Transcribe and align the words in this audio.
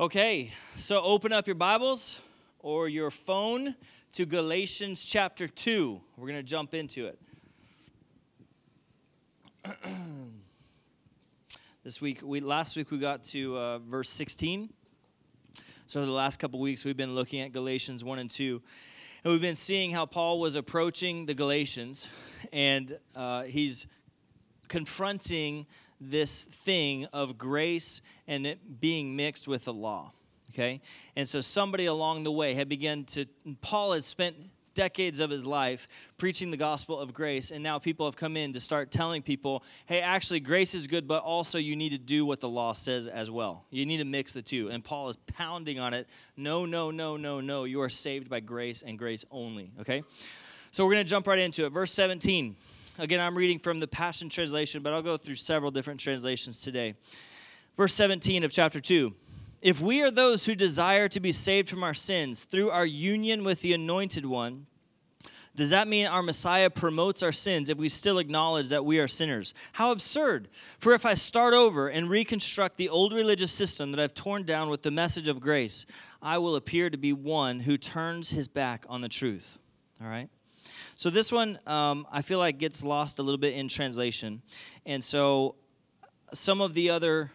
Okay, 0.00 0.50
so 0.76 1.02
open 1.02 1.30
up 1.30 1.46
your 1.46 1.56
Bibles 1.56 2.22
or 2.60 2.88
your 2.88 3.10
phone 3.10 3.74
to 4.12 4.24
Galatians 4.24 5.04
chapter 5.04 5.46
2. 5.46 6.00
We're 6.16 6.26
going 6.26 6.38
to 6.38 6.42
jump 6.42 6.72
into 6.72 7.04
it. 7.04 7.18
this 11.84 12.00
week, 12.00 12.22
we 12.24 12.40
last 12.40 12.78
week 12.78 12.90
we 12.90 12.96
got 12.96 13.24
to 13.24 13.58
uh, 13.58 13.78
verse 13.80 14.08
16. 14.08 14.70
So 15.84 16.02
the 16.02 16.10
last 16.10 16.38
couple 16.38 16.60
weeks 16.60 16.82
we've 16.82 16.96
been 16.96 17.14
looking 17.14 17.42
at 17.42 17.52
Galatians 17.52 18.02
1 18.02 18.18
and 18.20 18.30
2. 18.30 18.62
And 19.22 19.32
we've 19.34 19.42
been 19.42 19.54
seeing 19.54 19.90
how 19.90 20.06
Paul 20.06 20.40
was 20.40 20.54
approaching 20.54 21.26
the 21.26 21.34
Galatians 21.34 22.08
and 22.54 22.98
uh, 23.14 23.42
he's 23.42 23.86
confronting 24.66 25.66
this 26.00 26.44
thing 26.44 27.06
of 27.12 27.36
grace 27.36 28.00
and 28.26 28.46
it 28.46 28.80
being 28.80 29.16
mixed 29.16 29.46
with 29.46 29.64
the 29.64 29.72
law. 29.72 30.12
Okay? 30.50 30.80
And 31.16 31.28
so 31.28 31.40
somebody 31.40 31.86
along 31.86 32.24
the 32.24 32.32
way 32.32 32.54
had 32.54 32.68
begun 32.68 33.04
to, 33.04 33.26
Paul 33.60 33.92
has 33.92 34.06
spent 34.06 34.36
decades 34.74 35.20
of 35.20 35.30
his 35.30 35.44
life 35.44 35.88
preaching 36.16 36.50
the 36.50 36.56
gospel 36.56 36.98
of 36.98 37.12
grace, 37.12 37.50
and 37.50 37.62
now 37.62 37.78
people 37.78 38.06
have 38.06 38.16
come 38.16 38.36
in 38.36 38.52
to 38.52 38.60
start 38.60 38.90
telling 38.90 39.22
people, 39.22 39.62
hey, 39.86 40.00
actually, 40.00 40.40
grace 40.40 40.74
is 40.74 40.86
good, 40.86 41.06
but 41.06 41.22
also 41.22 41.58
you 41.58 41.76
need 41.76 41.92
to 41.92 41.98
do 41.98 42.24
what 42.24 42.40
the 42.40 42.48
law 42.48 42.72
says 42.72 43.06
as 43.06 43.30
well. 43.30 43.64
You 43.70 43.84
need 43.86 43.98
to 43.98 44.04
mix 44.04 44.32
the 44.32 44.42
two. 44.42 44.68
And 44.70 44.82
Paul 44.82 45.08
is 45.08 45.16
pounding 45.16 45.80
on 45.80 45.94
it 45.94 46.08
no, 46.36 46.64
no, 46.66 46.90
no, 46.90 47.16
no, 47.16 47.40
no. 47.40 47.64
You 47.64 47.82
are 47.82 47.88
saved 47.88 48.28
by 48.30 48.40
grace 48.40 48.82
and 48.82 48.98
grace 48.98 49.24
only. 49.30 49.70
Okay? 49.80 50.02
So 50.70 50.84
we're 50.84 50.92
going 50.92 51.04
to 51.04 51.10
jump 51.10 51.26
right 51.26 51.38
into 51.38 51.66
it. 51.66 51.70
Verse 51.70 51.92
17. 51.92 52.56
Again, 52.98 53.20
I'm 53.20 53.36
reading 53.36 53.58
from 53.58 53.80
the 53.80 53.88
Passion 53.88 54.28
Translation, 54.28 54.82
but 54.82 54.92
I'll 54.92 55.02
go 55.02 55.16
through 55.16 55.36
several 55.36 55.70
different 55.70 56.00
translations 56.00 56.62
today. 56.62 56.94
Verse 57.76 57.94
17 57.94 58.44
of 58.44 58.52
chapter 58.52 58.80
2. 58.80 59.14
If 59.62 59.80
we 59.80 60.02
are 60.02 60.10
those 60.10 60.46
who 60.46 60.54
desire 60.54 61.08
to 61.08 61.20
be 61.20 61.32
saved 61.32 61.68
from 61.68 61.84
our 61.84 61.94
sins 61.94 62.44
through 62.44 62.70
our 62.70 62.86
union 62.86 63.44
with 63.44 63.60
the 63.60 63.72
Anointed 63.72 64.26
One, 64.26 64.66
does 65.54 65.70
that 65.70 65.88
mean 65.88 66.06
our 66.06 66.22
Messiah 66.22 66.70
promotes 66.70 67.22
our 67.22 67.32
sins 67.32 67.68
if 67.68 67.76
we 67.76 67.88
still 67.88 68.18
acknowledge 68.18 68.68
that 68.68 68.84
we 68.84 69.00
are 69.00 69.08
sinners? 69.08 69.52
How 69.72 69.92
absurd! 69.92 70.48
For 70.78 70.94
if 70.94 71.04
I 71.04 71.14
start 71.14 71.54
over 71.54 71.88
and 71.88 72.08
reconstruct 72.08 72.76
the 72.76 72.88
old 72.88 73.12
religious 73.12 73.52
system 73.52 73.92
that 73.92 74.00
I've 74.00 74.14
torn 74.14 74.44
down 74.44 74.70
with 74.70 74.82
the 74.82 74.90
message 74.90 75.28
of 75.28 75.40
grace, 75.40 75.86
I 76.22 76.38
will 76.38 76.56
appear 76.56 76.88
to 76.88 76.96
be 76.96 77.12
one 77.12 77.60
who 77.60 77.76
turns 77.76 78.30
his 78.30 78.48
back 78.48 78.86
on 78.88 79.00
the 79.00 79.08
truth. 79.08 79.60
All 80.00 80.08
right? 80.08 80.30
So 81.00 81.08
this 81.08 81.32
one, 81.32 81.58
um, 81.66 82.06
I 82.12 82.20
feel 82.20 82.38
like 82.38 82.58
gets 82.58 82.84
lost 82.84 83.18
a 83.18 83.22
little 83.22 83.38
bit 83.38 83.54
in 83.54 83.68
translation. 83.68 84.42
And 84.84 85.02
so 85.02 85.54
some 86.34 86.60
of 86.60 86.74
the 86.74 86.90
other 86.90 87.32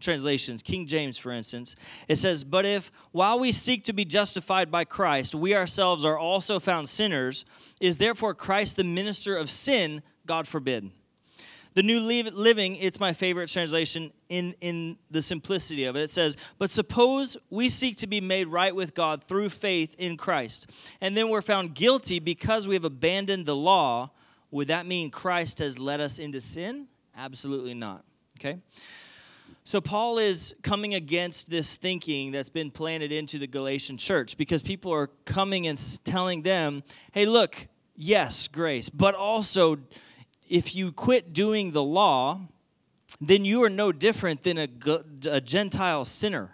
translations, 0.00 0.62
King 0.62 0.86
James, 0.86 1.18
for 1.18 1.30
instance, 1.30 1.76
it 2.08 2.16
says, 2.16 2.42
But 2.42 2.64
if 2.64 2.90
while 3.10 3.38
we 3.38 3.52
seek 3.52 3.84
to 3.84 3.92
be 3.92 4.06
justified 4.06 4.70
by 4.70 4.86
Christ, 4.86 5.34
we 5.34 5.54
ourselves 5.54 6.06
are 6.06 6.16
also 6.16 6.58
found 6.58 6.88
sinners, 6.88 7.44
is 7.82 7.98
therefore 7.98 8.32
Christ 8.32 8.78
the 8.78 8.84
minister 8.84 9.36
of 9.36 9.50
sin? 9.50 10.02
God 10.24 10.48
forbid. 10.48 10.90
The 11.74 11.82
New 11.82 12.00
Living, 12.00 12.76
it's 12.76 13.00
my 13.00 13.12
favorite 13.12 13.48
translation 13.48 14.12
in, 14.28 14.54
in 14.60 14.98
the 15.10 15.22
simplicity 15.22 15.84
of 15.84 15.96
it. 15.96 16.02
It 16.02 16.10
says, 16.10 16.36
But 16.58 16.70
suppose 16.70 17.36
we 17.50 17.68
seek 17.68 17.96
to 17.98 18.06
be 18.06 18.20
made 18.20 18.48
right 18.48 18.74
with 18.74 18.94
God 18.94 19.24
through 19.24 19.48
faith 19.48 19.94
in 19.98 20.16
Christ, 20.16 20.70
and 21.00 21.16
then 21.16 21.28
we're 21.28 21.42
found 21.42 21.74
guilty 21.74 22.18
because 22.18 22.68
we 22.68 22.74
have 22.74 22.84
abandoned 22.84 23.46
the 23.46 23.56
law. 23.56 24.10
Would 24.50 24.68
that 24.68 24.84
mean 24.84 25.10
Christ 25.10 25.60
has 25.60 25.78
led 25.78 26.00
us 26.00 26.18
into 26.18 26.40
sin? 26.40 26.88
Absolutely 27.16 27.74
not. 27.74 28.04
Okay? 28.38 28.58
So, 29.64 29.80
Paul 29.80 30.18
is 30.18 30.56
coming 30.62 30.94
against 30.94 31.48
this 31.48 31.76
thinking 31.76 32.32
that's 32.32 32.50
been 32.50 32.70
planted 32.70 33.12
into 33.12 33.38
the 33.38 33.46
Galatian 33.46 33.96
church 33.96 34.36
because 34.36 34.60
people 34.60 34.92
are 34.92 35.06
coming 35.24 35.68
and 35.68 35.80
telling 36.04 36.42
them, 36.42 36.82
hey, 37.12 37.26
look, 37.26 37.68
yes, 37.94 38.48
grace, 38.48 38.90
but 38.90 39.14
also 39.14 39.78
if 40.52 40.76
you 40.76 40.92
quit 40.92 41.32
doing 41.32 41.72
the 41.72 41.82
law, 41.82 42.38
then 43.22 43.42
you 43.42 43.62
are 43.62 43.70
no 43.70 43.90
different 43.90 44.42
than 44.42 44.58
a, 44.58 44.68
a 45.30 45.40
Gentile 45.40 46.04
sinner. 46.04 46.50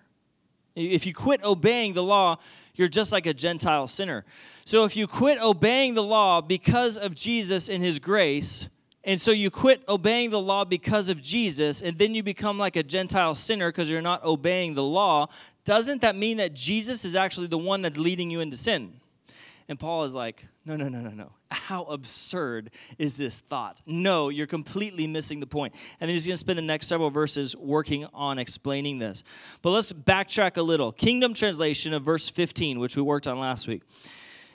If 0.77 1.05
you 1.05 1.13
quit 1.13 1.43
obeying 1.43 1.95
the 1.95 2.05
law, 2.05 2.37
you're 2.77 2.87
just 2.87 3.11
like 3.11 3.27
a 3.27 3.35
Gentile 3.35 3.89
sinner. 3.89 4.25
So 4.65 4.85
if 4.85 4.97
you 4.97 5.09
quit 5.09 5.43
obeying 5.43 5.95
the 5.95 6.05
law 6.05 6.41
because 6.41 6.97
of 6.97 7.17
Jesus 7.17 7.69
and 7.69 7.83
his 7.83 7.99
grace, 7.99 8.69
and 9.03 9.21
so 9.21 9.33
you 9.33 9.51
quit 9.51 9.83
obeying 9.89 10.31
the 10.31 10.41
law 10.41 10.65
because 10.65 11.09
of 11.09 11.21
Jesus, 11.21 11.83
and 11.83 11.99
then 11.99 12.15
you 12.15 12.23
become 12.23 12.57
like 12.57 12.77
a 12.77 12.85
Gentile 12.85 13.35
sinner 13.35 13.71
because 13.71 13.91
you're 13.91 14.01
not 14.01 14.25
obeying 14.25 14.75
the 14.75 14.85
law, 14.85 15.27
doesn't 15.65 16.03
that 16.03 16.15
mean 16.15 16.37
that 16.37 16.55
Jesus 16.55 17.05
is 17.05 17.17
actually 17.17 17.49
the 17.49 17.59
one 17.59 17.83
that's 17.83 17.99
leading 17.99 18.31
you 18.31 18.41
into 18.41 18.57
sin? 18.57 18.93
And 19.69 19.77
Paul 19.77 20.05
is 20.05 20.15
like, 20.15 20.47
no, 20.65 20.77
no, 20.77 20.89
no, 20.89 21.01
no, 21.01 21.11
no. 21.11 21.33
How 21.51 21.85
absurd 21.85 22.71
is 22.99 23.17
this 23.17 23.41
thought? 23.41 23.81
No, 23.87 24.29
you're 24.29 24.47
completely 24.47 25.07
missing 25.07 25.41
the 25.41 25.47
point. 25.47 25.75
And 26.01 26.09
then 26.09 26.15
he's 26.15 26.27
going 26.27 26.35
to 26.35 26.39
spend 26.39 26.59
the 26.59 26.63
next 26.63 26.89
several 26.89 27.11
verses 27.11 27.57
working 27.57 28.07
on 28.13 28.39
explaining 28.39 28.99
this. 28.99 29.25
But 29.63 29.71
let's 29.71 29.93
backtrack 29.93 30.57
a 30.59 30.63
little. 30.63 30.93
Kingdom 30.93 31.33
translation 31.33 31.95
of 31.95 32.03
verse 32.03 32.29
15, 32.29 32.79
which 32.79 32.97
we 32.97 33.03
worked 33.03 33.27
on 33.27 33.39
last 33.39 33.67
week. 33.67 33.83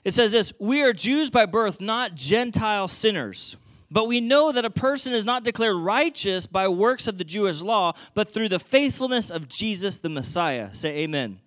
It 0.03 0.13
says 0.13 0.31
this 0.31 0.53
We 0.59 0.83
are 0.83 0.93
Jews 0.93 1.29
by 1.29 1.45
birth, 1.45 1.81
not 1.81 2.15
Gentile 2.15 2.87
sinners. 2.87 3.57
But 3.89 4.07
we 4.07 4.21
know 4.21 4.51
that 4.51 4.65
a 4.65 4.71
person 4.71 5.13
is 5.13 5.23
not 5.23 5.43
declared 5.43 5.75
righteous 5.75 6.47
by 6.47 6.67
works 6.67 7.07
of 7.07 7.19
the 7.19 7.23
Jewish 7.23 7.61
law, 7.61 7.93
but 8.15 8.27
through 8.27 8.49
the 8.49 8.57
faithfulness 8.57 9.29
of 9.29 9.47
Jesus 9.47 9.99
the 9.99 10.09
Messiah. 10.09 10.73
Say 10.73 10.97
amen. 10.99 11.39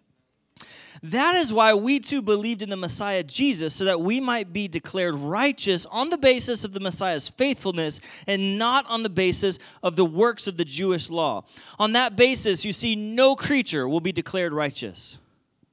That 1.02 1.34
is 1.34 1.52
why 1.52 1.74
we 1.74 2.00
too 2.00 2.22
believed 2.22 2.62
in 2.62 2.70
the 2.70 2.76
Messiah 2.76 3.22
Jesus, 3.22 3.74
so 3.74 3.84
that 3.84 4.00
we 4.00 4.20
might 4.20 4.52
be 4.52 4.68
declared 4.68 5.14
righteous 5.14 5.86
on 5.86 6.10
the 6.10 6.18
basis 6.18 6.64
of 6.64 6.72
the 6.72 6.80
Messiah's 6.80 7.28
faithfulness 7.28 8.00
and 8.26 8.58
not 8.58 8.86
on 8.86 9.02
the 9.02 9.10
basis 9.10 9.58
of 9.82 9.96
the 9.96 10.04
works 10.04 10.46
of 10.46 10.56
the 10.56 10.64
Jewish 10.64 11.10
law. 11.10 11.44
On 11.78 11.92
that 11.92 12.16
basis, 12.16 12.64
you 12.64 12.72
see, 12.72 12.96
no 12.96 13.36
creature 13.36 13.88
will 13.88 14.00
be 14.00 14.12
declared 14.12 14.52
righteous. 14.52 15.18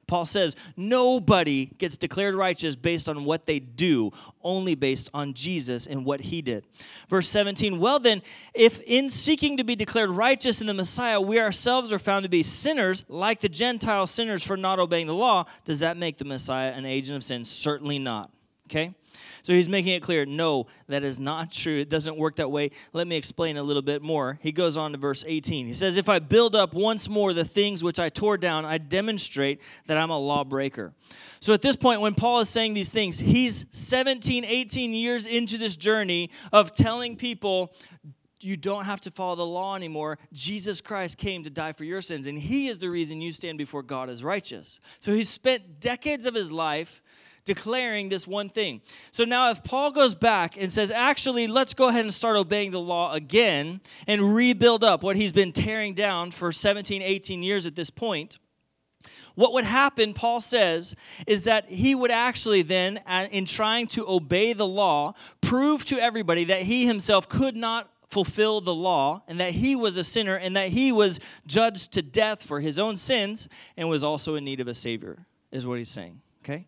Paul 0.07 0.25
says 0.25 0.55
nobody 0.75 1.67
gets 1.77 1.97
declared 1.97 2.35
righteous 2.35 2.75
based 2.75 3.07
on 3.07 3.25
what 3.25 3.45
they 3.45 3.59
do, 3.59 4.11
only 4.41 4.75
based 4.75 5.09
on 5.13 5.33
Jesus 5.33 5.87
and 5.87 6.05
what 6.05 6.21
he 6.21 6.41
did. 6.41 6.67
Verse 7.09 7.27
17 7.27 7.79
Well, 7.79 7.99
then, 7.99 8.21
if 8.53 8.81
in 8.81 9.09
seeking 9.09 9.57
to 9.57 9.63
be 9.63 9.75
declared 9.75 10.09
righteous 10.09 10.61
in 10.61 10.67
the 10.67 10.73
Messiah, 10.73 11.19
we 11.19 11.39
ourselves 11.39 11.93
are 11.93 11.99
found 11.99 12.23
to 12.23 12.29
be 12.29 12.43
sinners, 12.43 13.05
like 13.07 13.41
the 13.41 13.49
Gentile 13.49 14.07
sinners 14.07 14.43
for 14.43 14.57
not 14.57 14.79
obeying 14.79 15.07
the 15.07 15.15
law, 15.15 15.45
does 15.65 15.79
that 15.79 15.97
make 15.97 16.17
the 16.17 16.25
Messiah 16.25 16.71
an 16.71 16.85
agent 16.85 17.17
of 17.17 17.23
sin? 17.23 17.45
Certainly 17.45 17.99
not. 17.99 18.31
Okay? 18.67 18.93
So 19.43 19.51
he's 19.51 19.67
making 19.67 19.93
it 19.93 20.01
clear 20.01 20.25
no, 20.25 20.67
that 20.87 21.03
is 21.03 21.19
not 21.19 21.51
true. 21.51 21.77
It 21.77 21.89
doesn't 21.89 22.17
work 22.17 22.37
that 22.37 22.49
way. 22.49 22.71
Let 22.93 23.07
me 23.07 23.17
explain 23.17 23.57
a 23.57 23.63
little 23.63 23.81
bit 23.81 24.01
more. 24.01 24.39
He 24.41 24.53
goes 24.53 24.77
on 24.77 24.93
to 24.93 24.97
verse 24.97 25.25
18. 25.27 25.67
He 25.67 25.73
says, 25.73 25.97
If 25.97 26.07
I 26.07 26.19
build 26.19 26.55
up 26.55 26.73
once 26.73 27.09
more 27.09 27.33
the 27.33 27.43
things 27.43 27.83
which 27.83 27.99
I 27.99 28.07
tore 28.07 28.37
down, 28.37 28.63
I 28.63 28.77
demonstrate 28.77 29.61
that 29.87 29.97
I'm 29.97 30.11
a 30.11 30.17
lawbreaker. 30.17 30.93
So 31.41 31.53
at 31.53 31.61
this 31.61 31.75
point, 31.75 31.99
when 31.99 32.15
Paul 32.15 32.39
is 32.39 32.47
saying 32.47 32.73
these 32.73 32.89
things, 32.89 33.19
he's 33.19 33.65
17, 33.71 34.45
18 34.45 34.93
years 34.93 35.27
into 35.27 35.57
this 35.57 35.75
journey 35.75 36.29
of 36.53 36.71
telling 36.71 37.17
people, 37.17 37.73
you 38.39 38.55
don't 38.55 38.85
have 38.85 39.01
to 39.01 39.11
follow 39.11 39.35
the 39.35 39.45
law 39.45 39.75
anymore. 39.75 40.19
Jesus 40.31 40.81
Christ 40.81 41.17
came 41.17 41.43
to 41.43 41.49
die 41.49 41.73
for 41.73 41.83
your 41.83 42.01
sins, 42.01 42.27
and 42.27 42.37
He 42.37 42.67
is 42.67 42.77
the 42.77 42.89
reason 42.89 43.21
you 43.21 43.31
stand 43.31 43.57
before 43.57 43.83
God 43.83 44.09
as 44.09 44.23
righteous. 44.23 44.79
So 44.99 45.13
He's 45.13 45.29
spent 45.29 45.79
decades 45.79 46.25
of 46.25 46.33
His 46.33 46.51
life 46.51 47.01
declaring 47.45 48.09
this 48.09 48.27
one 48.27 48.49
thing. 48.49 48.81
So 49.11 49.25
now, 49.25 49.51
if 49.51 49.63
Paul 49.63 49.91
goes 49.91 50.15
back 50.15 50.57
and 50.57 50.71
says, 50.71 50.91
actually, 50.91 51.47
let's 51.47 51.73
go 51.73 51.89
ahead 51.89 52.05
and 52.05 52.13
start 52.13 52.37
obeying 52.37 52.71
the 52.71 52.79
law 52.79 53.13
again 53.13 53.81
and 54.07 54.35
rebuild 54.35 54.83
up 54.83 55.03
what 55.03 55.15
he's 55.15 55.31
been 55.31 55.51
tearing 55.51 55.93
down 55.93 56.31
for 56.31 56.51
17, 56.51 57.01
18 57.01 57.43
years 57.43 57.65
at 57.65 57.75
this 57.75 57.89
point, 57.89 58.37
what 59.35 59.53
would 59.53 59.65
happen, 59.65 60.13
Paul 60.13 60.41
says, 60.41 60.95
is 61.25 61.45
that 61.45 61.69
he 61.69 61.95
would 61.95 62.11
actually 62.11 62.61
then, 62.61 62.99
uh, 63.07 63.27
in 63.31 63.45
trying 63.45 63.87
to 63.87 64.07
obey 64.07 64.53
the 64.53 64.67
law, 64.67 65.13
prove 65.41 65.85
to 65.85 65.99
everybody 65.99 66.43
that 66.45 66.61
he 66.61 66.85
himself 66.85 67.27
could 67.27 67.55
not 67.55 67.89
fulfill 68.09 68.61
the 68.61 68.75
law 68.75 69.23
and 69.27 69.39
that 69.39 69.51
he 69.51 69.75
was 69.75 69.97
a 69.97 70.03
sinner 70.03 70.35
and 70.35 70.55
that 70.55 70.69
he 70.69 70.91
was 70.91 71.19
judged 71.47 71.93
to 71.93 72.01
death 72.03 72.43
for 72.43 72.59
his 72.59 72.77
own 72.77 72.95
sins 72.95 73.49
and 73.75 73.89
was 73.89 74.03
also 74.03 74.35
in 74.35 74.45
need 74.45 74.59
of 74.59 74.67
a 74.67 74.75
savior, 74.75 75.25
is 75.51 75.65
what 75.65 75.79
he's 75.79 75.89
saying. 75.89 76.21
Okay? 76.43 76.67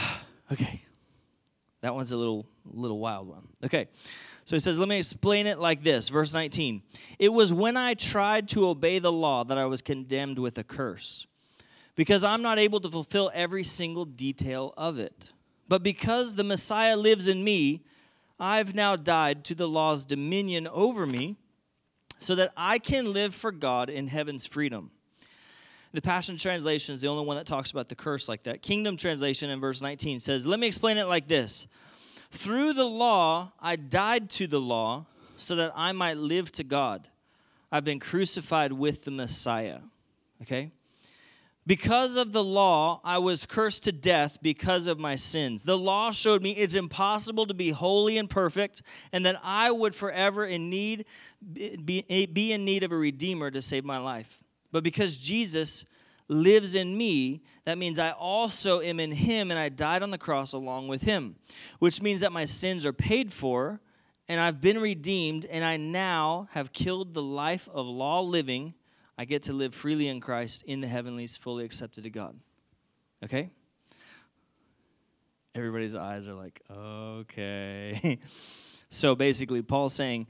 okay. 0.52 0.82
That 1.80 1.94
one's 1.94 2.12
a 2.12 2.16
little 2.16 2.46
little 2.64 2.98
wild 2.98 3.28
one. 3.28 3.48
Okay. 3.64 3.88
So 4.44 4.56
he 4.56 4.60
says, 4.60 4.78
let 4.78 4.88
me 4.88 4.98
explain 4.98 5.46
it 5.46 5.58
like 5.58 5.82
this. 5.82 6.08
Verse 6.08 6.34
19. 6.34 6.82
It 7.18 7.32
was 7.32 7.52
when 7.52 7.76
I 7.76 7.94
tried 7.94 8.48
to 8.50 8.66
obey 8.68 8.98
the 8.98 9.12
law 9.12 9.44
that 9.44 9.58
I 9.58 9.66
was 9.66 9.80
condemned 9.80 10.38
with 10.38 10.58
a 10.58 10.64
curse, 10.64 11.26
because 11.94 12.24
I'm 12.24 12.42
not 12.42 12.58
able 12.58 12.80
to 12.80 12.90
fulfill 12.90 13.30
every 13.34 13.64
single 13.64 14.04
detail 14.04 14.74
of 14.76 14.98
it. 14.98 15.32
But 15.68 15.82
because 15.82 16.34
the 16.34 16.44
Messiah 16.44 16.96
lives 16.96 17.28
in 17.28 17.44
me, 17.44 17.84
I've 18.40 18.74
now 18.74 18.96
died 18.96 19.44
to 19.46 19.54
the 19.54 19.68
law's 19.68 20.04
dominion 20.04 20.66
over 20.68 21.06
me, 21.06 21.36
so 22.18 22.34
that 22.34 22.52
I 22.56 22.78
can 22.78 23.12
live 23.12 23.34
for 23.34 23.52
God 23.52 23.88
in 23.88 24.08
heaven's 24.08 24.46
freedom. 24.46 24.90
The 25.92 26.02
Passion 26.02 26.36
Translation 26.36 26.94
is 26.94 27.00
the 27.00 27.08
only 27.08 27.24
one 27.24 27.36
that 27.36 27.46
talks 27.46 27.72
about 27.72 27.88
the 27.88 27.96
curse 27.96 28.28
like 28.28 28.44
that. 28.44 28.62
Kingdom 28.62 28.96
Translation 28.96 29.50
in 29.50 29.60
verse 29.60 29.82
19 29.82 30.20
says, 30.20 30.46
Let 30.46 30.60
me 30.60 30.66
explain 30.66 30.98
it 30.98 31.08
like 31.08 31.26
this 31.26 31.66
Through 32.30 32.74
the 32.74 32.86
law, 32.86 33.52
I 33.60 33.76
died 33.76 34.30
to 34.30 34.46
the 34.46 34.60
law 34.60 35.06
so 35.36 35.56
that 35.56 35.72
I 35.74 35.92
might 35.92 36.16
live 36.16 36.52
to 36.52 36.64
God. 36.64 37.08
I've 37.72 37.84
been 37.84 38.00
crucified 38.00 38.72
with 38.72 39.04
the 39.04 39.10
Messiah. 39.10 39.80
Okay? 40.42 40.70
Because 41.66 42.16
of 42.16 42.32
the 42.32 42.42
law, 42.42 43.00
I 43.04 43.18
was 43.18 43.46
cursed 43.46 43.84
to 43.84 43.92
death 43.92 44.38
because 44.42 44.86
of 44.86 44.98
my 44.98 45.16
sins. 45.16 45.64
The 45.64 45.78
law 45.78 46.10
showed 46.10 46.42
me 46.42 46.52
it's 46.52 46.74
impossible 46.74 47.46
to 47.46 47.54
be 47.54 47.70
holy 47.70 48.16
and 48.16 48.28
perfect, 48.28 48.82
and 49.12 49.24
that 49.26 49.38
I 49.42 49.70
would 49.70 49.94
forever 49.94 50.44
in 50.44 50.70
need 50.70 51.04
be, 51.40 52.26
be 52.32 52.52
in 52.52 52.64
need 52.64 52.82
of 52.82 52.92
a 52.92 52.96
redeemer 52.96 53.50
to 53.50 53.60
save 53.62 53.84
my 53.84 53.98
life. 53.98 54.42
But 54.72 54.84
because 54.84 55.16
Jesus 55.16 55.84
lives 56.28 56.74
in 56.74 56.96
me, 56.96 57.42
that 57.64 57.78
means 57.78 57.98
I 57.98 58.10
also 58.12 58.80
am 58.80 59.00
in 59.00 59.12
him, 59.12 59.50
and 59.50 59.58
I 59.58 59.68
died 59.68 60.02
on 60.02 60.10
the 60.10 60.18
cross 60.18 60.52
along 60.52 60.88
with 60.88 61.02
him, 61.02 61.36
which 61.78 62.00
means 62.00 62.20
that 62.20 62.32
my 62.32 62.44
sins 62.44 62.86
are 62.86 62.92
paid 62.92 63.32
for, 63.32 63.80
and 64.28 64.40
I've 64.40 64.60
been 64.60 64.78
redeemed, 64.78 65.46
and 65.46 65.64
I 65.64 65.76
now 65.76 66.48
have 66.52 66.72
killed 66.72 67.14
the 67.14 67.22
life 67.22 67.68
of 67.72 67.86
law 67.86 68.20
living 68.20 68.74
I 69.20 69.26
get 69.26 69.42
to 69.42 69.52
live 69.52 69.74
freely 69.74 70.08
in 70.08 70.18
Christ 70.18 70.62
in 70.62 70.80
the 70.80 70.86
heavenlies, 70.86 71.36
fully 71.36 71.62
accepted 71.66 72.04
to 72.04 72.10
God. 72.10 72.40
Okay? 73.22 73.50
Everybody's 75.54 75.94
eyes 75.94 76.26
are 76.26 76.32
like, 76.32 76.62
okay. 76.74 78.18
so 78.88 79.14
basically, 79.14 79.60
Paul's 79.60 79.92
saying, 79.92 80.26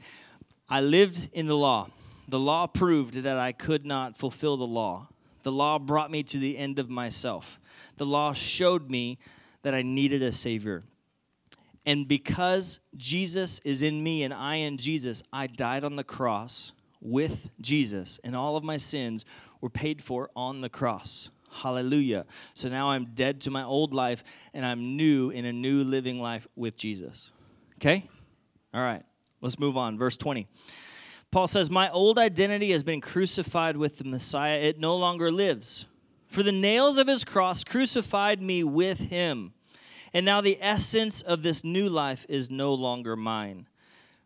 I 0.68 0.80
lived 0.80 1.28
in 1.32 1.46
the 1.46 1.56
law. 1.56 1.88
The 2.30 2.38
law 2.38 2.68
proved 2.68 3.14
that 3.14 3.36
I 3.36 3.50
could 3.50 3.84
not 3.84 4.16
fulfill 4.16 4.56
the 4.56 4.66
law. 4.66 5.08
The 5.42 5.50
law 5.50 5.80
brought 5.80 6.12
me 6.12 6.22
to 6.22 6.38
the 6.38 6.56
end 6.56 6.78
of 6.78 6.88
myself. 6.88 7.58
The 7.96 8.06
law 8.06 8.32
showed 8.32 8.88
me 8.88 9.18
that 9.62 9.74
I 9.74 9.82
needed 9.82 10.22
a 10.22 10.30
Savior. 10.30 10.84
And 11.84 12.06
because 12.06 12.78
Jesus 12.96 13.60
is 13.64 13.82
in 13.82 14.04
me 14.04 14.22
and 14.22 14.32
I 14.32 14.56
in 14.56 14.76
Jesus, 14.76 15.24
I 15.32 15.48
died 15.48 15.82
on 15.82 15.96
the 15.96 16.04
cross 16.04 16.72
with 17.00 17.50
Jesus, 17.60 18.20
and 18.22 18.36
all 18.36 18.56
of 18.56 18.62
my 18.62 18.76
sins 18.76 19.24
were 19.60 19.70
paid 19.70 20.00
for 20.00 20.30
on 20.36 20.60
the 20.60 20.68
cross. 20.68 21.30
Hallelujah. 21.50 22.26
So 22.54 22.68
now 22.68 22.90
I'm 22.90 23.06
dead 23.06 23.40
to 23.40 23.50
my 23.50 23.64
old 23.64 23.92
life 23.92 24.22
and 24.54 24.64
I'm 24.64 24.96
new 24.96 25.30
in 25.30 25.46
a 25.46 25.52
new 25.52 25.82
living 25.82 26.20
life 26.20 26.46
with 26.54 26.76
Jesus. 26.76 27.32
Okay? 27.78 28.08
All 28.72 28.84
right. 28.84 29.02
Let's 29.40 29.58
move 29.58 29.76
on. 29.76 29.98
Verse 29.98 30.16
20. 30.16 30.46
Paul 31.30 31.46
says, 31.48 31.70
My 31.70 31.90
old 31.90 32.18
identity 32.18 32.72
has 32.72 32.82
been 32.82 33.00
crucified 33.00 33.76
with 33.76 33.98
the 33.98 34.04
Messiah. 34.04 34.58
It 34.58 34.78
no 34.78 34.96
longer 34.96 35.30
lives. 35.30 35.86
For 36.26 36.42
the 36.42 36.52
nails 36.52 36.98
of 36.98 37.08
his 37.08 37.24
cross 37.24 37.64
crucified 37.64 38.42
me 38.42 38.64
with 38.64 38.98
him. 38.98 39.52
And 40.12 40.26
now 40.26 40.40
the 40.40 40.58
essence 40.60 41.22
of 41.22 41.42
this 41.42 41.62
new 41.62 41.88
life 41.88 42.26
is 42.28 42.50
no 42.50 42.74
longer 42.74 43.16
mine 43.16 43.66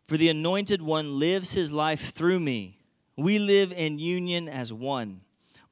for 0.07 0.17
the 0.17 0.29
anointed 0.29 0.81
one 0.81 1.19
lives 1.19 1.53
his 1.53 1.71
life 1.71 2.11
through 2.11 2.39
me. 2.39 2.79
We 3.17 3.39
live 3.39 3.71
in 3.71 3.99
union 3.99 4.47
as 4.47 4.71
one. 4.71 5.21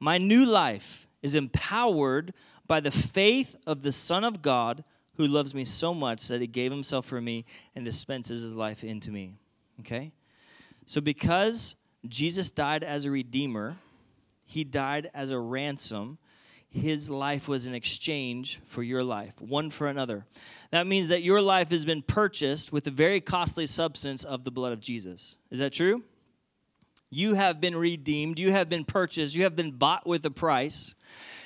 My 0.00 0.18
new 0.18 0.44
life 0.44 1.08
is 1.22 1.34
empowered 1.34 2.34
by 2.66 2.80
the 2.80 2.90
faith 2.90 3.56
of 3.66 3.82
the 3.82 3.92
Son 3.92 4.24
of 4.24 4.42
God 4.42 4.82
who 5.16 5.26
loves 5.26 5.54
me 5.54 5.64
so 5.64 5.94
much 5.94 6.26
that 6.28 6.40
he 6.40 6.46
gave 6.46 6.72
himself 6.72 7.06
for 7.06 7.20
me 7.20 7.44
and 7.76 7.84
dispenses 7.84 8.42
his 8.42 8.54
life 8.54 8.82
into 8.82 9.12
me. 9.12 9.34
Okay? 9.80 10.12
So, 10.86 11.00
because 11.00 11.76
Jesus 12.06 12.50
died 12.50 12.84
as 12.84 13.04
a 13.04 13.10
redeemer, 13.10 13.76
he 14.44 14.64
died 14.64 15.10
as 15.14 15.30
a 15.30 15.38
ransom 15.38 16.18
his 16.74 17.08
life 17.08 17.46
was 17.46 17.68
in 17.68 17.74
exchange 17.74 18.58
for 18.64 18.82
your 18.82 19.04
life, 19.04 19.40
one 19.40 19.70
for 19.70 19.86
another. 19.86 20.26
That 20.72 20.88
means 20.88 21.08
that 21.08 21.22
your 21.22 21.40
life 21.40 21.70
has 21.70 21.84
been 21.84 22.02
purchased 22.02 22.72
with 22.72 22.82
the 22.82 22.90
very 22.90 23.20
costly 23.20 23.68
substance 23.68 24.24
of 24.24 24.42
the 24.42 24.50
blood 24.50 24.72
of 24.72 24.80
Jesus. 24.80 25.36
Is 25.52 25.60
that 25.60 25.72
true? 25.72 26.02
You 27.10 27.34
have 27.34 27.60
been 27.60 27.76
redeemed, 27.76 28.40
you 28.40 28.50
have 28.50 28.68
been 28.68 28.84
purchased, 28.84 29.36
you 29.36 29.44
have 29.44 29.54
been 29.54 29.70
bought 29.70 30.04
with 30.04 30.26
a 30.26 30.32
price. 30.32 30.96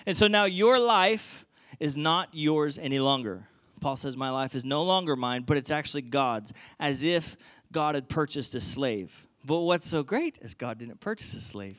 And 0.07 0.17
so 0.17 0.29
now 0.29 0.47
your 0.47 0.79
life 0.79 1.45
is 1.79 1.95
not 1.95 2.31
yours 2.33 2.79
any 2.79 2.99
longer. 2.99 3.49
Paul 3.83 3.97
says, 3.97 4.17
My 4.17 4.31
life 4.31 4.55
is 4.55 4.65
no 4.65 4.83
longer 4.83 5.15
mine, 5.15 5.43
but 5.43 5.59
it's 5.59 5.71
actually 5.71 6.03
God's, 6.03 6.55
as 6.81 7.03
if 7.03 7.37
God 7.71 7.97
had 7.97 8.09
purchased 8.09 8.55
a 8.55 8.61
slave. 8.61 9.28
But 9.45 9.61
what's 9.61 9.89
so 9.89 10.03
great 10.03 10.39
is 10.43 10.55
God 10.55 10.79
didn't 10.79 11.01
purchase 11.01 11.35
a 11.35 11.41
slave 11.41 11.77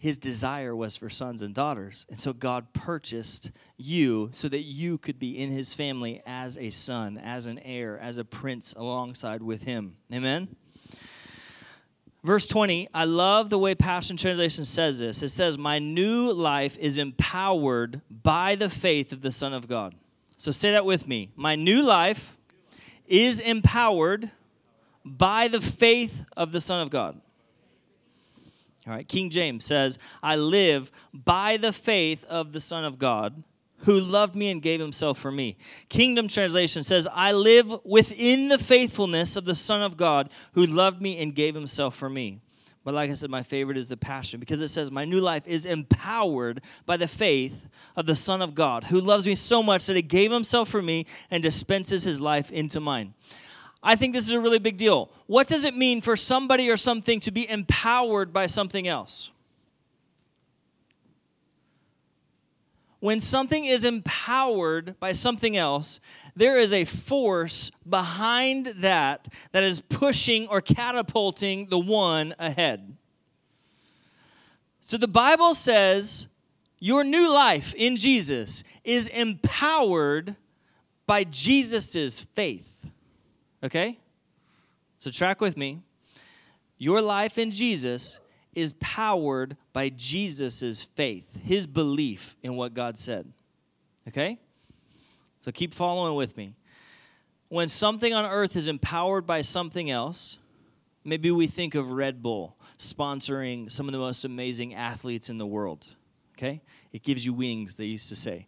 his 0.00 0.16
desire 0.16 0.74
was 0.74 0.96
for 0.96 1.10
sons 1.10 1.42
and 1.42 1.54
daughters. 1.54 2.06
And 2.08 2.18
so 2.18 2.32
God 2.32 2.72
purchased 2.72 3.52
you 3.76 4.30
so 4.32 4.48
that 4.48 4.60
you 4.62 4.96
could 4.96 5.18
be 5.18 5.38
in 5.38 5.50
his 5.50 5.74
family 5.74 6.22
as 6.24 6.56
a 6.56 6.70
son, 6.70 7.18
as 7.18 7.44
an 7.44 7.58
heir, 7.58 7.98
as 7.98 8.16
a 8.16 8.24
prince 8.24 8.72
alongside 8.78 9.42
with 9.42 9.64
him. 9.64 9.96
Amen? 10.12 10.56
Verse 12.24 12.46
20, 12.46 12.88
I 12.94 13.04
love 13.04 13.50
the 13.50 13.58
way 13.58 13.74
Passion 13.74 14.16
Translation 14.16 14.64
says 14.64 15.00
this. 15.00 15.22
It 15.22 15.28
says, 15.28 15.58
My 15.58 15.78
new 15.78 16.32
life 16.32 16.78
is 16.78 16.96
empowered 16.96 18.00
by 18.10 18.54
the 18.54 18.70
faith 18.70 19.12
of 19.12 19.20
the 19.20 19.32
Son 19.32 19.52
of 19.52 19.68
God. 19.68 19.94
So 20.38 20.50
say 20.50 20.70
that 20.70 20.86
with 20.86 21.06
me. 21.06 21.28
My 21.36 21.56
new 21.56 21.82
life 21.82 22.38
is 23.06 23.38
empowered 23.38 24.30
by 25.04 25.48
the 25.48 25.60
faith 25.60 26.24
of 26.36 26.52
the 26.52 26.60
Son 26.60 26.80
of 26.80 26.90
God. 26.90 27.20
All 28.86 28.94
right, 28.94 29.06
King 29.06 29.30
James 29.30 29.64
says, 29.64 29.98
I 30.22 30.36
live 30.36 30.90
by 31.12 31.56
the 31.56 31.72
faith 31.72 32.24
of 32.24 32.52
the 32.52 32.60
Son 32.60 32.84
of 32.84 32.98
God 32.98 33.42
who 33.84 33.98
loved 33.98 34.34
me 34.36 34.50
and 34.50 34.60
gave 34.60 34.80
himself 34.80 35.18
for 35.18 35.30
me. 35.30 35.56
Kingdom 35.88 36.28
translation 36.28 36.82
says, 36.82 37.08
I 37.12 37.32
live 37.32 37.72
within 37.84 38.48
the 38.48 38.58
faithfulness 38.58 39.36
of 39.36 39.44
the 39.44 39.54
Son 39.54 39.82
of 39.82 39.96
God 39.96 40.30
who 40.52 40.66
loved 40.66 41.00
me 41.00 41.18
and 41.18 41.34
gave 41.34 41.54
himself 41.54 41.96
for 41.96 42.10
me. 42.10 42.40
But 42.82 42.94
like 42.94 43.10
I 43.10 43.14
said, 43.14 43.30
my 43.30 43.42
favorite 43.42 43.76
is 43.76 43.90
the 43.90 43.96
Passion 43.96 44.40
because 44.40 44.60
it 44.60 44.68
says, 44.68 44.90
My 44.90 45.04
new 45.04 45.20
life 45.20 45.46
is 45.46 45.66
empowered 45.66 46.62
by 46.86 46.96
the 46.96 47.08
faith 47.08 47.68
of 47.94 48.06
the 48.06 48.16
Son 48.16 48.40
of 48.40 48.54
God 48.54 48.84
who 48.84 49.00
loves 49.00 49.26
me 49.26 49.34
so 49.34 49.62
much 49.62 49.86
that 49.86 49.96
he 49.96 50.02
gave 50.02 50.32
himself 50.32 50.70
for 50.70 50.80
me 50.80 51.06
and 51.30 51.42
dispenses 51.42 52.04
his 52.04 52.20
life 52.20 52.50
into 52.50 52.80
mine. 52.80 53.12
I 53.82 53.96
think 53.96 54.12
this 54.12 54.24
is 54.24 54.32
a 54.32 54.40
really 54.40 54.58
big 54.58 54.76
deal. 54.76 55.10
What 55.26 55.48
does 55.48 55.64
it 55.64 55.74
mean 55.74 56.00
for 56.00 56.16
somebody 56.16 56.70
or 56.70 56.76
something 56.76 57.20
to 57.20 57.30
be 57.30 57.48
empowered 57.48 58.32
by 58.32 58.46
something 58.46 58.86
else? 58.86 59.30
When 63.00 63.20
something 63.20 63.64
is 63.64 63.84
empowered 63.84 65.00
by 65.00 65.12
something 65.12 65.56
else, 65.56 66.00
there 66.36 66.58
is 66.60 66.72
a 66.74 66.84
force 66.84 67.70
behind 67.88 68.66
that 68.66 69.28
that 69.52 69.62
is 69.62 69.80
pushing 69.80 70.46
or 70.48 70.60
catapulting 70.60 71.70
the 71.70 71.78
one 71.78 72.34
ahead. 72.38 72.96
So 74.82 74.98
the 74.98 75.08
Bible 75.08 75.54
says 75.54 76.28
your 76.78 77.04
new 77.04 77.32
life 77.32 77.74
in 77.74 77.96
Jesus 77.96 78.64
is 78.84 79.08
empowered 79.08 80.36
by 81.06 81.24
Jesus' 81.24 82.20
faith. 82.34 82.69
Okay? 83.62 83.98
So, 84.98 85.10
track 85.10 85.40
with 85.40 85.56
me. 85.56 85.80
Your 86.78 87.00
life 87.02 87.38
in 87.38 87.50
Jesus 87.50 88.20
is 88.54 88.72
powered 88.80 89.56
by 89.72 89.90
Jesus' 89.90 90.84
faith, 90.84 91.38
his 91.42 91.66
belief 91.66 92.36
in 92.42 92.56
what 92.56 92.74
God 92.74 92.98
said. 92.98 93.32
Okay? 94.08 94.38
So, 95.40 95.50
keep 95.50 95.74
following 95.74 96.14
with 96.16 96.36
me. 96.36 96.54
When 97.48 97.68
something 97.68 98.14
on 98.14 98.30
earth 98.30 98.56
is 98.56 98.68
empowered 98.68 99.26
by 99.26 99.42
something 99.42 99.90
else, 99.90 100.38
maybe 101.04 101.30
we 101.30 101.46
think 101.46 101.74
of 101.74 101.90
Red 101.90 102.22
Bull 102.22 102.56
sponsoring 102.78 103.70
some 103.70 103.86
of 103.86 103.92
the 103.92 103.98
most 103.98 104.24
amazing 104.24 104.74
athletes 104.74 105.28
in 105.28 105.38
the 105.38 105.46
world. 105.46 105.86
Okay? 106.36 106.62
It 106.92 107.02
gives 107.02 107.26
you 107.26 107.32
wings, 107.32 107.76
they 107.76 107.84
used 107.84 108.08
to 108.08 108.16
say. 108.16 108.46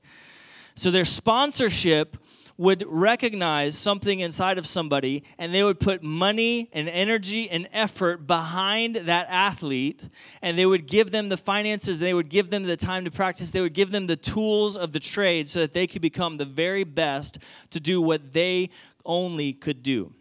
So, 0.75 0.90
their 0.90 1.04
sponsorship 1.04 2.16
would 2.62 2.85
recognize 2.87 3.76
something 3.76 4.21
inside 4.21 4.57
of 4.57 4.69
somebody 4.69 5.25
and 5.37 5.52
they 5.52 5.64
would 5.64 5.81
put 5.81 6.00
money 6.00 6.71
and 6.73 6.88
energy 6.88 7.50
and 7.50 7.69
effort 7.73 8.25
behind 8.25 8.95
that 8.95 9.26
athlete 9.28 10.09
and 10.42 10.57
they 10.57 10.64
would 10.64 10.87
give 10.87 11.11
them 11.11 11.28
the 11.28 11.37
finances, 11.37 11.99
they 11.99 12.14
would 12.14 12.28
give 12.28 12.50
them 12.50 12.62
the 12.62 12.76
time 12.76 13.04
to 13.04 13.11
practice, 13.11 13.50
they 13.50 13.61
would 13.61 13.73
give 13.75 13.90
them 13.90 14.07
the 14.07 14.14
tools 14.14 14.76
of 14.76 14.92
the 14.92 15.00
trade 15.00 15.49
so 15.49 15.59
that 15.59 15.73
they 15.73 15.88
could 15.88 16.02
become 16.02 16.37
the 16.37 16.45
very 16.45 16.85
best 16.85 17.38
to 17.71 17.81
do 17.81 18.00
what 18.00 18.33
they 18.33 18.71
only 19.04 19.52
could 19.52 19.83
do. 19.83 20.12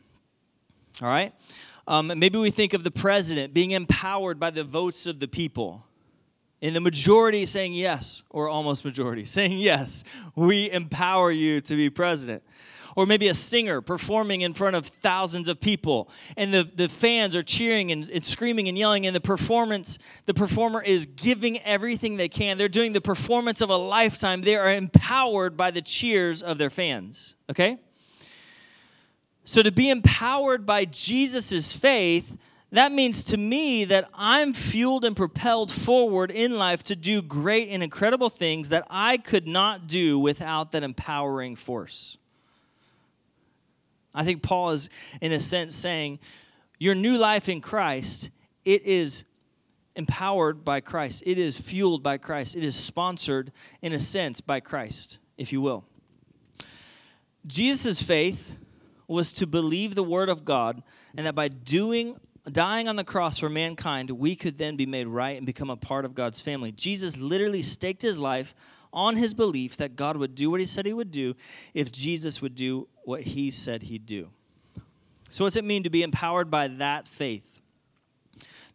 All 1.00 1.08
right? 1.08 1.34
Um, 1.88 2.12
maybe 2.18 2.40
we 2.40 2.50
think 2.50 2.74
of 2.74 2.84
the 2.84 2.92
president 2.92 3.54
being 3.54 3.72
empowered 3.72 4.40
by 4.40 4.50
the 4.50 4.64
votes 4.64 5.06
of 5.06 5.20
the 5.20 5.28
people 5.28 5.86
in 6.62 6.76
the 6.76 6.82
majority 6.82 7.46
saying 7.48 7.74
yes, 7.74 8.24
or 8.30 8.48
almost 8.48 8.86
majority 8.86 9.26
saying 9.38 9.58
yes, 9.58 10.04
we 10.36 10.72
empower 10.72 11.32
you 11.32 11.60
to 11.62 11.76
be 11.76 11.90
president. 11.90 12.44
or 12.96 13.06
maybe 13.06 13.28
a 13.30 13.34
singer 13.34 13.82
performing 13.82 14.42
in 14.42 14.54
front 14.54 14.76
of 14.76 14.86
thousands 14.86 15.48
of 15.48 15.60
people 15.60 16.10
and 16.38 16.54
the, 16.54 16.70
the 16.76 16.90
fans 16.90 17.36
are 17.36 17.44
cheering 17.44 17.92
and, 17.92 18.10
and 18.10 18.26
screaming 18.26 18.68
and 18.68 18.78
yelling 18.78 19.08
and 19.08 19.16
the 19.16 19.22
performance 19.22 19.98
the 20.26 20.34
performer 20.34 20.82
is 20.84 21.06
giving 21.06 21.58
everything 21.62 22.18
they 22.18 22.30
can. 22.30 22.58
They're 22.58 22.70
doing 22.70 22.94
the 22.94 23.02
performance 23.02 23.62
of 23.62 23.70
a 23.70 23.78
lifetime. 23.78 24.42
They 24.42 24.56
are 24.56 24.72
empowered 24.72 25.56
by 25.58 25.72
the 25.72 25.82
cheers 25.82 26.42
of 26.44 26.58
their 26.58 26.70
fans 26.70 27.36
okay? 27.50 27.80
So 29.44 29.64
to 29.64 29.72
be 29.72 29.90
empowered 29.90 30.66
by 30.66 30.86
jesus' 30.86 31.72
faith 31.72 32.38
that 32.72 32.92
means 32.94 33.26
to 33.26 33.38
me 33.38 33.84
that 33.86 34.10
I'm 34.14 34.54
fueled 34.54 35.04
and 35.04 35.16
propelled 35.16 35.72
forward 35.72 36.32
in 36.32 36.58
life 36.58 36.84
to 36.84 36.96
do 36.96 37.22
great 37.22 37.70
and 37.70 37.84
incredible 37.84 38.30
things 38.30 38.70
that 38.70 38.88
I 38.90 39.18
could 39.18 39.46
not 39.46 39.88
do 39.88 40.18
without 40.18 40.72
that 40.72 40.82
empowering 40.82 41.58
force. 41.58 42.18
I 44.14 44.24
think 44.24 44.42
Paul 44.42 44.72
is, 44.72 44.90
in 45.20 45.34
a 45.34 45.40
sense, 45.40 45.76
saying, 45.76 46.20
Your 46.80 46.96
new 46.96 47.18
life 47.18 47.50
in 47.50 47.60
Christ, 47.60 48.30
it 48.64 48.84
is 48.84 49.26
empowered 49.96 50.64
by 50.64 50.80
Christ. 50.80 51.24
It 51.26 51.38
is 51.38 51.58
fueled 51.58 52.04
by 52.04 52.18
Christ. 52.18 52.56
It 52.56 52.64
is 52.64 52.76
sponsored, 52.76 53.52
in 53.82 53.92
a 53.92 54.00
sense, 54.00 54.40
by 54.40 54.62
Christ, 54.62 55.20
if 55.38 55.52
you 55.52 55.62
will. 55.62 55.84
Jesus' 57.46 58.02
faith 58.02 58.54
was 59.08 59.34
to 59.34 59.48
believe 59.48 59.96
the 59.96 60.04
word 60.04 60.30
of 60.30 60.46
God, 60.46 60.84
and 61.16 61.26
that 61.26 61.36
by 61.36 61.50
doing 61.50 62.18
dying 62.50 62.88
on 62.88 62.96
the 62.96 63.04
cross 63.04 63.38
for 63.38 63.50
mankind, 63.50 64.10
we 64.10 64.36
could 64.36 64.58
then 64.58 64.76
be 64.76 64.86
made 64.86 65.08
right 65.08 65.38
and 65.38 65.46
become 65.46 65.70
a 65.70 65.76
part 65.76 66.06
of 66.06 66.16
God's 66.16 66.42
family. 66.42 66.72
Jesus 66.72 67.18
literally 67.18 67.62
staked 67.62 68.02
his 68.02 68.18
life 68.18 68.56
on 68.94 69.16
his 69.16 69.34
belief 69.34 69.78
that 69.78 69.96
God 69.96 70.18
would 70.18 70.36
do 70.36 70.50
what 70.50 70.60
he 70.60 70.66
said 70.66 70.86
he 70.86 70.94
would 70.94 71.12
do 71.12 71.36
if 71.74 71.92
Jesus 71.92 72.42
would 72.42 72.56
do 72.56 72.88
what 73.04 73.22
he 73.22 73.52
said 73.52 73.84
he'd 73.84 74.06
do. 74.06 74.30
So, 75.30 75.46
what's 75.46 75.56
it 75.56 75.64
mean 75.64 75.84
to 75.84 75.90
be 75.90 76.04
empowered 76.04 76.52
by 76.52 76.68
that 76.68 77.08
faith? 77.08 77.62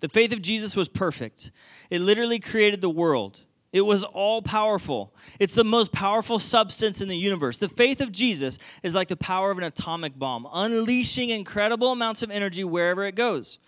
The 0.01 0.09
faith 0.09 0.33
of 0.33 0.43
Jesus 0.43 0.77
was 0.77 0.89
perfect, 0.89 1.51
it 1.91 2.01
literally 2.01 2.39
created 2.39 2.81
the 2.81 2.91
world. 2.91 3.41
It 3.77 3.85
was 3.85 4.05
all 4.05 4.41
powerful. 4.41 5.15
It's 5.39 5.55
the 5.55 5.63
most 5.63 5.93
powerful 5.93 6.39
substance 6.39 7.03
in 7.03 7.09
the 7.09 7.17
universe. 7.17 7.59
The 7.59 7.69
faith 7.69 8.01
of 8.01 8.11
Jesus 8.11 8.59
is 8.83 8.95
like 8.95 9.09
the 9.09 9.19
power 9.19 9.51
of 9.51 9.59
an 9.59 9.65
atomic 9.65 10.19
bomb, 10.19 10.49
unleashing 10.51 11.29
incredible 11.29 11.93
amounts 11.93 12.23
of 12.23 12.31
energy 12.31 12.65
wherever 12.65 13.05
it 13.05 13.17
goes. 13.17 13.59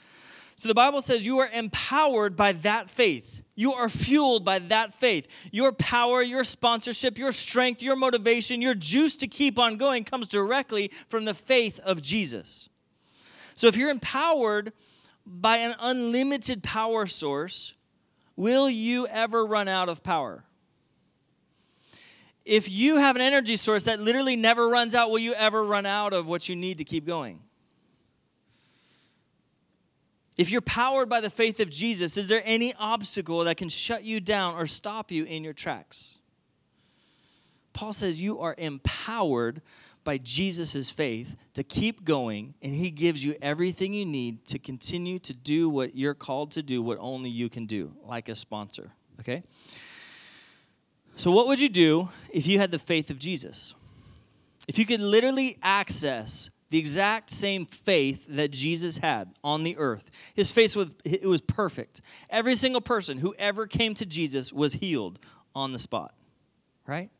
So 0.56 0.66
the 0.66 0.74
Bible 0.74 1.02
says 1.02 1.26
you 1.26 1.40
are 1.40 1.50
empowered 1.52 2.36
by 2.36 2.52
that 2.52 2.88
faith. 2.88 3.42
You 3.54 3.74
are 3.74 3.90
fueled 3.90 4.46
by 4.46 4.60
that 4.60 4.94
faith. 4.94 5.28
Your 5.52 5.72
power, 5.72 6.22
your 6.22 6.42
sponsorship, 6.42 7.18
your 7.18 7.32
strength, 7.32 7.82
your 7.82 7.94
motivation, 7.94 8.62
your 8.62 8.74
juice 8.74 9.14
to 9.18 9.26
keep 9.26 9.58
on 9.58 9.76
going 9.76 10.04
comes 10.04 10.26
directly 10.26 10.90
from 11.10 11.26
the 11.26 11.34
faith 11.34 11.80
of 11.80 12.00
Jesus. 12.00 12.70
So 13.52 13.66
if 13.66 13.76
you're 13.76 13.90
empowered 13.90 14.72
by 15.26 15.58
an 15.58 15.74
unlimited 15.78 16.62
power 16.62 17.06
source, 17.06 17.74
Will 18.38 18.71
you 18.71 19.09
ever 19.09 19.45
run 19.45 19.66
out 19.66 19.88
of 19.88 20.04
power? 20.04 20.45
If 22.45 22.71
you 22.71 22.99
have 22.99 23.16
an 23.16 23.21
energy 23.21 23.57
source 23.57 23.87
that 23.87 23.99
literally 23.99 24.37
never 24.37 24.68
runs 24.68 24.95
out, 24.95 25.11
will 25.11 25.18
you 25.18 25.35
ever 25.35 25.64
run 25.64 25.87
out 25.87 26.12
of 26.12 26.28
what 26.28 26.49
you 26.49 26.54
need 26.54 26.78
to 26.78 26.85
keep 26.85 27.04
going? 27.04 27.40
If 30.37 30.52
you're 30.52 30.61
powered 30.61 31.09
by 31.09 31.21
the 31.21 31.30
faith 31.30 31.59
of 31.59 31.68
Jesus, 31.68 32.16
is 32.16 32.28
there 32.28 32.42
any 32.45 32.73
obstacle 32.78 33.42
that 33.42 33.57
can 33.57 33.68
shut 33.68 34.04
you 34.04 34.21
down 34.21 34.54
or 34.54 34.66
stop 34.66 35.11
you 35.11 35.25
in 35.25 35.42
your 35.42 35.52
tracks? 35.52 36.21
Paul 37.73 37.92
says 37.92 38.23
you 38.23 38.38
are 38.38 38.54
empowered 38.57 39.62
by 40.08 40.16
Jesus' 40.16 40.88
faith 40.88 41.36
to 41.52 41.62
keep 41.62 42.02
going, 42.02 42.54
and 42.62 42.72
He 42.72 42.90
gives 42.90 43.22
you 43.22 43.36
everything 43.42 43.92
you 43.92 44.06
need 44.06 44.46
to 44.46 44.58
continue 44.58 45.18
to 45.18 45.34
do 45.34 45.68
what 45.68 45.94
you're 45.94 46.14
called 46.14 46.52
to 46.52 46.62
do, 46.62 46.80
what 46.80 46.96
only 46.98 47.28
you 47.28 47.50
can 47.50 47.66
do, 47.66 47.92
like 48.06 48.30
a 48.30 48.34
sponsor. 48.34 48.92
Okay? 49.20 49.42
So, 51.14 51.30
what 51.30 51.46
would 51.46 51.60
you 51.60 51.68
do 51.68 52.08
if 52.32 52.46
you 52.46 52.58
had 52.58 52.70
the 52.70 52.78
faith 52.78 53.10
of 53.10 53.18
Jesus? 53.18 53.74
If 54.66 54.78
you 54.78 54.86
could 54.86 55.00
literally 55.00 55.58
access 55.62 56.48
the 56.70 56.78
exact 56.78 57.28
same 57.28 57.66
faith 57.66 58.24
that 58.30 58.50
Jesus 58.50 58.96
had 58.96 59.34
on 59.44 59.62
the 59.62 59.76
earth. 59.76 60.10
His 60.32 60.50
faith 60.50 60.74
was 60.74 60.88
it 61.04 61.26
was 61.26 61.42
perfect. 61.42 62.00
Every 62.30 62.56
single 62.56 62.80
person 62.80 63.18
who 63.18 63.34
ever 63.38 63.66
came 63.66 63.92
to 63.92 64.06
Jesus 64.06 64.54
was 64.54 64.72
healed 64.72 65.18
on 65.54 65.72
the 65.72 65.78
spot. 65.78 66.14
Right? 66.86 67.10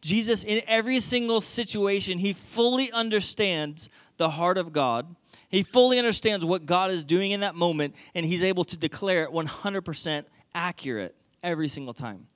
Jesus, 0.00 0.44
in 0.44 0.62
every 0.66 1.00
single 1.00 1.40
situation, 1.40 2.18
he 2.18 2.32
fully 2.32 2.90
understands 2.90 3.90
the 4.16 4.30
heart 4.30 4.56
of 4.56 4.72
God. 4.72 5.14
He 5.48 5.62
fully 5.62 5.98
understands 5.98 6.44
what 6.44 6.64
God 6.64 6.90
is 6.90 7.04
doing 7.04 7.32
in 7.32 7.40
that 7.40 7.54
moment, 7.54 7.94
and 8.14 8.24
he's 8.24 8.42
able 8.42 8.64
to 8.64 8.78
declare 8.78 9.24
it 9.24 9.30
100% 9.30 10.24
accurate 10.54 11.14
every 11.42 11.68
single 11.68 11.94
time. 11.94 12.26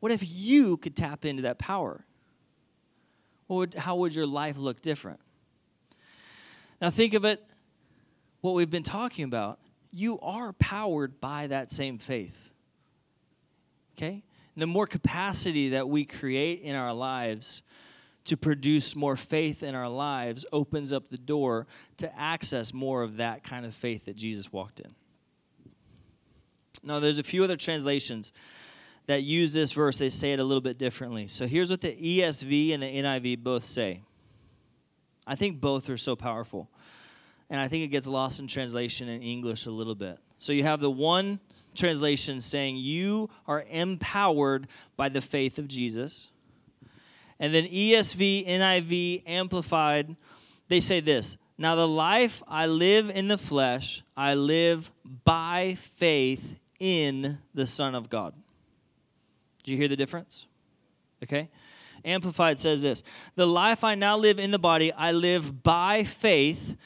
What 0.00 0.12
if 0.12 0.22
you 0.24 0.78
could 0.78 0.96
tap 0.96 1.24
into 1.24 1.42
that 1.42 1.58
power? 1.58 2.04
Would, 3.48 3.74
how 3.74 3.96
would 3.96 4.14
your 4.14 4.26
life 4.26 4.56
look 4.56 4.80
different? 4.80 5.20
Now, 6.80 6.90
think 6.90 7.14
of 7.14 7.24
it 7.24 7.44
what 8.40 8.54
we've 8.54 8.70
been 8.70 8.82
talking 8.82 9.24
about. 9.24 9.58
You 9.92 10.18
are 10.20 10.52
powered 10.54 11.20
by 11.20 11.48
that 11.48 11.70
same 11.70 11.98
faith. 11.98 12.50
Okay? 13.96 14.22
The 14.56 14.66
more 14.66 14.86
capacity 14.86 15.70
that 15.70 15.88
we 15.88 16.04
create 16.04 16.60
in 16.62 16.76
our 16.76 16.92
lives 16.92 17.62
to 18.24 18.36
produce 18.36 18.94
more 18.94 19.16
faith 19.16 19.62
in 19.62 19.74
our 19.74 19.88
lives 19.88 20.46
opens 20.52 20.92
up 20.92 21.08
the 21.08 21.18
door 21.18 21.66
to 21.96 22.18
access 22.18 22.72
more 22.72 23.02
of 23.02 23.16
that 23.16 23.42
kind 23.42 23.66
of 23.66 23.74
faith 23.74 24.04
that 24.04 24.16
Jesus 24.16 24.52
walked 24.52 24.80
in. 24.80 24.94
Now, 26.84 27.00
there's 27.00 27.18
a 27.18 27.24
few 27.24 27.44
other 27.44 27.56
translations 27.56 28.32
that 29.06 29.22
use 29.22 29.52
this 29.52 29.72
verse, 29.72 29.98
they 29.98 30.10
say 30.10 30.32
it 30.32 30.38
a 30.38 30.44
little 30.44 30.60
bit 30.60 30.78
differently. 30.78 31.26
So 31.26 31.46
here's 31.46 31.70
what 31.70 31.80
the 31.80 31.90
ESV 31.90 32.74
and 32.74 32.82
the 32.82 32.86
NIV 32.86 33.42
both 33.42 33.64
say. 33.64 34.02
I 35.26 35.34
think 35.34 35.60
both 35.60 35.90
are 35.90 35.96
so 35.96 36.14
powerful. 36.14 36.70
And 37.50 37.60
I 37.60 37.68
think 37.68 37.84
it 37.84 37.88
gets 37.88 38.06
lost 38.06 38.40
in 38.40 38.46
translation 38.46 39.08
in 39.08 39.22
English 39.22 39.66
a 39.66 39.70
little 39.70 39.94
bit. 39.94 40.18
So 40.38 40.52
you 40.52 40.62
have 40.62 40.80
the 40.80 40.90
one 40.90 41.40
translation 41.74 42.40
saying 42.40 42.76
you 42.76 43.30
are 43.46 43.64
empowered 43.70 44.66
by 44.96 45.08
the 45.08 45.20
faith 45.20 45.58
of 45.58 45.68
Jesus. 45.68 46.30
And 47.38 47.52
then 47.52 47.64
ESV, 47.64 48.46
NIV, 48.46 49.22
Amplified, 49.26 50.16
they 50.68 50.80
say 50.80 51.00
this 51.00 51.36
Now 51.58 51.74
the 51.74 51.88
life 51.88 52.42
I 52.46 52.66
live 52.66 53.10
in 53.10 53.28
the 53.28 53.38
flesh, 53.38 54.02
I 54.16 54.34
live 54.34 54.90
by 55.24 55.76
faith 55.96 56.58
in 56.78 57.38
the 57.54 57.66
Son 57.66 57.94
of 57.94 58.08
God. 58.08 58.34
Do 59.64 59.72
you 59.72 59.78
hear 59.78 59.88
the 59.88 59.96
difference? 59.96 60.46
Okay. 61.22 61.48
Amplified 62.04 62.58
says 62.58 62.82
this 62.82 63.02
The 63.36 63.46
life 63.46 63.84
I 63.84 63.94
now 63.94 64.16
live 64.16 64.38
in 64.38 64.50
the 64.50 64.58
body, 64.58 64.92
I 64.92 65.12
live 65.12 65.62
by 65.62 66.04
faith, 66.04 66.76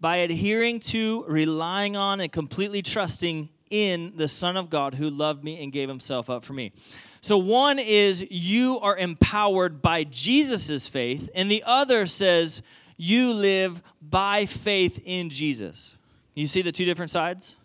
by 0.00 0.18
adhering 0.18 0.80
to, 0.80 1.24
relying 1.28 1.96
on, 1.96 2.20
and 2.20 2.30
completely 2.30 2.82
trusting 2.82 3.48
in 3.70 4.12
the 4.16 4.28
Son 4.28 4.56
of 4.56 4.70
God 4.70 4.94
who 4.94 5.10
loved 5.10 5.44
me 5.44 5.62
and 5.62 5.72
gave 5.72 5.88
himself 5.88 6.30
up 6.30 6.44
for 6.44 6.52
me. 6.52 6.72
So, 7.20 7.38
one 7.38 7.78
is 7.78 8.26
you 8.30 8.78
are 8.80 8.96
empowered 8.96 9.82
by 9.82 10.04
Jesus' 10.04 10.86
faith, 10.86 11.28
and 11.34 11.50
the 11.50 11.62
other 11.66 12.06
says 12.06 12.62
you 12.96 13.32
live 13.32 13.82
by 14.00 14.46
faith 14.46 15.00
in 15.04 15.30
Jesus. 15.30 15.96
You 16.34 16.46
see 16.46 16.62
the 16.62 16.72
two 16.72 16.84
different 16.84 17.10
sides? 17.10 17.56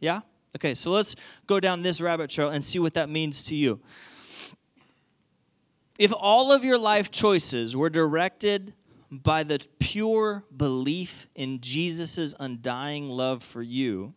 Yeah? 0.00 0.20
Okay, 0.56 0.74
so 0.74 0.90
let's 0.90 1.14
go 1.46 1.60
down 1.60 1.82
this 1.82 2.00
rabbit 2.00 2.30
trail 2.30 2.48
and 2.48 2.64
see 2.64 2.78
what 2.78 2.94
that 2.94 3.08
means 3.08 3.44
to 3.44 3.54
you. 3.54 3.80
If 5.98 6.12
all 6.16 6.50
of 6.50 6.64
your 6.64 6.78
life 6.78 7.10
choices 7.10 7.76
were 7.76 7.90
directed 7.90 8.72
by 9.10 9.42
the 9.42 9.60
pure 9.78 10.44
belief 10.56 11.28
in 11.34 11.60
Jesus' 11.60 12.34
undying 12.40 13.08
love 13.08 13.42
for 13.42 13.62
you, 13.62 14.14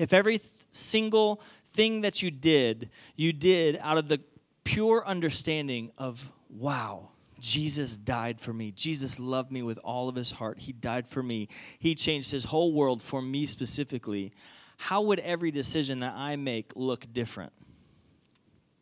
if 0.00 0.14
every 0.14 0.40
single 0.70 1.42
thing 1.74 2.00
that 2.00 2.22
you 2.22 2.30
did, 2.30 2.88
you 3.16 3.34
did 3.34 3.78
out 3.82 3.98
of 3.98 4.08
the 4.08 4.18
pure 4.64 5.06
understanding 5.06 5.90
of, 5.98 6.26
wow, 6.48 7.10
Jesus 7.38 7.98
died 7.98 8.40
for 8.40 8.54
me. 8.54 8.70
Jesus 8.70 9.18
loved 9.18 9.52
me 9.52 9.62
with 9.62 9.78
all 9.84 10.08
of 10.08 10.14
his 10.14 10.32
heart. 10.32 10.58
He 10.58 10.72
died 10.72 11.06
for 11.06 11.22
me. 11.22 11.48
He 11.78 11.94
changed 11.94 12.30
his 12.30 12.44
whole 12.44 12.72
world 12.72 13.02
for 13.02 13.20
me 13.20 13.44
specifically. 13.44 14.32
How 14.78 15.02
would 15.02 15.20
every 15.20 15.50
decision 15.50 16.00
that 16.00 16.14
I 16.16 16.36
make 16.36 16.72
look 16.74 17.06
different? 17.12 17.52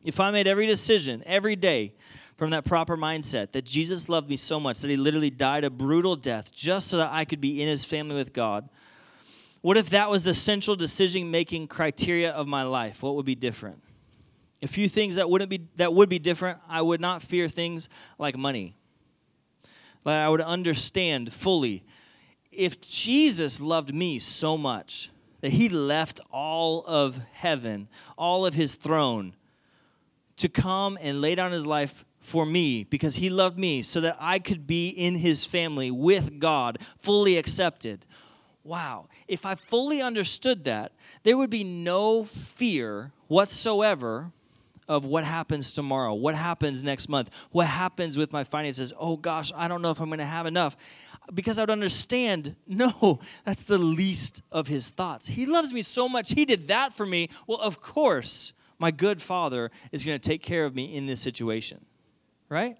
If 0.04 0.20
I 0.20 0.30
made 0.30 0.46
every 0.46 0.66
decision 0.66 1.24
every 1.26 1.56
day 1.56 1.94
from 2.36 2.50
that 2.50 2.64
proper 2.64 2.96
mindset 2.96 3.50
that 3.52 3.64
Jesus 3.64 4.08
loved 4.08 4.30
me 4.30 4.36
so 4.36 4.60
much 4.60 4.78
that 4.80 4.88
he 4.88 4.96
literally 4.96 5.30
died 5.30 5.64
a 5.64 5.70
brutal 5.70 6.14
death 6.14 6.52
just 6.52 6.86
so 6.86 6.98
that 6.98 7.10
I 7.10 7.24
could 7.24 7.40
be 7.40 7.60
in 7.60 7.66
his 7.66 7.84
family 7.84 8.14
with 8.14 8.32
God, 8.32 8.68
what 9.68 9.76
if 9.76 9.90
that 9.90 10.08
was 10.08 10.24
the 10.24 10.32
central 10.32 10.76
decision 10.76 11.30
making 11.30 11.66
criteria 11.66 12.30
of 12.30 12.48
my 12.48 12.62
life? 12.62 13.02
What 13.02 13.16
would 13.16 13.26
be 13.26 13.34
different? 13.34 13.82
A 14.62 14.66
few 14.66 14.88
things 14.88 15.16
that 15.16 15.28
wouldn't 15.28 15.50
be 15.50 15.68
that 15.76 15.92
would 15.92 16.08
be 16.08 16.18
different. 16.18 16.58
I 16.66 16.80
would 16.80 17.02
not 17.02 17.22
fear 17.22 17.50
things 17.50 17.90
like 18.18 18.34
money. 18.34 18.78
that 20.06 20.24
I 20.24 20.30
would 20.30 20.40
understand 20.40 21.34
fully 21.34 21.84
if 22.50 22.80
Jesus 22.80 23.60
loved 23.60 23.94
me 23.94 24.18
so 24.18 24.56
much 24.56 25.10
that 25.42 25.52
he 25.52 25.68
left 25.68 26.18
all 26.30 26.82
of 26.86 27.18
heaven, 27.32 27.88
all 28.16 28.46
of 28.46 28.54
his 28.54 28.74
throne, 28.74 29.34
to 30.38 30.48
come 30.48 30.96
and 31.02 31.20
lay 31.20 31.34
down 31.34 31.52
his 31.52 31.66
life 31.66 32.06
for 32.20 32.46
me 32.46 32.84
because 32.84 33.16
he 33.16 33.28
loved 33.28 33.58
me 33.58 33.82
so 33.82 34.00
that 34.00 34.16
I 34.18 34.38
could 34.38 34.66
be 34.66 34.88
in 34.88 35.16
his 35.16 35.44
family 35.44 35.90
with 35.90 36.38
God, 36.38 36.78
fully 36.96 37.36
accepted. 37.36 38.06
Wow, 38.68 39.06
if 39.26 39.46
I 39.46 39.54
fully 39.54 40.02
understood 40.02 40.64
that, 40.64 40.92
there 41.22 41.38
would 41.38 41.48
be 41.48 41.64
no 41.64 42.24
fear 42.24 43.12
whatsoever 43.26 44.30
of 44.86 45.06
what 45.06 45.24
happens 45.24 45.72
tomorrow, 45.72 46.12
what 46.12 46.34
happens 46.34 46.84
next 46.84 47.08
month, 47.08 47.30
what 47.50 47.66
happens 47.66 48.18
with 48.18 48.30
my 48.30 48.44
finances. 48.44 48.92
Oh 48.98 49.16
gosh, 49.16 49.50
I 49.56 49.68
don't 49.68 49.80
know 49.80 49.90
if 49.90 50.00
I'm 50.00 50.10
going 50.10 50.18
to 50.18 50.26
have 50.26 50.44
enough. 50.44 50.76
Because 51.32 51.58
I 51.58 51.62
would 51.62 51.70
understand, 51.70 52.56
no, 52.66 53.20
that's 53.42 53.64
the 53.64 53.78
least 53.78 54.42
of 54.52 54.66
his 54.66 54.90
thoughts. 54.90 55.28
He 55.28 55.46
loves 55.46 55.72
me 55.72 55.80
so 55.80 56.06
much, 56.06 56.32
he 56.32 56.44
did 56.44 56.68
that 56.68 56.92
for 56.92 57.06
me. 57.06 57.30
Well, 57.46 57.58
of 57.60 57.80
course, 57.80 58.52
my 58.78 58.90
good 58.90 59.22
father 59.22 59.70
is 59.92 60.04
going 60.04 60.20
to 60.20 60.28
take 60.28 60.42
care 60.42 60.66
of 60.66 60.74
me 60.74 60.94
in 60.94 61.06
this 61.06 61.22
situation, 61.22 61.86
right? 62.50 62.76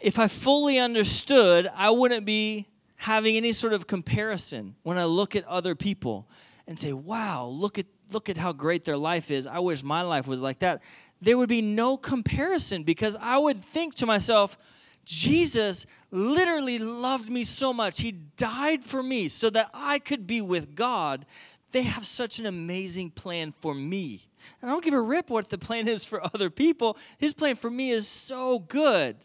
If 0.00 0.18
I 0.18 0.28
fully 0.28 0.78
understood, 0.78 1.70
I 1.74 1.90
wouldn't 1.90 2.24
be 2.24 2.68
having 3.02 3.36
any 3.36 3.52
sort 3.52 3.72
of 3.72 3.88
comparison 3.88 4.76
when 4.84 4.96
I 4.96 5.06
look 5.06 5.34
at 5.34 5.44
other 5.48 5.74
people 5.74 6.28
and 6.68 6.78
say, 6.78 6.92
wow, 6.92 7.46
look 7.46 7.76
at 7.76 7.86
look 8.12 8.28
at 8.28 8.36
how 8.36 8.52
great 8.52 8.84
their 8.84 8.96
life 8.96 9.28
is. 9.28 9.44
I 9.44 9.58
wish 9.58 9.82
my 9.82 10.02
life 10.02 10.28
was 10.28 10.40
like 10.40 10.60
that. 10.60 10.82
There 11.20 11.36
would 11.36 11.48
be 11.48 11.62
no 11.62 11.96
comparison 11.96 12.84
because 12.84 13.16
I 13.20 13.38
would 13.38 13.60
think 13.60 13.96
to 13.96 14.06
myself, 14.06 14.56
Jesus 15.04 15.84
literally 16.12 16.78
loved 16.78 17.28
me 17.28 17.42
so 17.42 17.72
much. 17.72 18.00
He 18.00 18.12
died 18.12 18.84
for 18.84 19.02
me 19.02 19.28
so 19.28 19.50
that 19.50 19.70
I 19.74 19.98
could 19.98 20.24
be 20.24 20.40
with 20.40 20.76
God. 20.76 21.26
They 21.72 21.82
have 21.82 22.06
such 22.06 22.38
an 22.38 22.46
amazing 22.46 23.10
plan 23.10 23.52
for 23.60 23.74
me. 23.74 24.28
And 24.60 24.70
I 24.70 24.74
don't 24.74 24.84
give 24.84 24.94
a 24.94 25.00
rip 25.00 25.28
what 25.28 25.48
the 25.48 25.58
plan 25.58 25.88
is 25.88 26.04
for 26.04 26.22
other 26.34 26.50
people. 26.50 26.96
His 27.18 27.34
plan 27.34 27.56
for 27.56 27.70
me 27.70 27.90
is 27.90 28.06
so 28.06 28.60
good. 28.60 29.16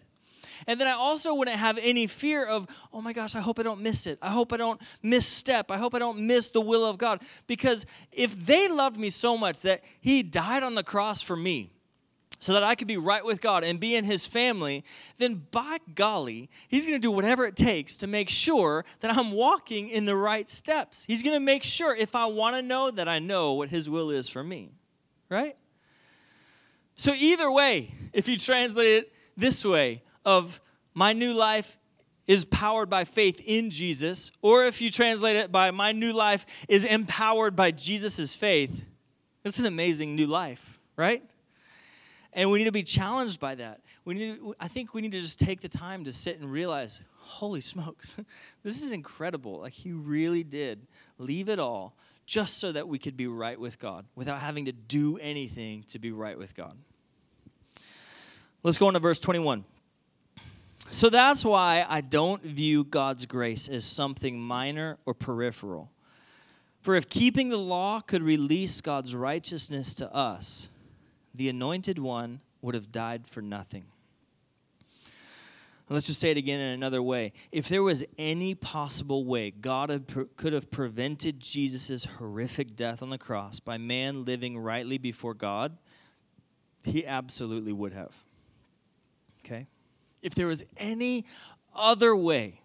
And 0.67 0.79
then 0.79 0.87
I 0.87 0.91
also 0.91 1.33
wouldn't 1.33 1.57
have 1.57 1.79
any 1.81 2.07
fear 2.07 2.45
of, 2.45 2.67
oh 2.91 3.01
my 3.01 3.13
gosh, 3.13 3.35
I 3.35 3.39
hope 3.39 3.57
I 3.57 3.63
don't 3.63 3.81
miss 3.81 4.05
it. 4.05 4.19
I 4.21 4.29
hope 4.29 4.51
I 4.51 4.57
don't 4.57 4.81
misstep. 5.01 5.71
I 5.71 5.77
hope 5.77 5.95
I 5.95 5.99
don't 5.99 6.19
miss 6.19 6.49
the 6.49 6.61
will 6.61 6.85
of 6.85 6.97
God. 6.97 7.21
Because 7.47 7.85
if 8.11 8.35
they 8.45 8.67
loved 8.67 8.97
me 8.97 9.09
so 9.09 9.37
much 9.37 9.61
that 9.61 9.81
He 10.01 10.23
died 10.23 10.63
on 10.63 10.75
the 10.75 10.83
cross 10.83 11.21
for 11.21 11.37
me, 11.37 11.71
so 12.39 12.53
that 12.53 12.63
I 12.63 12.75
could 12.75 12.87
be 12.87 12.97
right 12.97 13.25
with 13.25 13.41
God 13.41 13.63
and 13.63 13.79
be 13.79 13.95
in 13.95 14.05
His 14.05 14.27
family, 14.27 14.83
then 15.17 15.45
by 15.51 15.77
golly, 15.95 16.49
He's 16.67 16.85
going 16.85 16.99
to 16.99 17.01
do 17.01 17.11
whatever 17.11 17.45
it 17.45 17.55
takes 17.55 17.97
to 17.97 18.07
make 18.07 18.29
sure 18.29 18.85
that 18.99 19.17
I'm 19.17 19.31
walking 19.31 19.89
in 19.89 20.05
the 20.05 20.15
right 20.15 20.47
steps. 20.47 21.05
He's 21.05 21.23
going 21.23 21.35
to 21.35 21.39
make 21.39 21.63
sure 21.63 21.95
if 21.95 22.15
I 22.15 22.25
want 22.27 22.55
to 22.55 22.61
know 22.61 22.91
that 22.91 23.07
I 23.07 23.19
know 23.19 23.53
what 23.53 23.69
His 23.69 23.89
will 23.89 24.11
is 24.11 24.29
for 24.29 24.43
me, 24.43 24.71
right? 25.29 25.55
So, 26.95 27.13
either 27.13 27.51
way, 27.51 27.93
if 28.13 28.27
you 28.27 28.37
translate 28.37 29.03
it 29.03 29.13
this 29.35 29.63
way, 29.63 30.03
of 30.27 30.59
my 30.93 31.13
new 31.13 31.33
life 31.33 31.77
is 32.27 32.43
powered 32.43 32.89
by 32.89 33.05
faith 33.05 33.41
in 33.45 33.69
Jesus, 33.69 34.29
or 34.41 34.65
if 34.65 34.81
you 34.81 34.91
translate 34.91 35.37
it 35.37 35.51
by 35.51 35.71
my 35.71 35.93
new 35.93 36.11
life 36.11 36.45
is 36.67 36.83
empowered 36.83 37.55
by 37.55 37.71
Jesus' 37.71 38.35
faith, 38.35 38.83
it's 39.45 39.57
an 39.59 39.65
amazing 39.65 40.17
new 40.17 40.27
life, 40.27 40.79
right? 40.97 41.23
And 42.33 42.51
we 42.51 42.59
need 42.59 42.65
to 42.65 42.73
be 42.73 42.83
challenged 42.83 43.39
by 43.39 43.55
that. 43.55 43.79
We 44.03 44.15
need, 44.15 44.39
I 44.59 44.67
think 44.67 44.93
we 44.93 45.01
need 45.01 45.13
to 45.13 45.21
just 45.21 45.39
take 45.39 45.61
the 45.61 45.69
time 45.69 46.03
to 46.03 46.11
sit 46.11 46.37
and 46.39 46.51
realize, 46.51 47.01
holy 47.15 47.61
smokes, 47.61 48.17
this 48.63 48.83
is 48.83 48.91
incredible. 48.91 49.61
Like 49.61 49.71
he 49.71 49.93
really 49.93 50.43
did 50.43 50.85
leave 51.17 51.47
it 51.47 51.57
all 51.57 51.95
just 52.25 52.57
so 52.57 52.73
that 52.73 52.89
we 52.89 52.99
could 52.99 53.15
be 53.15 53.27
right 53.27 53.57
with 53.57 53.79
God 53.79 54.05
without 54.13 54.41
having 54.41 54.65
to 54.65 54.73
do 54.73 55.17
anything 55.19 55.85
to 55.89 55.99
be 55.99 56.11
right 56.11 56.37
with 56.37 56.53
God. 56.53 56.75
Let's 58.63 58.77
go 58.77 58.87
on 58.87 58.93
to 58.93 58.99
verse 58.99 59.19
21. 59.19 59.63
So 60.89 61.09
that's 61.09 61.43
why 61.43 61.85
I 61.87 62.01
don't 62.01 62.41
view 62.41 62.83
God's 62.83 63.25
grace 63.25 63.67
as 63.67 63.85
something 63.85 64.39
minor 64.39 64.97
or 65.05 65.13
peripheral. 65.13 65.91
For 66.81 66.95
if 66.95 67.09
keeping 67.09 67.49
the 67.49 67.57
law 67.57 67.99
could 67.99 68.23
release 68.23 68.79
God's 68.79 69.13
righteousness 69.13 69.93
to 69.95 70.13
us, 70.13 70.69
the 71.35 71.49
anointed 71.49 71.99
one 71.99 72.39
would 72.61 72.75
have 72.75 72.91
died 72.91 73.27
for 73.27 73.41
nothing. 73.41 73.85
Let's 75.89 76.07
just 76.07 76.19
say 76.19 76.31
it 76.31 76.37
again 76.37 76.59
in 76.59 76.73
another 76.73 77.01
way. 77.01 77.31
If 77.51 77.69
there 77.69 77.83
was 77.83 78.03
any 78.17 78.55
possible 78.55 79.23
way 79.23 79.51
God 79.51 80.05
could 80.35 80.51
have 80.51 80.69
prevented 80.69 81.39
Jesus' 81.39 82.03
horrific 82.03 82.75
death 82.75 83.01
on 83.01 83.09
the 83.09 83.17
cross 83.17 83.59
by 83.59 83.77
man 83.77 84.25
living 84.25 84.57
rightly 84.57 84.97
before 84.97 85.33
God, 85.33 85.77
he 86.83 87.05
absolutely 87.05 87.71
would 87.71 87.93
have. 87.93 88.13
If 90.21 90.35
there 90.35 90.47
was 90.47 90.63
any 90.77 91.25
other 91.75 92.15
way, 92.15 92.61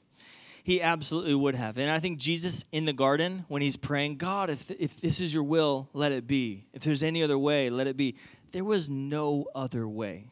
he 0.64 0.80
absolutely 0.80 1.34
would 1.34 1.54
have. 1.54 1.76
And 1.78 1.90
I 1.90 1.98
think 1.98 2.18
Jesus 2.18 2.64
in 2.72 2.84
the 2.84 2.92
garden, 2.92 3.44
when 3.48 3.62
he's 3.62 3.76
praying, 3.76 4.16
God, 4.16 4.48
if, 4.48 4.70
if 4.70 5.00
this 5.00 5.20
is 5.20 5.34
your 5.34 5.42
will, 5.42 5.88
let 5.92 6.12
it 6.12 6.26
be. 6.26 6.66
If 6.72 6.82
there's 6.82 7.02
any 7.02 7.22
other 7.22 7.38
way, 7.38 7.68
let 7.68 7.86
it 7.86 7.96
be. 7.96 8.16
There 8.52 8.64
was 8.64 8.88
no 8.88 9.46
other 9.54 9.88
way. 9.88 10.30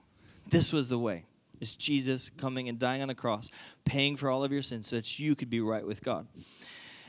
This 0.49 0.73
was 0.73 0.89
the 0.89 0.99
way. 0.99 1.25
It's 1.61 1.77
Jesus 1.77 2.31
coming 2.31 2.69
and 2.69 2.79
dying 2.79 3.03
on 3.03 3.09
the 3.09 3.15
cross, 3.15 3.51
paying 3.85 4.17
for 4.17 4.31
all 4.31 4.45
of 4.45 4.53
your 4.53 4.63
sins 4.63 4.89
so 4.89 4.97
that 4.97 5.19
you 5.19 5.35
could 5.35 5.51
be 5.51 5.61
right 5.61 5.87
with 5.87 6.03
God. 6.03 6.27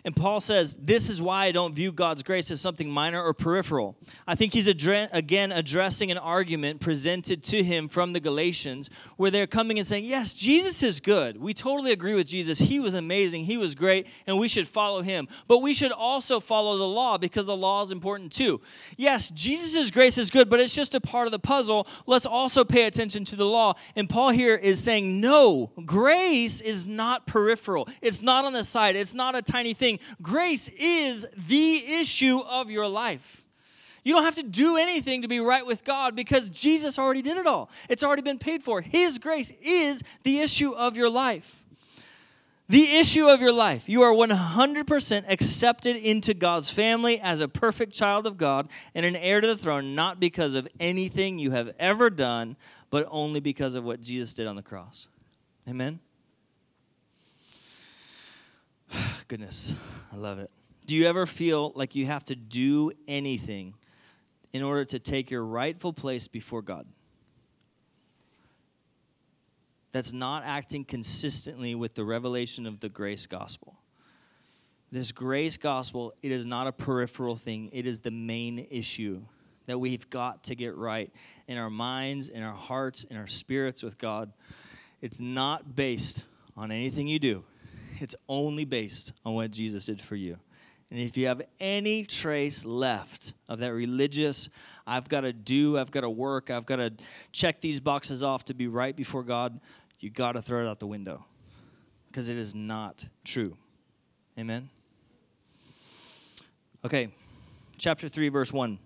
And 0.04 0.16
Paul 0.16 0.42
says, 0.42 0.76
This 0.80 1.10
is 1.10 1.22
why 1.22 1.46
I 1.46 1.52
don't 1.52 1.76
view 1.76 1.92
God's 1.92 2.24
grace 2.24 2.50
as 2.50 2.62
something 2.62 2.90
minor 2.90 3.22
or 3.22 3.34
peripheral. 3.34 3.98
I 4.28 4.36
think 4.36 4.54
he's 4.54 4.68
adre- 4.68 5.10
again 5.12 5.52
addressing 5.52 6.12
an 6.12 6.18
argument 6.18 6.80
presented 6.80 7.44
to 7.46 7.64
him 7.64 7.88
from 7.88 8.14
the 8.14 8.20
Galatians 8.20 8.90
where 9.18 9.30
they're 9.30 9.48
coming 9.48 9.78
and 9.78 9.88
saying, 9.88 10.06
Yes, 10.06 10.34
Jesus 10.34 10.82
is 10.82 11.00
good. 11.00 11.38
We 11.38 11.54
totally 11.54 11.92
agree 11.92 12.16
with 12.16 12.28
Jesus. 12.28 12.60
He 12.60 12.80
was 12.80 12.94
amazing. 12.94 13.46
He 13.46 13.58
was 13.58 13.76
great, 13.76 14.08
and 14.26 14.40
we 14.40 14.48
should 14.48 14.68
follow 14.68 15.02
him. 15.02 15.28
But 15.48 15.60
we 15.60 15.74
should 15.74 15.92
also 15.92 16.40
follow 16.40 16.78
the 16.78 16.88
law 16.88 17.18
because 17.18 17.46
the 17.46 17.58
law 17.58 17.84
is 17.84 17.92
important 17.92 18.32
too. 18.32 18.62
Yes, 18.98 19.30
Jesus' 19.30 19.92
grace 19.92 20.18
is 20.18 20.32
good, 20.32 20.50
but 20.50 20.60
it's 20.60 20.74
just 20.74 20.96
a 20.96 21.02
part 21.02 21.28
of 21.28 21.32
the 21.32 21.40
puzzle. 21.40 21.88
Let's 22.08 22.26
also 22.26 22.64
pay 22.64 22.86
attention 22.86 23.26
to 23.26 23.36
the 23.36 23.46
law. 23.46 23.76
And 23.96 24.10
Paul 24.10 24.30
here 24.30 24.56
is 24.56 24.84
saying, 24.84 25.20
No, 25.20 25.72
grace 25.86 26.62
is 26.62 26.88
not 26.88 27.28
peripheral, 27.28 27.88
it's 28.02 28.22
not 28.22 28.46
on 28.46 28.54
the 28.54 28.66
side, 28.66 28.96
it's 28.96 29.14
not 29.14 29.36
a 29.36 29.42
tiny 29.42 29.74
thing 29.74 29.91
grace 30.22 30.70
is 30.70 31.26
the 31.48 31.84
issue 32.00 32.40
of 32.40 32.70
your 32.70 32.88
life. 32.88 33.42
You 34.04 34.14
don't 34.14 34.24
have 34.24 34.36
to 34.36 34.44
do 34.44 34.78
anything 34.78 35.22
to 35.22 35.28
be 35.28 35.40
right 35.40 35.66
with 35.66 35.84
God 35.84 36.16
because 36.16 36.50
Jesus 36.50 36.98
already 36.98 37.22
did 37.22 37.38
it 37.38 37.46
all. 37.46 37.70
It's 37.88 38.04
already 38.04 38.24
been 38.24 38.40
paid 38.40 38.64
for. 38.64 38.82
His 38.82 39.20
grace 39.20 39.52
is 39.62 40.02
the 40.24 40.40
issue 40.40 40.72
of 40.72 40.98
your 40.98 41.10
life. 41.10 41.64
The 42.68 42.96
issue 42.96 43.28
of 43.28 43.42
your 43.42 43.52
life. 43.52 43.90
You 43.90 44.02
are 44.02 44.14
100% 44.14 45.26
accepted 45.30 45.98
into 45.98 46.34
God's 46.34 46.72
family 46.72 47.20
as 47.20 47.42
a 47.42 47.48
perfect 47.48 47.94
child 47.94 48.26
of 48.26 48.38
God 48.38 48.70
and 48.96 49.06
an 49.06 49.18
heir 49.18 49.42
to 49.42 49.48
the 49.48 49.58
throne, 49.58 49.94
not 49.94 50.20
because 50.20 50.56
of 50.56 50.68
anything 50.80 51.38
you 51.38 51.52
have 51.52 51.76
ever 51.78 52.10
done, 52.10 52.56
but 52.90 53.06
only 53.12 53.42
because 53.42 53.76
of 53.76 53.84
what 53.84 54.02
Jesus 54.02 54.34
did 54.34 54.48
on 54.48 54.56
the 54.56 54.64
cross. 54.64 55.10
Amen? 55.70 56.00
Goodness, 59.28 59.74
I 60.12 60.16
love 60.16 60.40
it. 60.40 60.50
Do 60.86 60.96
you 60.96 61.06
ever 61.06 61.26
feel 61.26 61.72
like 61.76 61.96
you 61.96 62.06
have 62.06 62.26
to 62.26 62.36
do 62.36 62.92
anything 63.08 63.76
in 64.54 64.64
order 64.64 64.84
to 64.86 65.00
take 65.00 65.32
your 65.32 65.44
rightful 65.44 65.94
place 65.94 66.28
before 66.28 66.62
God? 66.62 66.86
That's 69.92 70.14
not 70.14 70.44
acting 70.46 70.86
consistently 70.86 71.76
with 71.76 71.94
the 71.94 72.06
revelation 72.06 72.66
of 72.66 72.80
the 72.80 72.90
grace 72.90 73.28
gospel. 73.28 73.78
This 74.92 75.12
grace 75.12 75.58
gospel, 75.58 76.14
it 76.22 76.32
is 76.32 76.46
not 76.46 76.68
a 76.68 76.72
peripheral 76.72 77.36
thing, 77.36 77.70
it 77.72 77.88
is 77.88 78.02
the 78.02 78.12
main 78.12 78.68
issue 78.70 79.22
that 79.68 79.78
we've 79.78 80.10
got 80.10 80.44
to 80.46 80.56
get 80.56 80.76
right 80.76 81.12
in 81.48 81.58
our 81.58 81.70
minds, 81.70 82.30
in 82.30 82.44
our 82.44 82.56
hearts, 82.56 83.06
in 83.06 83.16
our 83.16 83.28
spirits 83.28 83.84
with 83.84 83.98
God. 83.98 84.34
It's 85.02 85.20
not 85.20 85.76
based 85.76 86.26
on 86.58 86.72
anything 86.72 87.08
you 87.08 87.20
do, 87.20 87.44
it's 88.02 88.16
only 88.28 88.66
based 88.66 89.14
on 89.26 89.34
what 89.36 89.52
Jesus 89.52 89.86
did 89.86 90.02
for 90.02 90.16
you. 90.16 90.38
And 90.92 91.00
if 91.00 91.16
you 91.16 91.28
have 91.28 91.42
any 91.60 92.04
trace 92.04 92.66
left 92.66 93.34
of 93.48 93.60
that 93.60 93.74
religious, 93.74 94.50
I've 94.86 95.08
got 95.08 95.22
to 95.22 95.32
do, 95.32 95.78
I've 95.78 95.90
got 95.90 96.02
to 96.02 96.10
work, 96.10 96.50
I've 96.50 96.66
got 96.66 96.78
to 96.78 96.92
check 97.32 97.62
these 97.62 97.80
boxes 97.80 98.22
off 98.24 98.44
to 98.46 98.54
be 98.54 98.68
right 98.68 98.96
before 98.96 99.24
God, 99.24 99.60
you 100.00 100.10
got 100.10 100.34
to 100.34 100.42
throw 100.42 100.66
it 100.66 100.70
out 100.70 100.80
the 100.80 100.88
window 100.88 101.26
because 102.08 102.28
it 102.28 102.38
is 102.38 102.54
not 102.54 103.08
true. 103.24 103.56
Amen? 104.38 104.70
Okay, 106.84 107.10
chapter 107.78 108.10
3, 108.10 108.30
verse 108.30 108.52
1. 108.52 108.78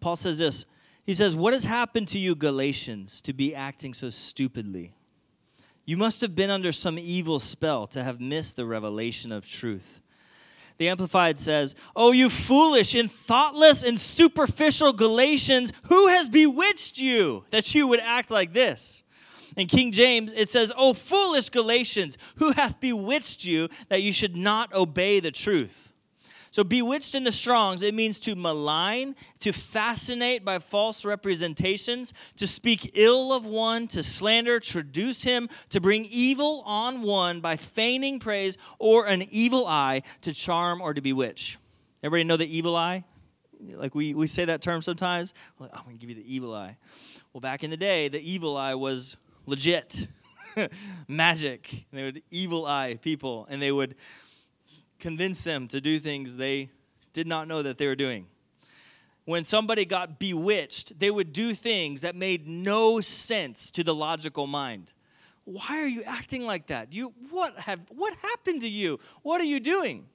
Paul 0.00 0.16
says 0.16 0.38
this 0.38 0.64
He 1.04 1.14
says, 1.14 1.36
What 1.36 1.52
has 1.52 1.64
happened 1.64 2.08
to 2.08 2.18
you, 2.18 2.34
Galatians, 2.34 3.20
to 3.22 3.32
be 3.32 3.54
acting 3.54 3.94
so 3.94 4.10
stupidly? 4.10 4.92
You 5.90 5.96
must 5.96 6.20
have 6.20 6.36
been 6.36 6.50
under 6.50 6.70
some 6.70 7.00
evil 7.00 7.40
spell 7.40 7.88
to 7.88 8.04
have 8.04 8.20
missed 8.20 8.54
the 8.54 8.64
revelation 8.64 9.32
of 9.32 9.44
truth. 9.44 10.00
The 10.78 10.88
Amplified 10.88 11.40
says, 11.40 11.74
Oh, 11.96 12.12
you 12.12 12.30
foolish 12.30 12.94
and 12.94 13.10
thoughtless 13.10 13.82
and 13.82 13.98
superficial 13.98 14.92
Galatians, 14.92 15.72
who 15.88 16.06
has 16.06 16.28
bewitched 16.28 17.00
you 17.00 17.44
that 17.50 17.74
you 17.74 17.88
would 17.88 17.98
act 17.98 18.30
like 18.30 18.52
this? 18.52 19.02
In 19.56 19.66
King 19.66 19.90
James, 19.90 20.32
it 20.32 20.48
says, 20.48 20.72
Oh, 20.76 20.94
foolish 20.94 21.48
Galatians, 21.48 22.18
who 22.36 22.52
hath 22.52 22.78
bewitched 22.78 23.44
you 23.44 23.68
that 23.88 24.02
you 24.02 24.12
should 24.12 24.36
not 24.36 24.72
obey 24.72 25.18
the 25.18 25.32
truth? 25.32 25.89
So, 26.52 26.64
bewitched 26.64 27.14
in 27.14 27.22
the 27.22 27.30
Strongs, 27.30 27.80
it 27.80 27.94
means 27.94 28.18
to 28.20 28.34
malign, 28.34 29.14
to 29.38 29.52
fascinate 29.52 30.44
by 30.44 30.58
false 30.58 31.04
representations, 31.04 32.12
to 32.36 32.46
speak 32.48 32.90
ill 32.94 33.32
of 33.32 33.46
one, 33.46 33.86
to 33.88 34.02
slander, 34.02 34.58
traduce 34.58 35.22
him, 35.22 35.48
to 35.68 35.80
bring 35.80 36.06
evil 36.06 36.64
on 36.66 37.02
one 37.02 37.40
by 37.40 37.54
feigning 37.54 38.18
praise 38.18 38.58
or 38.80 39.06
an 39.06 39.22
evil 39.30 39.64
eye, 39.66 40.02
to 40.22 40.34
charm 40.34 40.80
or 40.80 40.92
to 40.92 41.00
bewitch. 41.00 41.56
Everybody 42.02 42.24
know 42.24 42.36
the 42.36 42.56
evil 42.56 42.76
eye? 42.76 43.04
Like 43.60 43.94
we, 43.94 44.14
we 44.14 44.26
say 44.26 44.44
that 44.46 44.60
term 44.60 44.82
sometimes. 44.82 45.34
Like, 45.60 45.70
oh, 45.72 45.78
I'm 45.78 45.84
going 45.84 45.98
to 45.98 46.00
give 46.00 46.16
you 46.16 46.22
the 46.22 46.34
evil 46.34 46.54
eye. 46.54 46.76
Well, 47.32 47.40
back 47.40 47.62
in 47.62 47.70
the 47.70 47.76
day, 47.76 48.08
the 48.08 48.20
evil 48.20 48.56
eye 48.56 48.74
was 48.74 49.18
legit 49.46 50.08
magic. 51.08 51.70
And 51.92 52.00
they 52.00 52.04
would 52.06 52.22
evil 52.30 52.66
eye 52.66 52.98
people, 53.00 53.46
and 53.50 53.62
they 53.62 53.70
would 53.70 53.94
convince 55.00 55.42
them 55.42 55.66
to 55.68 55.80
do 55.80 55.98
things 55.98 56.36
they 56.36 56.70
did 57.12 57.26
not 57.26 57.48
know 57.48 57.62
that 57.62 57.78
they 57.78 57.86
were 57.86 57.96
doing. 57.96 58.26
When 59.24 59.44
somebody 59.44 59.84
got 59.84 60.18
bewitched, 60.18 60.98
they 60.98 61.10
would 61.10 61.32
do 61.32 61.54
things 61.54 62.02
that 62.02 62.16
made 62.16 62.46
no 62.46 63.00
sense 63.00 63.70
to 63.72 63.84
the 63.84 63.94
logical 63.94 64.46
mind. 64.46 64.92
Why 65.44 65.78
are 65.78 65.86
you 65.86 66.02
acting 66.04 66.46
like 66.46 66.68
that? 66.68 66.92
You 66.92 67.12
what 67.30 67.58
have 67.60 67.80
what 67.88 68.14
happened 68.16 68.62
to 68.62 68.68
you? 68.68 69.00
What 69.22 69.40
are 69.40 69.44
you 69.44 69.60
doing? 69.60 70.06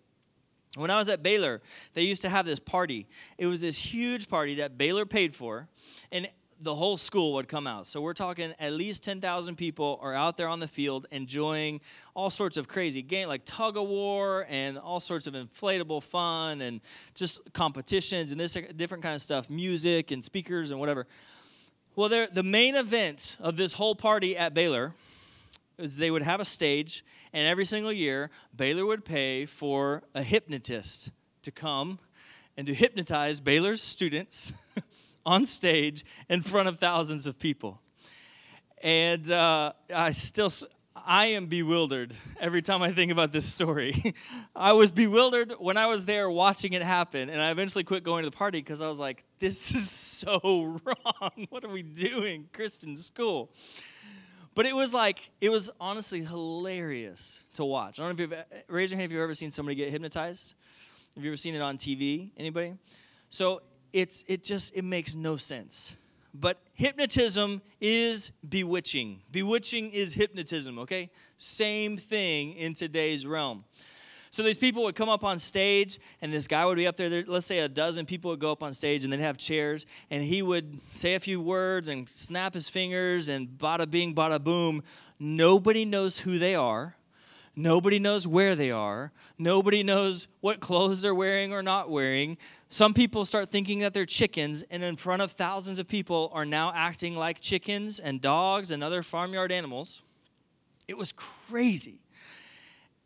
When 0.76 0.92
I 0.92 1.00
was 1.00 1.08
at 1.08 1.24
Baylor, 1.24 1.62
they 1.94 2.04
used 2.04 2.22
to 2.24 2.30
have 2.30 2.46
this 2.46 2.60
party. 2.60 3.08
It 3.38 3.48
was 3.48 3.62
this 3.62 3.78
huge 3.78 4.28
party 4.28 4.56
that 4.56 4.78
Baylor 4.78 5.06
paid 5.06 5.34
for, 5.34 5.68
and 6.12 6.28
the 6.60 6.74
whole 6.74 6.98
school 6.98 7.34
would 7.34 7.48
come 7.48 7.68
out. 7.68 7.86
So 7.86 8.02
we're 8.02 8.14
talking 8.14 8.54
at 8.60 8.74
least 8.74 9.04
10,000 9.04 9.56
people 9.56 10.00
are 10.02 10.14
out 10.14 10.38
there 10.38 10.48
on 10.48 10.60
the 10.60 10.68
field 10.68 11.06
enjoying 11.12 11.82
all 12.14 12.30
sorts 12.30 12.56
of 12.58 12.68
crazy 12.68 13.02
game 13.02 13.28
like 13.28 13.42
tug 13.46 13.78
of 13.78 13.88
war 13.88 14.46
and 14.50 14.78
all 14.78 15.00
sorts 15.00 15.28
of 15.28 15.34
inflatable 15.34 16.02
fun 16.02 16.62
and 16.62 16.82
just 17.14 17.42
competitions 17.54 18.32
and 18.32 18.40
this 18.40 18.54
different 18.76 19.04
kind 19.04 19.16
of 19.16 19.22
stuff, 19.22 19.50
music 19.50 20.12
and 20.12 20.24
speakers 20.24 20.72
and 20.72 20.80
whatever. 20.80 21.06
Well, 21.96 22.10
the 22.10 22.44
main 22.44 22.76
event 22.76 23.38
of 23.40 23.58
this 23.58 23.74
whole 23.74 23.96
party 23.96 24.38
at 24.38 24.54
Baylor 24.54 24.94
is 25.78 25.98
they 25.98 26.12
would 26.12 26.24
have 26.24 26.40
a 26.40 26.46
stage 26.46 27.04
and 27.34 27.46
every 27.48 27.66
single 27.66 27.92
year 27.92 28.30
Baylor 28.56 28.86
would 28.86 29.04
pay 29.04 29.46
for 29.46 30.04
a 30.14 30.24
hypnotist 30.24 31.12
to 31.42 31.52
come 31.52 32.00
and 32.58 32.66
to 32.68 32.74
hypnotize 32.74 33.40
Baylor's 33.40 33.82
students 33.82 34.54
on 35.26 35.46
stage 35.46 36.06
in 36.30 36.42
front 36.42 36.68
of 36.68 36.80
thousands 36.80 37.28
of 37.28 37.40
people. 37.40 37.82
And 38.82 39.30
uh, 39.32 39.74
I 39.94 40.12
still, 40.12 40.52
I 40.96 41.28
am 41.28 41.48
bewildered 41.48 42.14
every 42.40 42.62
time 42.62 42.82
I 42.82 42.92
think 42.92 43.12
about 43.12 43.32
this 43.32 43.46
story. 43.46 44.14
I 44.56 44.74
was 44.74 44.92
bewildered 44.92 45.54
when 45.60 45.78
I 45.78 45.88
was 45.88 46.06
there 46.06 46.30
watching 46.30 46.74
it 46.74 46.84
happen, 46.84 47.30
and 47.30 47.42
I 47.42 47.52
eventually 47.52 47.84
quit 47.84 48.04
going 48.04 48.24
to 48.24 48.30
the 48.30 48.36
party 48.36 48.60
because 48.60 48.82
I 48.82 48.88
was 48.88 49.00
like, 49.00 49.24
this 49.40 49.72
is 49.76 49.90
so 49.90 50.80
wrong. 50.86 51.48
What 51.50 51.64
are 51.64 51.70
we 51.70 51.84
doing? 51.84 52.48
Christian 52.54 52.96
school. 52.96 53.52
But 54.56 54.66
it 54.66 54.76
was 54.76 54.94
like, 54.94 55.32
it 55.42 55.50
was 55.50 55.70
honestly 55.82 56.24
hilarious 56.24 57.44
to 57.56 57.66
watch. 57.66 58.00
I 58.00 58.04
don't 58.04 58.18
know 58.18 58.24
if 58.24 58.32
you've, 58.32 58.44
raise 58.70 58.92
your 58.92 59.00
hand 59.00 59.12
if 59.12 59.14
you've 59.14 59.22
ever 59.22 59.36
seen 59.36 59.52
somebody 59.52 59.76
get 59.76 59.90
hypnotized. 59.90 60.56
Have 61.16 61.24
you 61.24 61.30
ever 61.30 61.38
seen 61.38 61.56
it 61.56 61.62
on 61.62 61.78
TV? 61.78 62.32
Anybody? 62.38 62.76
So 63.30 63.62
it's 63.96 64.26
it 64.28 64.44
just 64.44 64.76
it 64.76 64.84
makes 64.84 65.16
no 65.16 65.38
sense. 65.38 65.96
But 66.34 66.60
hypnotism 66.74 67.62
is 67.80 68.32
bewitching. 68.48 69.22
Bewitching 69.32 69.92
is 69.92 70.14
hypnotism, 70.14 70.78
okay? 70.80 71.10
Same 71.38 71.96
thing 71.96 72.54
in 72.58 72.74
today's 72.74 73.26
realm. 73.26 73.64
So 74.32 74.44
these 74.44 74.58
people 74.58 74.84
would 74.84 74.96
come 74.96 75.08
up 75.08 75.24
on 75.24 75.40
stage, 75.40 75.98
and 76.22 76.34
this 76.34 76.46
guy 76.46 76.66
would 76.66 76.76
be 76.76 76.88
up 76.88 76.98
there. 76.98 77.24
Let's 77.26 77.46
say 77.46 77.60
a 77.60 77.70
dozen 77.70 78.06
people 78.06 78.32
would 78.32 78.42
go 78.42 78.52
up 78.52 78.64
on 78.64 78.74
stage, 78.74 79.06
and 79.06 79.14
they'd 79.14 79.22
have 79.22 79.38
chairs, 79.38 79.86
and 80.12 80.22
he 80.22 80.42
would 80.42 80.78
say 80.92 81.16
a 81.16 81.22
few 81.22 81.42
words 81.42 81.88
and 81.88 82.10
snap 82.10 82.54
his 82.54 82.68
fingers, 82.68 83.30
and 83.30 83.48
bada 83.48 83.90
bing, 83.90 84.14
bada 84.14 84.44
boom. 84.44 84.84
Nobody 85.18 85.86
knows 85.86 86.20
who 86.20 86.38
they 86.38 86.54
are. 86.54 86.98
Nobody 87.56 88.00
knows 88.00 88.28
where 88.28 88.56
they 88.56 88.70
are. 88.72 89.14
Nobody 89.38 89.82
knows 89.82 90.28
what 90.42 90.60
clothes 90.60 91.02
they're 91.02 91.16
wearing 91.16 91.54
or 91.54 91.64
not 91.64 91.90
wearing. 91.90 92.38
Some 92.70 92.94
people 92.94 93.24
start 93.24 93.50
thinking 93.50 93.80
that 93.80 93.94
they're 93.94 94.06
chickens, 94.06 94.64
and 94.64 94.84
in 94.84 94.98
front 94.98 95.22
of 95.22 95.32
thousands 95.32 95.80
of 95.80 95.88
people 95.88 96.30
are 96.34 96.46
now 96.46 96.74
acting 96.76 97.16
like 97.16 97.40
chickens 97.40 98.00
and 98.00 98.20
dogs 98.20 98.72
and 98.72 98.84
other 98.84 99.02
farmyard 99.02 99.52
animals. 99.54 100.02
It 100.88 100.98
was 100.98 101.14
crazy. 101.14 102.02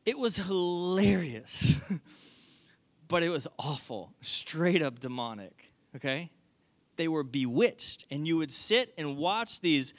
It 0.06 0.18
was 0.18 0.38
hilarious, 0.38 1.80
but 3.08 3.22
it 3.22 3.30
was 3.30 3.48
awful, 3.60 4.14
straight 4.22 4.82
up 4.82 5.00
demonic, 5.00 5.72
okay? 5.96 6.32
They 6.96 7.08
were 7.08 7.24
bewitched, 7.24 8.06
and 8.10 8.28
you 8.28 8.38
would 8.38 8.52
sit 8.52 8.94
and 8.98 9.18
watch 9.18 9.62
these 9.62 9.94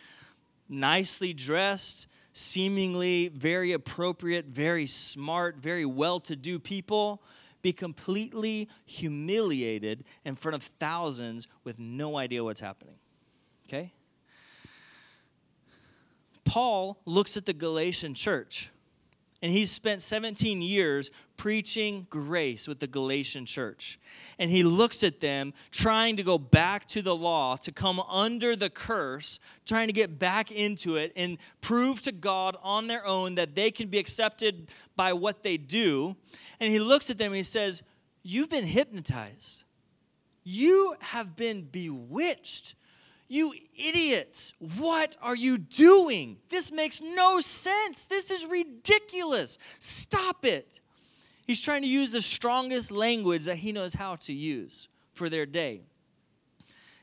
nicely 0.69 1.33
dressed, 1.33 2.09
seemingly 2.33 3.29
very 3.29 3.73
appropriate, 3.73 4.47
very 4.47 4.87
smart, 4.87 5.57
very 5.57 5.85
well 5.85 6.21
to 6.21 6.37
do 6.37 6.59
people 6.59 7.23
be 7.63 7.73
completely 7.73 8.69
humiliated 8.87 10.05
in 10.25 10.35
front 10.35 10.55
of 10.55 10.63
thousands 10.63 11.47
with 11.65 11.79
no 11.79 12.17
idea 12.17 12.43
what's 12.43 12.61
happening. 12.61 12.97
Okay? 13.69 13.93
Paul 16.45 17.01
looks 17.05 17.37
at 17.37 17.47
the 17.47 17.53
Galatian 17.53 18.15
church 18.15 18.71
and 19.43 19.51
he's 19.51 19.71
spent 19.71 20.03
17 20.03 20.61
years 20.61 21.11
preaching 21.39 22.07
grace 22.11 22.69
with 22.69 22.79
the 22.79 22.87
Galatian 22.87 23.47
church. 23.47 23.99
And 24.39 24.51
he 24.51 24.63
looks 24.63 25.03
at 25.03 25.21
them 25.21 25.55
trying 25.71 26.17
to 26.17 26.23
go 26.23 26.37
back 26.37 26.85
to 26.89 27.01
the 27.01 27.17
law, 27.17 27.57
to 27.57 27.73
come 27.73 28.01
under 28.01 28.55
the 28.55 28.69
curse, 28.69 29.41
trying 29.65 29.87
to 29.87 29.95
get 29.95 30.19
back 30.19 30.53
into 30.53 30.97
it 30.97 31.13
and 31.17 31.39
prove 31.63 32.03
to 32.03 32.13
God 32.13 32.57
on 32.63 32.87
their 32.87 33.07
own 33.07 33.37
that 33.37 33.55
they 33.55 33.71
can 33.71 33.89
be 33.89 33.99
accepted 33.99 34.69
by 34.95 35.15
what 35.15 35.43
they 35.43 35.57
do. 35.57 36.15
And 36.61 36.71
he 36.71 36.79
looks 36.79 37.09
at 37.09 37.17
them 37.17 37.29
and 37.29 37.37
he 37.37 37.43
says, 37.43 37.83
You've 38.23 38.51
been 38.51 38.67
hypnotized. 38.67 39.65
You 40.45 40.95
have 41.01 41.37
been 41.37 41.63
bewitched. 41.63 42.75
You 43.33 43.55
idiots, 43.77 44.55
what 44.77 45.17
are 45.23 45.37
you 45.37 45.57
doing? 45.57 46.39
This 46.49 46.73
makes 46.73 47.01
no 47.01 47.39
sense. 47.39 48.07
This 48.07 48.29
is 48.33 48.45
ridiculous. 48.45 49.57
Stop 49.79 50.45
it. 50.45 50.81
He's 51.47 51.61
trying 51.61 51.83
to 51.83 51.89
use 51.89 52.11
the 52.11 52.23
strongest 52.23 52.91
language 52.91 53.45
that 53.45 53.59
he 53.59 53.71
knows 53.71 53.95
how 53.95 54.17
to 54.17 54.33
use 54.33 54.89
for 55.15 55.29
their 55.29 55.47
day. 55.47 55.83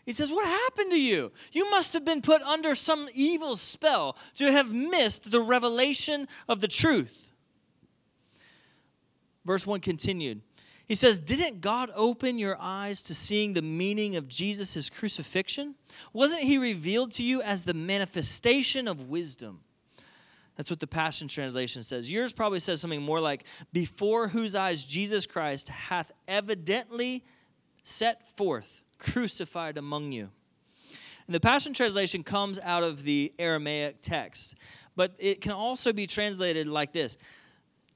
He 0.06 0.12
says, 0.12 0.30
What 0.30 0.46
happened 0.46 0.92
to 0.92 1.02
you? 1.02 1.32
You 1.54 1.72
must 1.72 1.94
have 1.94 2.04
been 2.04 2.22
put 2.22 2.42
under 2.42 2.76
some 2.76 3.08
evil 3.13 3.56
spell 3.56 4.18
to 4.36 4.52
have 4.52 4.74
missed 4.74 5.32
the 5.32 5.40
revelation 5.40 6.28
of 6.50 6.60
the 6.60 6.68
truth. 6.68 7.32
Verse 9.46 9.66
1 9.66 9.80
continued 9.80 10.42
he 10.88 10.95
says, 10.95 11.19
Didn't 11.19 11.60
God 11.62 11.89
open 11.95 12.39
your 12.39 12.58
eyes 12.60 13.02
to 13.04 13.15
seeing 13.15 13.54
the 13.54 13.62
meaning 13.62 14.15
of 14.15 14.28
Jesus' 14.28 14.89
crucifixion? 14.89 15.76
Wasn't 16.13 16.41
he 16.41 16.58
revealed 16.58 17.12
to 17.13 17.23
you 17.23 17.41
as 17.41 17.65
the 17.65 17.73
manifestation 17.73 18.88
of 18.88 19.10
wisdom? 19.10 19.60
That's 20.56 20.71
what 20.71 20.80
the 20.80 20.88
Passion 20.88 21.28
Translation 21.28 21.84
says. 21.84 22.12
Yours 22.12 22.34
probably 22.34 22.60
says 22.60 22.82
something 22.82 23.04
more 23.04 23.19
like, 23.19 23.43
Before 23.73 24.30
whose 24.30 24.56
eyes 24.56 24.86
Jesus 24.86 25.26
Christ 25.26 25.69
hath 25.69 26.12
evidently 26.28 27.23
set 27.84 28.26
forth, 28.38 28.82
crucified 28.97 29.78
among 29.78 30.13
you. 30.13 30.30
And 31.28 31.36
the 31.36 31.39
Passion 31.41 31.73
Translation 31.73 32.23
comes 32.23 32.60
out 32.60 32.84
of 32.84 33.04
the 33.04 33.34
Aramaic 33.38 33.97
text, 34.02 34.56
but 34.95 35.13
it 35.19 35.41
can 35.41 35.52
also 35.52 35.91
be 35.91 36.08
translated 36.08 36.67
like 36.67 36.93
this 36.93 37.17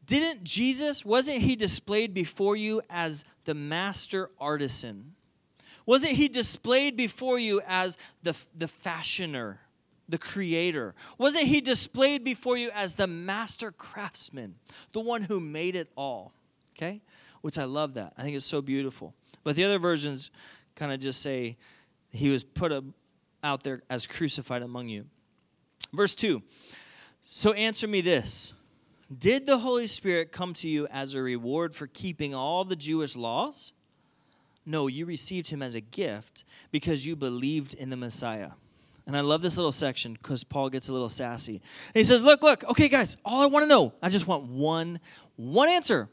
didn't 0.06 0.44
Jesus, 0.44 1.06
wasn't 1.06 1.38
he 1.40 1.56
displayed 1.56 2.14
before 2.14 2.56
you 2.56 2.82
as 2.90 3.24
the 3.46 3.54
master 3.54 4.30
artisan? 4.40 5.14
Wasn't 5.86 6.14
he 6.14 6.28
displayed 6.28 6.96
before 6.96 7.40
you 7.40 7.62
as 7.68 7.98
the, 8.24 8.38
the 8.56 8.68
fashioner, 8.68 9.60
the 10.08 10.18
creator? 10.18 10.96
Wasn't 11.18 11.46
he 11.46 11.62
displayed 11.62 12.24
before 12.24 12.58
you 12.58 12.70
as 12.74 12.96
the 12.96 13.08
master 13.08 13.72
craftsman, 13.72 14.56
the 14.92 15.00
one 15.00 15.24
who 15.24 15.40
made 15.40 15.76
it 15.76 15.90
all? 15.96 16.34
Okay? 16.78 17.02
Which 17.42 17.58
I 17.58 17.66
love 17.66 17.96
that. 17.96 18.14
I 18.18 18.22
think 18.22 18.36
it's 18.36 18.46
so 18.46 18.62
beautiful. 18.62 19.14
But 19.44 19.56
the 19.56 19.64
other 19.64 19.80
versions 19.80 20.30
kind 20.76 20.92
of 20.92 21.00
just 21.00 21.22
say, 21.22 21.58
He 22.12 22.30
was 22.30 22.44
put 22.44 22.72
out 23.44 23.64
there 23.64 23.82
as 23.90 24.06
crucified 24.08 24.62
among 24.62 24.90
you. 24.90 25.06
Verse 25.94 26.16
2 26.16 26.42
So 27.26 27.54
answer 27.54 27.88
me 27.88 28.02
this 28.02 28.54
Did 29.18 29.46
the 29.46 29.58
Holy 29.58 29.88
Spirit 29.88 30.32
come 30.32 30.54
to 30.56 30.70
you 30.70 30.88
as 30.88 31.14
a 31.14 31.22
reward 31.22 31.76
for 31.76 31.88
keeping 31.88 32.34
all 32.34 32.64
the 32.64 32.76
Jewish 32.76 33.16
laws? 33.16 33.74
No, 34.66 34.88
you 34.88 35.06
received 35.06 35.50
him 35.50 35.62
as 35.62 35.76
a 35.76 35.82
gift 35.82 36.46
because 36.72 37.06
you 37.06 37.16
believed 37.16 37.74
in 37.74 37.90
the 37.90 37.98
Messiah. 37.98 38.52
And 39.08 39.18
I 39.18 39.22
love 39.22 39.42
this 39.42 39.58
little 39.58 39.72
section 39.72 40.14
because 40.14 40.44
Paul 40.44 40.70
gets 40.70 40.88
a 40.88 40.94
little 40.94 41.10
sassy. 41.10 41.56
And 41.56 41.96
he 41.96 42.04
says, 42.04 42.22
Look, 42.22 42.44
look, 42.44 42.64
okay, 42.70 42.88
guys, 42.88 43.18
all 43.26 43.42
I 43.42 43.48
want 43.48 43.64
to 43.64 43.68
know, 43.68 43.94
I 44.02 44.10
just 44.10 44.28
want 44.28 44.46
one, 44.46 45.00
one 45.36 45.68
answer. 45.68 46.08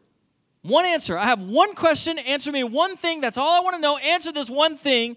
One 0.62 0.84
answer. 0.84 1.16
I 1.16 1.26
have 1.26 1.40
one 1.40 1.74
question. 1.74 2.18
Answer 2.18 2.50
me 2.50 2.64
one 2.64 2.96
thing. 2.96 3.20
That's 3.20 3.38
all 3.38 3.54
I 3.54 3.61
want 3.61 3.76
to 3.76 3.80
know. 3.80 3.96
Answer 3.98 4.32
this 4.32 4.50
one 4.50 4.76
thing. 4.76 5.16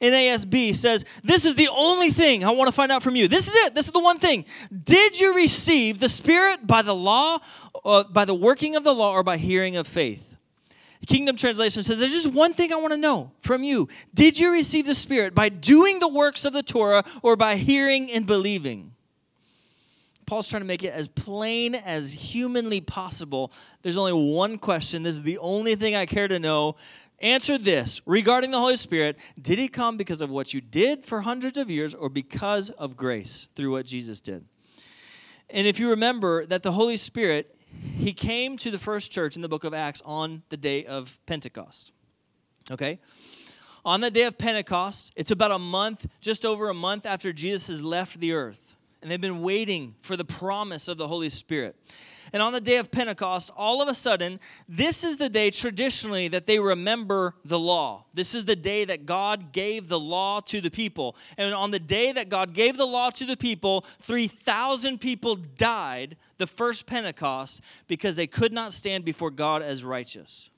NASB 0.00 0.74
says, 0.74 1.04
This 1.22 1.44
is 1.44 1.54
the 1.54 1.68
only 1.74 2.10
thing 2.10 2.44
I 2.44 2.50
want 2.50 2.68
to 2.68 2.72
find 2.72 2.92
out 2.92 3.02
from 3.02 3.16
you. 3.16 3.28
This 3.28 3.48
is 3.48 3.54
it. 3.66 3.74
This 3.74 3.86
is 3.86 3.92
the 3.92 4.00
one 4.00 4.18
thing. 4.18 4.44
Did 4.84 5.18
you 5.18 5.34
receive 5.34 6.00
the 6.00 6.08
Spirit 6.08 6.66
by 6.66 6.82
the 6.82 6.94
law, 6.94 7.38
uh, 7.84 8.04
by 8.04 8.24
the 8.24 8.34
working 8.34 8.76
of 8.76 8.84
the 8.84 8.94
law, 8.94 9.12
or 9.12 9.22
by 9.22 9.36
hearing 9.36 9.76
of 9.76 9.86
faith? 9.86 10.36
Kingdom 11.06 11.36
Translation 11.36 11.82
says, 11.82 11.98
There's 11.98 12.12
just 12.12 12.32
one 12.32 12.52
thing 12.52 12.72
I 12.72 12.76
want 12.76 12.92
to 12.92 12.98
know 12.98 13.30
from 13.40 13.62
you. 13.62 13.88
Did 14.12 14.38
you 14.38 14.52
receive 14.52 14.86
the 14.86 14.94
Spirit 14.94 15.34
by 15.34 15.48
doing 15.48 16.00
the 16.00 16.08
works 16.08 16.44
of 16.44 16.52
the 16.52 16.62
Torah 16.62 17.04
or 17.22 17.36
by 17.36 17.56
hearing 17.56 18.10
and 18.10 18.26
believing? 18.26 18.92
Paul's 20.26 20.50
trying 20.50 20.62
to 20.62 20.66
make 20.66 20.82
it 20.82 20.92
as 20.92 21.06
plain 21.06 21.76
as 21.76 22.12
humanly 22.12 22.80
possible. 22.80 23.52
There's 23.82 23.96
only 23.96 24.34
one 24.34 24.58
question. 24.58 25.04
This 25.04 25.14
is 25.14 25.22
the 25.22 25.38
only 25.38 25.76
thing 25.76 25.94
I 25.94 26.04
care 26.04 26.26
to 26.26 26.40
know. 26.40 26.74
Answer 27.20 27.56
this 27.56 28.02
regarding 28.04 28.50
the 28.50 28.58
Holy 28.58 28.76
Spirit 28.76 29.18
Did 29.40 29.58
he 29.58 29.68
come 29.68 29.96
because 29.96 30.20
of 30.20 30.30
what 30.30 30.52
you 30.52 30.60
did 30.60 31.04
for 31.04 31.22
hundreds 31.22 31.58
of 31.58 31.70
years 31.70 31.94
or 31.94 32.08
because 32.08 32.70
of 32.70 32.96
grace 32.96 33.48
through 33.54 33.72
what 33.72 33.86
Jesus 33.86 34.20
did? 34.20 34.44
And 35.48 35.66
if 35.66 35.78
you 35.78 35.90
remember 35.90 36.44
that 36.46 36.62
the 36.62 36.72
Holy 36.72 36.96
Spirit 36.96 37.56
he 37.96 38.12
came 38.12 38.56
to 38.58 38.70
the 38.70 38.78
first 38.78 39.10
church 39.10 39.36
in 39.36 39.42
the 39.42 39.48
book 39.48 39.64
of 39.64 39.74
Acts 39.74 40.02
on 40.04 40.42
the 40.48 40.56
day 40.56 40.84
of 40.84 41.18
Pentecost. 41.26 41.92
Okay? 42.70 42.98
On 43.84 44.00
the 44.00 44.10
day 44.10 44.24
of 44.24 44.36
Pentecost, 44.38 45.12
it's 45.16 45.30
about 45.30 45.50
a 45.50 45.58
month, 45.58 46.06
just 46.20 46.44
over 46.44 46.68
a 46.68 46.74
month 46.74 47.06
after 47.06 47.32
Jesus 47.32 47.68
has 47.68 47.82
left 47.82 48.20
the 48.20 48.32
earth. 48.32 48.74
And 49.00 49.10
they've 49.10 49.20
been 49.20 49.42
waiting 49.42 49.94
for 50.00 50.16
the 50.16 50.24
promise 50.24 50.88
of 50.88 50.98
the 50.98 51.06
Holy 51.06 51.28
Spirit. 51.28 51.76
And 52.32 52.42
on 52.42 52.52
the 52.52 52.60
day 52.60 52.76
of 52.76 52.90
Pentecost, 52.90 53.50
all 53.56 53.82
of 53.82 53.88
a 53.88 53.94
sudden, 53.94 54.40
this 54.68 55.04
is 55.04 55.18
the 55.18 55.28
day 55.28 55.50
traditionally 55.50 56.28
that 56.28 56.46
they 56.46 56.58
remember 56.58 57.34
the 57.44 57.58
law. 57.58 58.04
This 58.14 58.34
is 58.34 58.44
the 58.44 58.56
day 58.56 58.84
that 58.84 59.06
God 59.06 59.52
gave 59.52 59.88
the 59.88 60.00
law 60.00 60.40
to 60.40 60.60
the 60.60 60.70
people. 60.70 61.16
And 61.36 61.54
on 61.54 61.70
the 61.70 61.78
day 61.78 62.12
that 62.12 62.28
God 62.28 62.52
gave 62.54 62.76
the 62.76 62.86
law 62.86 63.10
to 63.10 63.24
the 63.24 63.36
people, 63.36 63.84
3,000 64.00 65.00
people 65.00 65.36
died 65.36 66.16
the 66.38 66.46
first 66.46 66.86
Pentecost 66.86 67.60
because 67.86 68.16
they 68.16 68.26
could 68.26 68.52
not 68.52 68.72
stand 68.72 69.04
before 69.04 69.30
God 69.30 69.62
as 69.62 69.84
righteous. 69.84 70.50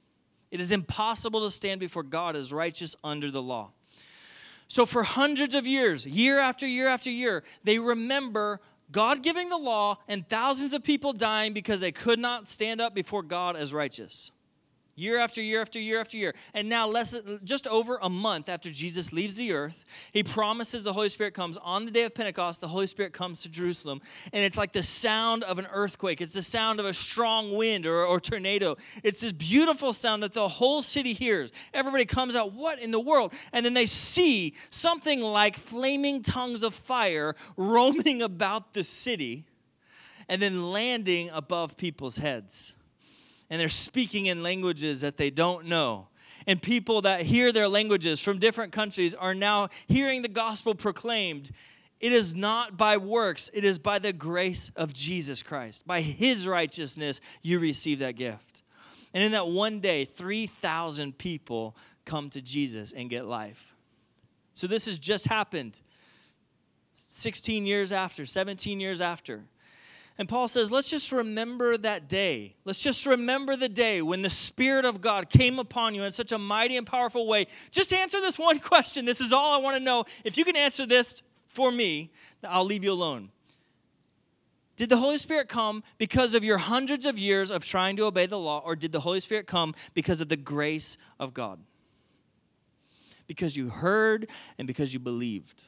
It 0.51 0.61
is 0.61 0.73
impossible 0.73 1.41
to 1.41 1.51
stand 1.51 1.81
before 1.81 2.03
God 2.03 2.35
as 2.35 2.53
righteous 2.53 2.97
under 3.05 3.31
the 3.31 3.43
law. 3.43 3.73
So, 4.67 4.85
for 4.85 5.03
hundreds 5.03 5.55
of 5.55 5.67
years, 5.67 6.07
year 6.07 6.39
after 6.39 6.67
year 6.67 6.89
after 6.89 7.11
year, 7.11 7.43
they 7.65 7.79
remember 7.79 8.61
God 8.91 9.23
giving 9.23 9.49
the 9.49 9.59
law 9.59 9.99
and 10.09 10.29
thousands 10.29 10.75
of 10.75 10.83
people 10.83 11.13
dying 11.13 11.53
because 11.53 11.81
they 11.81 11.93
could 11.93 12.19
not 12.19 12.49
stand 12.49 12.81
up 12.81 12.95
before 12.95 13.23
God 13.23 13.57
as 13.57 13.73
righteous 13.73 14.31
year 14.99 15.19
after 15.19 15.41
year 15.41 15.61
after 15.61 15.79
year 15.79 16.01
after 16.01 16.17
year. 16.17 16.35
And 16.55 16.69
now, 16.69 16.89
less 16.89 17.19
just 17.45 17.67
over 17.67 17.99
a 18.03 18.11
month 18.11 18.49
after 18.49 18.71
Jesus 18.71 19.13
leaves 19.13 19.35
the 19.35 19.53
earth, 19.53 19.85
he 20.13 20.23
promises 20.23 20.85
the 20.85 20.93
Holy 20.93 21.09
Spirit 21.09 21.35
comes 21.35 21.57
on 21.59 21.85
the 21.85 21.91
day 21.91 22.05
of 22.05 22.15
Pentecost. 22.15 22.61
The 22.61 22.69
Holy 22.69 22.87
Spirit 22.87 23.13
comes 23.13 23.43
to 23.43 23.49
Jerusalem, 23.49 24.01
and 24.33 24.45
it's 24.45 24.57
like 24.57 24.73
the 24.73 24.83
sound 24.83 25.45
of 25.45 25.59
an 25.59 25.67
earthquake. 25.73 26.21
It's 26.21 26.35
the 26.35 26.43
sound 26.43 26.81
of 26.81 26.87
a 26.87 26.95
strong 26.95 27.57
wind 27.57 27.87
or, 27.87 28.05
or 28.05 28.21
tornado. 28.21 28.77
It's 29.03 29.21
this 29.21 29.33
beautiful 29.33 29.93
sound 29.93 30.23
that 30.23 30.35
the 30.35 30.49
whole 30.49 30.83
city 30.83 31.13
hears. 31.13 31.53
Everybody 31.73 32.05
comes 32.05 32.35
out, 32.35 32.53
what 32.53 32.81
in 32.81 32.91
the 32.91 33.01
world? 33.01 33.33
And 33.53 33.65
then 33.65 33.75
they 33.75 33.87
see 33.87 34.55
something 34.71 35.21
like 35.21 35.57
flaming 35.57 36.23
tongues 36.23 36.63
of 36.63 36.75
fire 36.75 37.35
roaming 37.57 38.23
about 38.29 38.75
the 38.75 38.85
city 38.85 39.45
and 40.29 40.43
then 40.43 40.71
landing 40.71 41.31
above 41.33 41.77
people's 41.77 42.19
heads 42.19 42.75
and 43.51 43.61
they're 43.61 43.69
speaking 43.69 44.27
in 44.27 44.43
languages 44.43 45.01
that 45.01 45.17
they 45.17 45.31
don't 45.31 45.67
know. 45.67 46.09
And 46.47 46.61
people 46.61 47.03
that 47.03 47.23
hear 47.23 47.53
their 47.53 47.69
languages 47.69 48.21
from 48.21 48.39
different 48.39 48.73
countries 48.73 49.15
are 49.15 49.35
now 49.35 49.69
hearing 49.87 50.23
the 50.23 50.29
gospel 50.29 50.75
proclaimed. 50.75 51.51
It 52.01 52.13
is 52.13 52.35
not 52.35 52.77
by 52.77 52.97
works, 52.97 53.51
it 53.53 53.65
is 53.65 53.79
by 53.79 53.99
the 53.99 54.13
grace 54.13 54.71
of 54.77 54.93
Jesus 54.93 55.43
Christ. 55.43 55.87
By 55.87 56.01
his 56.01 56.47
righteousness, 56.47 57.21
you 57.43 57.59
receive 57.59 57.99
that 57.99 58.17
gift. 58.17 58.63
And 59.13 59.25
in 59.25 59.33
that 59.33 59.49
one 59.49 59.81
day, 59.81 60.05
3,000 60.05 61.17
people 61.19 61.77
come 62.05 62.31
to 62.31 62.41
Jesus 62.41 62.93
and 62.93 63.11
get 63.11 63.27
life. 63.27 63.75
So 64.55 64.67
this 64.67 64.87
has 64.87 64.99
just 64.99 65.27
happened 65.27 65.81
16 67.09 67.67
years 67.67 67.93
after, 67.93 68.27
17 68.27 68.81
years 68.81 69.01
after. 69.01 69.45
And 70.19 70.29
Paul 70.29 70.49
says, 70.49 70.73
let's 70.73 70.91
just 70.91 71.13
remember 71.13 71.77
that 71.77 72.09
day. 72.09 72.57
Let's 72.65 72.83
just 72.83 73.07
remember 73.07 73.55
the 73.55 73.69
day 73.69 74.03
when 74.03 74.23
the 74.23 74.31
Spirit 74.31 74.85
of 74.85 75.01
God 75.01 75.31
came 75.31 75.61
upon 75.61 75.95
you 75.95 76.03
in 76.03 76.11
such 76.11 76.33
a 76.33 76.39
mighty 76.39 76.77
and 76.77 76.85
powerful 76.85 77.29
way. 77.29 77.47
Just 77.71 77.93
answer 77.93 78.21
this 78.21 78.37
one 78.39 78.59
question. 78.59 79.05
This 79.05 79.21
is 79.21 79.33
all 79.33 79.53
I 79.53 79.63
want 79.63 79.77
to 79.77 79.83
know. 79.83 80.05
If 80.25 80.37
you 80.37 80.45
can 80.45 80.57
answer 80.57 80.87
this 80.87 81.23
for 81.47 81.71
me, 81.71 82.11
I'll 82.43 82.65
leave 82.65 82.83
you 82.83 82.93
alone. 82.93 83.31
Did 84.77 84.91
the 84.91 84.97
Holy 84.97 85.19
Spirit 85.19 85.49
come 85.49 85.83
because 85.99 86.35
of 86.35 86.45
your 86.45 86.59
hundreds 86.59 87.07
of 87.07 87.19
years 87.19 87.51
of 87.51 87.65
trying 87.65 87.97
to 87.97 88.05
obey 88.05 88.27
the 88.27 88.39
law, 88.39 88.61
or 88.65 88.77
did 88.77 88.93
the 88.93 89.01
Holy 89.01 89.19
Spirit 89.21 89.47
come 89.47 89.75
because 89.95 90.21
of 90.21 90.29
the 90.29 90.37
grace 90.37 90.99
of 91.19 91.35
God? 91.35 91.61
Because 93.27 93.57
you 93.57 93.71
heard 93.71 94.29
and 94.57 94.67
because 94.69 94.93
you 94.93 95.01
believed. 95.01 95.65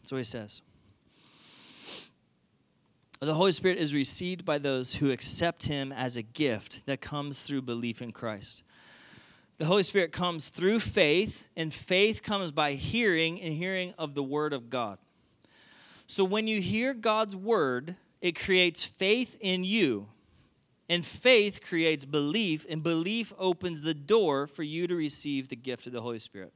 That's 0.00 0.12
what 0.12 0.18
he 0.18 0.24
says. 0.24 0.62
The 3.24 3.34
Holy 3.34 3.52
Spirit 3.52 3.78
is 3.78 3.94
received 3.94 4.44
by 4.44 4.58
those 4.58 4.96
who 4.96 5.10
accept 5.10 5.64
Him 5.66 5.92
as 5.92 6.16
a 6.16 6.22
gift 6.22 6.84
that 6.84 7.00
comes 7.00 7.42
through 7.42 7.62
belief 7.62 8.02
in 8.02 8.12
Christ. 8.12 8.62
The 9.56 9.64
Holy 9.64 9.82
Spirit 9.82 10.12
comes 10.12 10.50
through 10.50 10.80
faith, 10.80 11.46
and 11.56 11.72
faith 11.72 12.22
comes 12.22 12.52
by 12.52 12.72
hearing 12.72 13.40
and 13.40 13.54
hearing 13.54 13.94
of 13.98 14.14
the 14.14 14.22
Word 14.22 14.52
of 14.52 14.68
God. 14.68 14.98
So 16.06 16.22
when 16.22 16.48
you 16.48 16.60
hear 16.60 16.92
God's 16.92 17.34
Word, 17.34 17.96
it 18.20 18.38
creates 18.38 18.84
faith 18.84 19.38
in 19.40 19.64
you. 19.64 20.08
And 20.90 21.04
faith 21.04 21.62
creates 21.66 22.04
belief, 22.04 22.66
and 22.68 22.82
belief 22.82 23.32
opens 23.38 23.80
the 23.80 23.94
door 23.94 24.46
for 24.46 24.62
you 24.62 24.86
to 24.86 24.94
receive 24.94 25.48
the 25.48 25.56
gift 25.56 25.86
of 25.86 25.94
the 25.94 26.02
Holy 26.02 26.18
Spirit. 26.18 26.52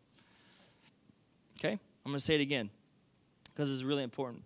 Okay? 1.58 1.72
I'm 1.72 2.12
going 2.12 2.16
to 2.16 2.20
say 2.20 2.34
it 2.34 2.42
again 2.42 2.68
because 3.44 3.72
it's 3.72 3.84
really 3.84 4.02
important. 4.02 4.42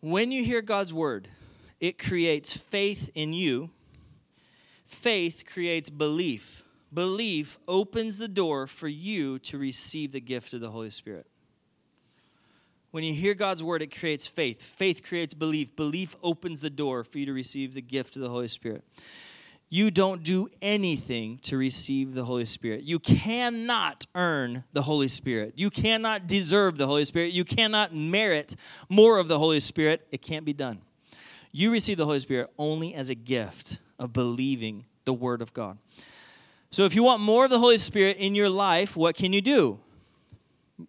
When 0.00 0.30
you 0.30 0.44
hear 0.44 0.62
God's 0.62 0.92
word, 0.92 1.28
it 1.80 1.98
creates 1.98 2.56
faith 2.56 3.10
in 3.14 3.32
you. 3.32 3.70
Faith 4.84 5.44
creates 5.46 5.90
belief. 5.90 6.62
Belief 6.92 7.58
opens 7.66 8.18
the 8.18 8.28
door 8.28 8.66
for 8.66 8.88
you 8.88 9.38
to 9.40 9.58
receive 9.58 10.12
the 10.12 10.20
gift 10.20 10.52
of 10.52 10.60
the 10.60 10.70
Holy 10.70 10.90
Spirit. 10.90 11.26
When 12.92 13.04
you 13.04 13.12
hear 13.12 13.34
God's 13.34 13.62
word, 13.62 13.82
it 13.82 13.94
creates 13.94 14.26
faith. 14.26 14.62
Faith 14.62 15.02
creates 15.02 15.34
belief. 15.34 15.76
Belief 15.76 16.16
opens 16.22 16.60
the 16.60 16.70
door 16.70 17.04
for 17.04 17.18
you 17.18 17.26
to 17.26 17.32
receive 17.32 17.74
the 17.74 17.82
gift 17.82 18.16
of 18.16 18.22
the 18.22 18.28
Holy 18.28 18.48
Spirit. 18.48 18.84
You 19.68 19.90
don't 19.90 20.22
do 20.22 20.48
anything 20.62 21.38
to 21.42 21.56
receive 21.56 22.14
the 22.14 22.24
Holy 22.24 22.44
Spirit. 22.44 22.82
You 22.84 23.00
cannot 23.00 24.06
earn 24.14 24.62
the 24.72 24.82
Holy 24.82 25.08
Spirit. 25.08 25.54
You 25.56 25.70
cannot 25.70 26.28
deserve 26.28 26.78
the 26.78 26.86
Holy 26.86 27.04
Spirit. 27.04 27.32
You 27.32 27.44
cannot 27.44 27.94
merit 27.94 28.54
more 28.88 29.18
of 29.18 29.26
the 29.26 29.38
Holy 29.38 29.58
Spirit. 29.58 30.06
It 30.12 30.22
can't 30.22 30.44
be 30.44 30.52
done. 30.52 30.82
You 31.50 31.72
receive 31.72 31.96
the 31.96 32.04
Holy 32.04 32.20
Spirit 32.20 32.50
only 32.58 32.94
as 32.94 33.08
a 33.08 33.14
gift 33.14 33.80
of 33.98 34.12
believing 34.12 34.86
the 35.04 35.14
Word 35.14 35.42
of 35.42 35.52
God. 35.52 35.78
So, 36.70 36.84
if 36.84 36.94
you 36.94 37.02
want 37.02 37.20
more 37.20 37.44
of 37.44 37.50
the 37.50 37.58
Holy 37.58 37.78
Spirit 37.78 38.18
in 38.18 38.34
your 38.34 38.50
life, 38.50 38.96
what 38.96 39.16
can 39.16 39.32
you 39.32 39.40
do? 39.40 39.80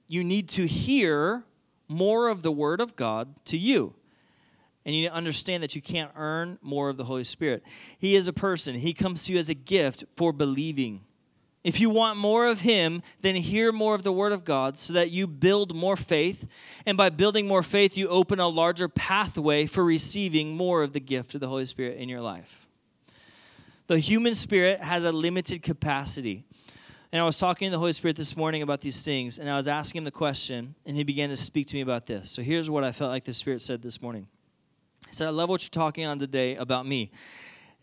You 0.08 0.24
need 0.24 0.50
to 0.50 0.68
hear 0.68 1.46
more 1.88 2.28
of 2.28 2.44
the 2.44 2.52
Word 2.52 2.82
of 2.82 2.96
God 2.96 3.44
to 3.46 3.58
you 3.58 3.96
and 4.88 4.96
you 4.96 5.02
need 5.02 5.10
to 5.10 5.14
understand 5.14 5.62
that 5.64 5.76
you 5.76 5.82
can't 5.82 6.12
earn 6.16 6.58
more 6.62 6.88
of 6.88 6.96
the 6.96 7.04
Holy 7.04 7.26
Spirit. 7.26 7.62
He 8.00 8.16
is 8.16 8.30
a 8.30 8.34
person, 8.34 8.74
He 8.74 8.94
comes 8.94 9.26
to 9.26 9.34
you 9.34 9.40
as 9.40 9.50
a 9.50 9.54
gift 9.54 10.06
for 10.16 10.32
believing. 10.32 11.02
If 11.66 11.82
you 11.82 11.90
want 11.90 12.18
more 12.18 12.48
of 12.48 12.62
Him, 12.62 13.02
then 13.22 13.36
hear 13.36 13.74
more 13.74 13.96
of 13.96 14.04
the 14.04 14.14
Word 14.14 14.32
of 14.32 14.46
God 14.46 14.78
so 14.78 14.94
that 14.94 15.12
you 15.12 15.28
build 15.28 15.76
more 15.76 15.98
faith. 15.98 16.48
And 16.86 16.98
by 16.98 17.10
building 17.10 17.50
more 17.50 17.64
faith, 17.64 17.98
you 17.98 18.08
open 18.08 18.40
a 18.40 18.48
larger 18.48 18.88
pathway 18.88 19.66
for 19.66 19.84
receiving 19.84 20.56
more 20.56 20.84
of 20.84 20.94
the 20.94 21.02
gift 21.02 21.36
of 21.36 21.42
the 21.42 21.50
Holy 21.50 21.66
Spirit 21.66 21.98
in 21.98 22.08
your 22.08 22.22
life. 22.22 22.70
The 23.88 24.00
human 24.00 24.36
spirit 24.36 24.80
has 24.80 25.04
a 25.04 25.12
limited 25.12 25.64
capacity. 25.64 26.46
And 27.12 27.22
I 27.22 27.26
was 27.26 27.38
talking 27.38 27.66
to 27.68 27.72
the 27.72 27.80
Holy 27.80 27.92
Spirit 27.92 28.16
this 28.16 28.38
morning 28.38 28.62
about 28.62 28.80
these 28.80 29.04
things, 29.04 29.38
and 29.38 29.50
I 29.50 29.58
was 29.58 29.68
asking 29.68 30.00
him 30.00 30.06
the 30.06 30.12
question, 30.12 30.76
and 30.86 30.96
he 30.96 31.04
began 31.04 31.28
to 31.28 31.38
speak 31.38 31.68
to 31.68 31.76
me 31.76 31.82
about 31.82 32.06
this. 32.06 32.32
So 32.32 32.42
here's 32.42 32.70
what 32.70 32.86
I 32.86 32.94
felt 32.94 33.12
like 33.12 33.26
the 33.26 33.34
Spirit 33.34 33.62
said 33.62 33.82
this 33.82 34.02
morning. 34.02 34.28
He 35.10 35.16
said, 35.16 35.28
I 35.28 35.32
love 35.32 35.50
what 35.50 35.64
you're 35.64 35.70
talking 35.70 36.06
on 36.06 36.20
today 36.20 36.56
about 36.56 36.86
me 36.86 37.12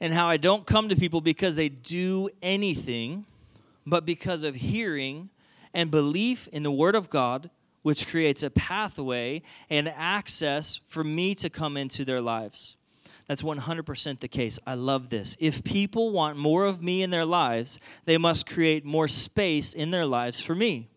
and 0.01 0.13
how 0.13 0.29
I 0.29 0.37
don't 0.37 0.67
come 0.67 0.89
to 0.89 0.97
people 0.97 1.21
because 1.21 1.57
they 1.57 1.69
do 1.69 2.29
anything, 2.43 3.25
but 3.87 4.05
because 4.05 4.45
of 4.45 4.55
hearing 4.55 5.31
and 5.73 5.91
belief 5.91 6.49
in 6.49 6.63
the 6.63 6.71
Word 6.71 6.95
of 6.95 7.11
God, 7.11 7.51
which 7.83 8.09
creates 8.09 8.43
a 8.43 8.51
pathway 8.51 9.43
and 9.69 9.89
access 9.89 10.81
for 10.87 11.05
me 11.05 11.35
to 11.37 11.51
come 11.51 11.77
into 11.77 12.05
their 12.05 12.21
lives. 12.21 12.77
That's 13.27 13.43
100% 13.43 14.21
the 14.21 14.29
case. 14.29 14.59
I 14.67 14.75
love 14.75 15.09
this. 15.09 15.37
If 15.41 15.65
people 15.65 16.13
want 16.13 16.37
more 16.37 16.67
of 16.67 16.83
me 16.83 17.03
in 17.03 17.11
their 17.11 17.25
lives, 17.25 17.81
they 18.05 18.19
must 18.19 18.47
create 18.47 18.85
more 18.85 19.09
space 19.09 19.73
in 19.73 19.91
their 19.91 20.07
lives 20.07 20.41
for 20.41 20.55
me. 20.55 20.89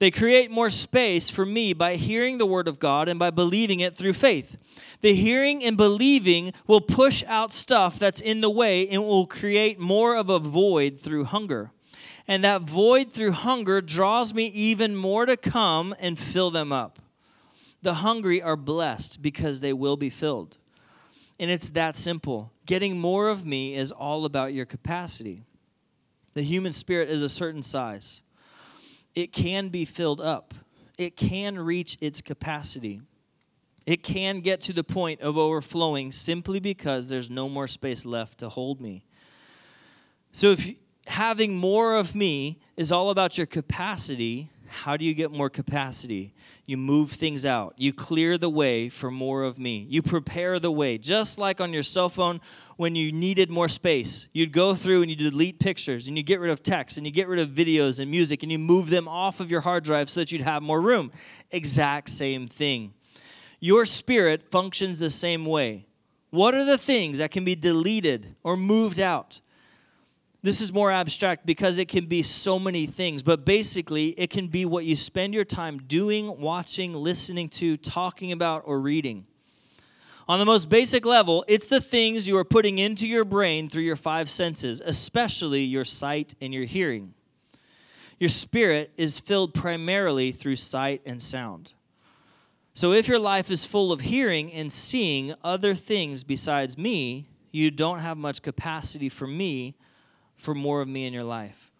They 0.00 0.10
create 0.10 0.50
more 0.50 0.70
space 0.70 1.28
for 1.28 1.44
me 1.44 1.74
by 1.74 1.96
hearing 1.96 2.38
the 2.38 2.46
word 2.46 2.68
of 2.68 2.78
God 2.78 3.06
and 3.06 3.18
by 3.18 3.30
believing 3.30 3.80
it 3.80 3.94
through 3.94 4.14
faith. 4.14 4.56
The 5.02 5.14
hearing 5.14 5.62
and 5.62 5.76
believing 5.76 6.54
will 6.66 6.80
push 6.80 7.22
out 7.26 7.52
stuff 7.52 7.98
that's 7.98 8.22
in 8.22 8.40
the 8.40 8.50
way 8.50 8.88
and 8.88 9.04
will 9.04 9.26
create 9.26 9.78
more 9.78 10.16
of 10.16 10.30
a 10.30 10.38
void 10.38 10.98
through 10.98 11.24
hunger. 11.24 11.70
And 12.26 12.42
that 12.44 12.62
void 12.62 13.12
through 13.12 13.32
hunger 13.32 13.82
draws 13.82 14.32
me 14.32 14.46
even 14.46 14.96
more 14.96 15.26
to 15.26 15.36
come 15.36 15.94
and 16.00 16.18
fill 16.18 16.50
them 16.50 16.72
up. 16.72 16.98
The 17.82 17.94
hungry 17.94 18.40
are 18.40 18.56
blessed 18.56 19.20
because 19.20 19.60
they 19.60 19.74
will 19.74 19.98
be 19.98 20.10
filled. 20.10 20.56
And 21.38 21.50
it's 21.50 21.70
that 21.70 21.98
simple. 21.98 22.52
Getting 22.64 22.98
more 22.98 23.28
of 23.28 23.44
me 23.44 23.74
is 23.74 23.92
all 23.92 24.24
about 24.24 24.54
your 24.54 24.66
capacity. 24.66 25.42
The 26.32 26.42
human 26.42 26.72
spirit 26.72 27.10
is 27.10 27.22
a 27.22 27.28
certain 27.28 27.62
size 27.62 28.22
it 29.14 29.32
can 29.32 29.68
be 29.68 29.84
filled 29.84 30.20
up, 30.20 30.54
it 30.98 31.16
can 31.16 31.58
reach 31.58 31.96
its 32.00 32.20
capacity. 32.20 33.00
It 33.86 34.02
can 34.02 34.40
get 34.40 34.60
to 34.62 34.72
the 34.72 34.84
point 34.84 35.20
of 35.20 35.38
overflowing 35.38 36.12
simply 36.12 36.60
because 36.60 37.08
there's 37.08 37.30
no 37.30 37.48
more 37.48 37.66
space 37.66 38.04
left 38.04 38.38
to 38.38 38.48
hold 38.48 38.80
me. 38.80 39.04
So, 40.32 40.50
if 40.50 40.76
having 41.06 41.56
more 41.56 41.96
of 41.96 42.14
me 42.14 42.60
is 42.76 42.92
all 42.92 43.10
about 43.10 43.36
your 43.36 43.46
capacity, 43.46 44.50
how 44.70 44.96
do 44.96 45.04
you 45.04 45.14
get 45.14 45.30
more 45.30 45.50
capacity? 45.50 46.32
You 46.64 46.76
move 46.76 47.10
things 47.10 47.44
out. 47.44 47.74
You 47.76 47.92
clear 47.92 48.38
the 48.38 48.48
way 48.48 48.88
for 48.88 49.10
more 49.10 49.42
of 49.42 49.58
me. 49.58 49.86
You 49.88 50.02
prepare 50.02 50.58
the 50.58 50.70
way. 50.70 50.96
Just 50.96 51.38
like 51.38 51.60
on 51.60 51.72
your 51.72 51.82
cell 51.82 52.08
phone 52.08 52.40
when 52.76 52.94
you 52.94 53.12
needed 53.12 53.50
more 53.50 53.68
space, 53.68 54.28
you'd 54.32 54.52
go 54.52 54.74
through 54.74 55.02
and 55.02 55.10
you 55.10 55.16
delete 55.16 55.58
pictures 55.58 56.08
and 56.08 56.16
you 56.16 56.22
get 56.22 56.40
rid 56.40 56.50
of 56.50 56.62
text 56.62 56.96
and 56.96 57.06
you 57.06 57.12
get 57.12 57.28
rid 57.28 57.40
of 57.40 57.48
videos 57.48 58.00
and 58.00 58.10
music 58.10 58.42
and 58.42 58.50
you 58.50 58.58
move 58.58 58.88
them 58.90 59.08
off 59.08 59.40
of 59.40 59.50
your 59.50 59.60
hard 59.60 59.84
drive 59.84 60.08
so 60.08 60.20
that 60.20 60.32
you'd 60.32 60.40
have 60.40 60.62
more 60.62 60.80
room. 60.80 61.10
Exact 61.50 62.08
same 62.08 62.46
thing. 62.46 62.94
Your 63.58 63.84
spirit 63.84 64.50
functions 64.50 65.00
the 65.00 65.10
same 65.10 65.44
way. 65.44 65.86
What 66.30 66.54
are 66.54 66.64
the 66.64 66.78
things 66.78 67.18
that 67.18 67.32
can 67.32 67.44
be 67.44 67.56
deleted 67.56 68.36
or 68.42 68.56
moved 68.56 69.00
out? 69.00 69.40
This 70.42 70.62
is 70.62 70.72
more 70.72 70.90
abstract 70.90 71.44
because 71.44 71.76
it 71.76 71.88
can 71.88 72.06
be 72.06 72.22
so 72.22 72.58
many 72.58 72.86
things, 72.86 73.22
but 73.22 73.44
basically, 73.44 74.08
it 74.10 74.30
can 74.30 74.46
be 74.46 74.64
what 74.64 74.86
you 74.86 74.96
spend 74.96 75.34
your 75.34 75.44
time 75.44 75.78
doing, 75.86 76.40
watching, 76.40 76.94
listening 76.94 77.50
to, 77.50 77.76
talking 77.76 78.32
about, 78.32 78.62
or 78.64 78.80
reading. 78.80 79.26
On 80.26 80.38
the 80.38 80.46
most 80.46 80.70
basic 80.70 81.04
level, 81.04 81.44
it's 81.46 81.66
the 81.66 81.80
things 81.80 82.26
you 82.26 82.38
are 82.38 82.44
putting 82.44 82.78
into 82.78 83.06
your 83.06 83.24
brain 83.24 83.68
through 83.68 83.82
your 83.82 83.96
five 83.96 84.30
senses, 84.30 84.80
especially 84.80 85.60
your 85.60 85.84
sight 85.84 86.34
and 86.40 86.54
your 86.54 86.64
hearing. 86.64 87.12
Your 88.18 88.30
spirit 88.30 88.92
is 88.96 89.18
filled 89.18 89.52
primarily 89.52 90.30
through 90.30 90.56
sight 90.56 91.02
and 91.04 91.22
sound. 91.22 91.74
So, 92.72 92.92
if 92.92 93.08
your 93.08 93.18
life 93.18 93.50
is 93.50 93.66
full 93.66 93.92
of 93.92 94.02
hearing 94.02 94.52
and 94.52 94.72
seeing 94.72 95.34
other 95.44 95.74
things 95.74 96.24
besides 96.24 96.78
me, 96.78 97.26
you 97.50 97.70
don't 97.70 97.98
have 97.98 98.16
much 98.16 98.40
capacity 98.40 99.08
for 99.08 99.26
me 99.26 99.74
for 100.40 100.54
more 100.54 100.80
of 100.80 100.88
me 100.88 101.06
in 101.06 101.12
your 101.12 101.24
life. 101.24 101.70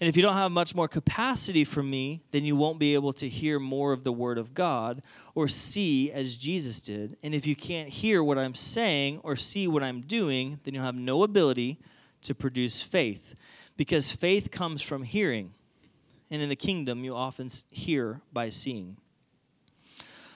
And 0.00 0.08
if 0.08 0.16
you 0.16 0.22
don't 0.22 0.34
have 0.34 0.50
much 0.50 0.74
more 0.74 0.88
capacity 0.88 1.62
for 1.62 1.80
me, 1.80 2.22
then 2.32 2.44
you 2.44 2.56
won't 2.56 2.80
be 2.80 2.94
able 2.94 3.12
to 3.12 3.28
hear 3.28 3.60
more 3.60 3.92
of 3.92 4.02
the 4.02 4.12
Word 4.12 4.36
of 4.36 4.52
God 4.52 5.00
or 5.36 5.46
see 5.46 6.10
as 6.10 6.36
Jesus 6.36 6.80
did. 6.80 7.16
And 7.22 7.36
if 7.36 7.46
you 7.46 7.54
can't 7.54 7.88
hear 7.88 8.24
what 8.24 8.36
I'm 8.36 8.56
saying 8.56 9.20
or 9.22 9.36
see 9.36 9.68
what 9.68 9.84
I'm 9.84 10.00
doing, 10.00 10.58
then 10.64 10.74
you'll 10.74 10.82
have 10.82 10.96
no 10.96 11.22
ability 11.22 11.78
to 12.22 12.34
produce 12.34 12.82
faith. 12.82 13.36
Because 13.76 14.10
faith 14.10 14.50
comes 14.50 14.82
from 14.82 15.04
hearing. 15.04 15.52
And 16.32 16.42
in 16.42 16.48
the 16.48 16.56
kingdom, 16.56 17.04
you 17.04 17.14
often 17.14 17.46
hear 17.70 18.20
by 18.32 18.48
seeing. 18.48 18.96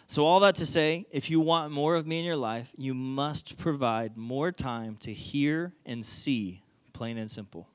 So, 0.07 0.25
all 0.25 0.39
that 0.41 0.55
to 0.57 0.67
say, 0.67 1.07
if 1.11 1.29
you 1.29 1.41
want 1.41 1.73
more 1.73 1.97
of 1.97 2.07
me 2.07 2.21
in 2.21 2.25
your 2.25 2.37
life, 2.37 2.71
you 2.79 2.95
must 2.95 3.59
provide 3.59 4.17
more 4.17 4.53
time 4.53 4.97
to 5.01 5.13
hear 5.13 5.73
and 5.85 6.07
see 6.07 6.63
plain 6.97 7.19
and 7.19 7.31
simple. 7.31 7.69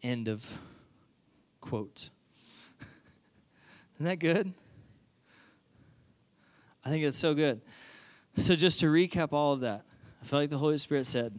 End 0.00 0.28
of 0.28 0.44
quote. 1.60 2.10
Isn't 3.96 4.06
that 4.06 4.20
good? 4.20 4.54
I 6.84 6.88
think 6.88 7.02
it's 7.02 7.18
so 7.18 7.34
good. 7.34 7.60
So, 8.36 8.54
just 8.54 8.78
to 8.80 8.86
recap 8.86 9.32
all 9.32 9.52
of 9.52 9.60
that, 9.60 9.82
I 10.22 10.24
feel 10.24 10.38
like 10.38 10.50
the 10.50 10.58
Holy 10.58 10.78
Spirit 10.78 11.04
said, 11.04 11.36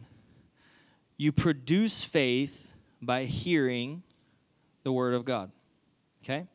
You 1.16 1.32
produce 1.32 2.04
faith 2.04 2.70
by 3.00 3.24
hearing 3.24 4.02
the 4.82 4.92
Word 4.92 5.14
of 5.14 5.24
God. 5.24 5.50
Okay? 6.22 6.46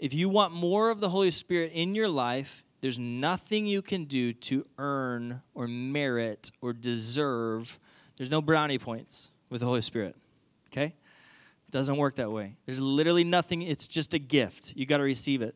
If 0.00 0.12
you 0.12 0.28
want 0.28 0.52
more 0.52 0.90
of 0.90 0.98
the 0.98 1.10
Holy 1.10 1.30
Spirit 1.30 1.70
in 1.72 1.94
your 1.94 2.08
life, 2.08 2.64
there's 2.80 2.98
nothing 2.98 3.66
you 3.66 3.82
can 3.82 4.04
do 4.04 4.32
to 4.32 4.64
earn 4.78 5.42
or 5.54 5.68
merit 5.68 6.50
or 6.60 6.72
deserve 6.72 7.78
there's 8.16 8.30
no 8.30 8.40
brownie 8.40 8.78
points 8.78 9.30
with 9.50 9.60
the 9.60 9.66
Holy 9.66 9.82
Spirit. 9.82 10.16
Okay? 10.72 10.86
It 10.86 11.70
doesn't 11.70 11.96
work 11.96 12.16
that 12.16 12.30
way. 12.30 12.56
There's 12.66 12.80
literally 12.80 13.24
nothing, 13.24 13.62
it's 13.62 13.86
just 13.86 14.14
a 14.14 14.18
gift. 14.18 14.72
You 14.76 14.86
got 14.86 14.98
to 14.98 15.04
receive 15.04 15.42
it. 15.42 15.54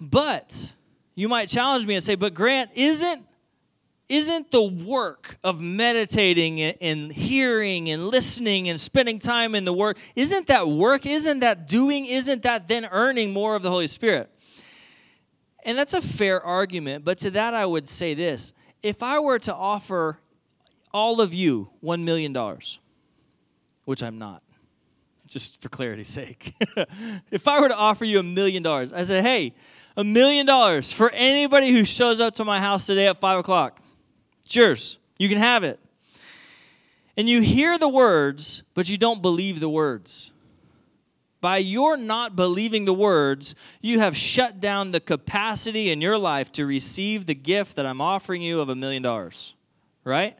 But 0.00 0.72
you 1.14 1.28
might 1.28 1.48
challenge 1.48 1.86
me 1.86 1.94
and 1.94 2.02
say, 2.02 2.14
"But 2.14 2.34
Grant, 2.34 2.70
isn't 2.76 3.26
isn't 4.08 4.50
the 4.50 4.62
work 4.62 5.36
of 5.44 5.60
meditating 5.60 6.60
and 6.60 7.12
hearing 7.12 7.90
and 7.90 8.06
listening 8.06 8.68
and 8.70 8.80
spending 8.80 9.18
time 9.18 9.54
in 9.54 9.66
the 9.66 9.72
Word, 9.72 9.98
isn't 10.16 10.46
that 10.46 10.66
work? 10.66 11.04
Isn't 11.04 11.40
that 11.40 11.66
doing? 11.66 12.06
Isn't 12.06 12.42
that 12.44 12.68
then 12.68 12.86
earning 12.90 13.32
more 13.32 13.54
of 13.54 13.62
the 13.62 13.70
Holy 13.70 13.86
Spirit? 13.86 14.30
And 15.64 15.76
that's 15.76 15.92
a 15.92 16.00
fair 16.00 16.40
argument, 16.40 17.04
but 17.04 17.18
to 17.18 17.30
that 17.32 17.52
I 17.52 17.66
would 17.66 17.88
say 17.88 18.14
this 18.14 18.52
if 18.82 19.02
I 19.02 19.18
were 19.18 19.38
to 19.40 19.54
offer 19.54 20.20
all 20.92 21.20
of 21.20 21.34
you 21.34 21.70
$1 21.82 22.02
million, 22.02 22.36
which 23.84 24.02
I'm 24.02 24.18
not, 24.18 24.42
just 25.26 25.60
for 25.60 25.68
clarity's 25.68 26.08
sake. 26.08 26.54
if 27.30 27.48
I 27.48 27.60
were 27.60 27.68
to 27.68 27.76
offer 27.76 28.04
you 28.04 28.20
a 28.20 28.22
million 28.22 28.62
dollars, 28.62 28.92
I 28.92 29.02
said, 29.02 29.24
hey, 29.24 29.54
a 29.96 30.04
million 30.04 30.46
dollars 30.46 30.92
for 30.92 31.10
anybody 31.10 31.70
who 31.70 31.84
shows 31.84 32.20
up 32.20 32.34
to 32.36 32.44
my 32.44 32.60
house 32.60 32.86
today 32.86 33.08
at 33.08 33.20
5 33.20 33.40
o'clock. 33.40 33.80
It's 34.42 34.54
yours. 34.54 34.98
You 35.18 35.28
can 35.28 35.38
have 35.38 35.64
it. 35.64 35.80
And 37.16 37.28
you 37.28 37.40
hear 37.40 37.78
the 37.78 37.88
words, 37.88 38.62
but 38.74 38.88
you 38.88 38.96
don't 38.96 39.20
believe 39.20 39.58
the 39.58 39.68
words. 39.68 40.30
By 41.40 41.58
your 41.58 41.96
not 41.96 42.36
believing 42.36 42.84
the 42.84 42.94
words, 42.94 43.54
you 43.80 44.00
have 44.00 44.16
shut 44.16 44.60
down 44.60 44.92
the 44.92 45.00
capacity 45.00 45.90
in 45.90 46.00
your 46.00 46.18
life 46.18 46.50
to 46.52 46.66
receive 46.66 47.26
the 47.26 47.34
gift 47.34 47.76
that 47.76 47.86
I'm 47.86 48.00
offering 48.00 48.42
you 48.42 48.60
of 48.60 48.68
a 48.68 48.74
million 48.74 49.02
dollars. 49.02 49.54
Right? 50.04 50.36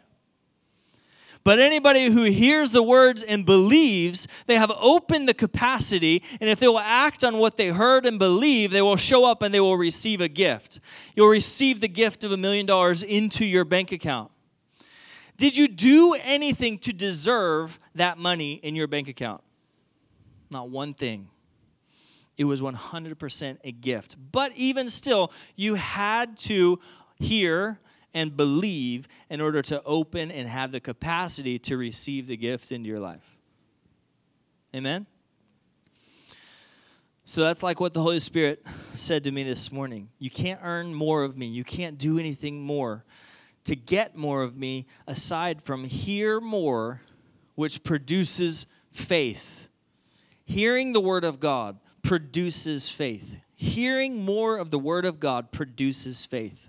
But 1.45 1.59
anybody 1.59 2.07
who 2.07 2.25
hears 2.25 2.73
the 2.73 2.83
words 2.83 3.23
and 3.23 3.47
believes, 3.47 4.29
they 4.47 4.57
have 4.57 4.73
opened 4.81 5.29
the 5.29 5.35
capacity, 5.35 6.23
and 6.41 6.51
if 6.51 6.61
they 6.61 6.69
will 6.69 6.79
act 6.79 7.25
on 7.25 7.39
what 7.39 7.57
they 7.57 7.69
heard 7.69 8.05
and 8.07 8.19
believe, 8.19 8.71
they 8.71 8.83
will 8.83 8.97
show 8.97 9.25
up 9.25 9.43
and 9.43 9.55
they 9.55 9.61
will 9.61 9.77
receive 9.77 10.21
a 10.21 10.29
gift. 10.29 10.81
You'll 11.15 11.29
receive 11.29 11.81
the 11.81 11.89
gift 11.89 12.25
of 12.25 12.33
a 12.33 12.37
million 12.37 12.67
dollars 12.67 13.03
into 13.03 13.45
your 13.45 13.65
bank 13.65 13.93
account. 13.93 14.31
Did 15.37 15.57
you 15.57 15.69
do 15.69 16.17
anything 16.23 16.79
to 16.81 16.93
deserve 16.93 17.79
that 17.95 18.19
money 18.19 18.55
in 18.55 18.75
your 18.75 18.89
bank 18.89 19.09
account? 19.09 19.41
Not 20.51 20.69
one 20.71 20.95
thing. 20.95 21.29
It 22.37 22.45
was 22.45 22.61
100% 22.61 23.59
a 23.65 23.73
gift. 23.73 24.17
But 24.33 24.53
even 24.57 24.91
still, 24.91 25.33
you 25.57 25.75
had 25.75 26.37
to 26.39 26.79
hear, 27.19 27.79
and 28.15 28.37
believe 28.37 29.07
in 29.31 29.41
order 29.41 29.63
to 29.63 29.83
open 29.85 30.31
and 30.31 30.49
have 30.49 30.73
the 30.73 30.81
capacity 30.81 31.59
to 31.61 31.77
receive 31.77 32.27
the 32.27 32.37
gift 32.37 32.73
into 32.73 32.89
your 32.89 32.99
life. 32.99 33.37
Amen? 34.75 35.07
So 37.25 37.43
that's 37.43 37.63
like 37.63 37.79
what 37.79 37.93
the 37.93 38.01
Holy 38.01 38.21
Spirit 38.21 38.67
said 38.95 39.25
to 39.25 39.31
me 39.31 39.43
this 39.43 39.71
morning. 39.71 40.09
You 40.19 40.31
can't 40.31 40.61
earn 40.63 40.95
more 40.95 41.25
of 41.25 41.37
me, 41.37 41.47
you 41.47 41.65
can't 41.65 41.99
do 41.99 42.19
anything 42.19 42.61
more 42.63 43.05
to 43.65 43.77
get 43.77 44.17
more 44.17 44.43
of 44.43 44.57
me 44.57 44.87
aside 45.07 45.61
from 45.61 45.85
hear 45.85 46.41
more 46.41 47.03
which 47.55 47.85
produces 47.85 48.65
faith. 48.93 49.69
Hearing 50.47 50.95
the 50.95 51.03
word 51.03 51.25
of 51.25 51.39
God 51.39 51.79
produces 52.03 52.89
faith. 52.89 53.37
Hearing 53.55 54.25
more 54.25 54.57
of 54.57 54.71
the 54.71 54.79
word 54.79 55.05
of 55.05 55.21
God 55.21 55.53
produces 55.53 56.25
faith. 56.25 56.68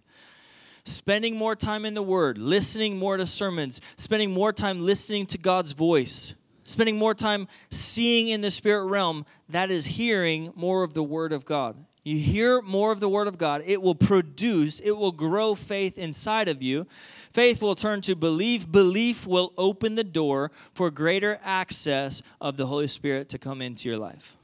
Spending 0.89 1.37
more 1.37 1.55
time 1.55 1.85
in 1.85 1.93
the 1.93 2.01
word, 2.01 2.37
listening 2.37 2.97
more 2.97 3.17
to 3.17 3.27
sermons, 3.27 3.79
spending 3.95 4.31
more 4.31 4.51
time 4.51 4.79
listening 4.79 5.25
to 5.27 5.37
God's 5.37 5.73
voice, 5.73 6.35
spending 6.63 6.97
more 6.97 7.13
time 7.13 7.47
seeing 7.69 8.29
in 8.29 8.41
the 8.41 8.51
spirit 8.51 8.85
realm, 8.85 9.25
that 9.49 9.69
is 9.69 9.85
hearing 9.85 10.51
more 10.55 10.83
of 10.83 10.93
the 10.93 11.03
word 11.03 11.31
of 11.31 11.45
God. 11.45 11.75
You 12.03 12.17
hear 12.17 12.61
more 12.61 12.91
of 12.91 13.01
the 13.01 13.09
Word 13.09 13.27
of 13.27 13.37
God, 13.37 13.61
it 13.65 13.81
will 13.81 13.93
produce, 13.93 14.79
it 14.79 14.91
will 14.97 15.11
grow 15.11 15.53
faith 15.53 15.97
inside 15.97 16.47
of 16.47 16.61
you. 16.61 16.87
Faith 17.33 17.61
will 17.61 17.75
turn 17.75 18.01
to 18.01 18.15
belief. 18.15 18.71
Belief 18.71 19.27
will 19.27 19.53
open 19.57 19.93
the 19.93 20.03
door 20.03 20.49
for 20.73 20.89
greater 20.89 21.39
access 21.43 22.23
of 22.41 22.57
the 22.57 22.65
Holy 22.65 22.87
Spirit 22.87 23.29
to 23.29 23.37
come 23.37 23.61
into 23.61 23.87
your 23.87 23.99
life. 23.99 24.37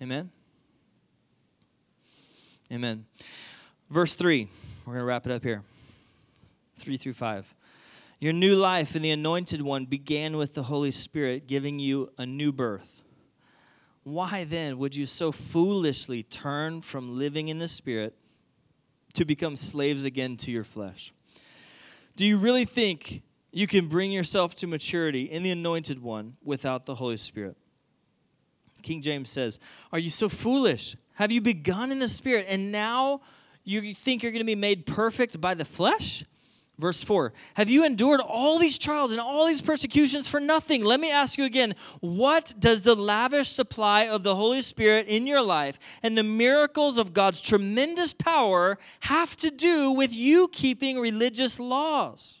Amen? 0.00 0.30
Amen. 2.72 3.04
Verse 3.90 4.14
3, 4.14 4.48
we're 4.84 4.94
going 4.94 5.02
to 5.02 5.04
wrap 5.04 5.26
it 5.26 5.32
up 5.32 5.42
here 5.42 5.62
3 6.78 6.96
through 6.96 7.14
5. 7.14 7.54
Your 8.20 8.32
new 8.32 8.54
life 8.54 8.94
in 8.94 9.02
the 9.02 9.10
Anointed 9.10 9.62
One 9.62 9.84
began 9.84 10.36
with 10.36 10.54
the 10.54 10.64
Holy 10.64 10.90
Spirit 10.90 11.46
giving 11.46 11.78
you 11.78 12.10
a 12.18 12.26
new 12.26 12.52
birth 12.52 13.02
why 14.04 14.44
then 14.44 14.78
would 14.78 14.96
you 14.96 15.06
so 15.06 15.30
foolishly 15.30 16.22
turn 16.22 16.82
from 16.82 17.18
living 17.18 17.48
in 17.48 17.58
the 17.58 17.68
Spirit 17.68 18.16
to 19.14 19.24
become 19.24 19.56
slaves 19.56 20.04
again 20.04 20.36
to 20.38 20.50
your 20.50 20.64
flesh? 20.64 21.12
Do 22.16 22.26
you 22.26 22.38
really 22.38 22.64
think 22.64 23.22
you 23.52 23.66
can 23.66 23.86
bring 23.86 24.10
yourself 24.10 24.54
to 24.56 24.66
maturity 24.66 25.22
in 25.22 25.42
the 25.42 25.50
anointed 25.50 26.02
one 26.02 26.36
without 26.42 26.84
the 26.84 26.96
Holy 26.96 27.16
Spirit? 27.16 27.56
King 28.82 29.02
James 29.02 29.30
says, 29.30 29.60
Are 29.92 29.98
you 29.98 30.10
so 30.10 30.28
foolish? 30.28 30.96
Have 31.14 31.30
you 31.30 31.40
begun 31.40 31.92
in 31.92 32.00
the 32.00 32.08
Spirit 32.08 32.46
and 32.48 32.72
now 32.72 33.20
you 33.64 33.94
think 33.94 34.22
you're 34.22 34.32
going 34.32 34.40
to 34.40 34.44
be 34.44 34.54
made 34.54 34.86
perfect 34.86 35.40
by 35.40 35.54
the 35.54 35.64
flesh? 35.64 36.24
Verse 36.78 37.04
4 37.04 37.32
Have 37.54 37.70
you 37.70 37.84
endured 37.84 38.20
all 38.20 38.58
these 38.58 38.78
trials 38.78 39.12
and 39.12 39.20
all 39.20 39.46
these 39.46 39.60
persecutions 39.60 40.26
for 40.26 40.40
nothing? 40.40 40.84
Let 40.84 41.00
me 41.00 41.12
ask 41.12 41.38
you 41.38 41.44
again 41.44 41.74
what 42.00 42.54
does 42.58 42.82
the 42.82 42.94
lavish 42.94 43.50
supply 43.50 44.08
of 44.08 44.24
the 44.24 44.34
Holy 44.34 44.62
Spirit 44.62 45.06
in 45.06 45.26
your 45.26 45.42
life 45.42 45.78
and 46.02 46.16
the 46.16 46.24
miracles 46.24 46.98
of 46.98 47.12
God's 47.12 47.40
tremendous 47.40 48.12
power 48.12 48.78
have 49.00 49.36
to 49.36 49.50
do 49.50 49.92
with 49.92 50.16
you 50.16 50.48
keeping 50.48 50.98
religious 50.98 51.60
laws? 51.60 52.40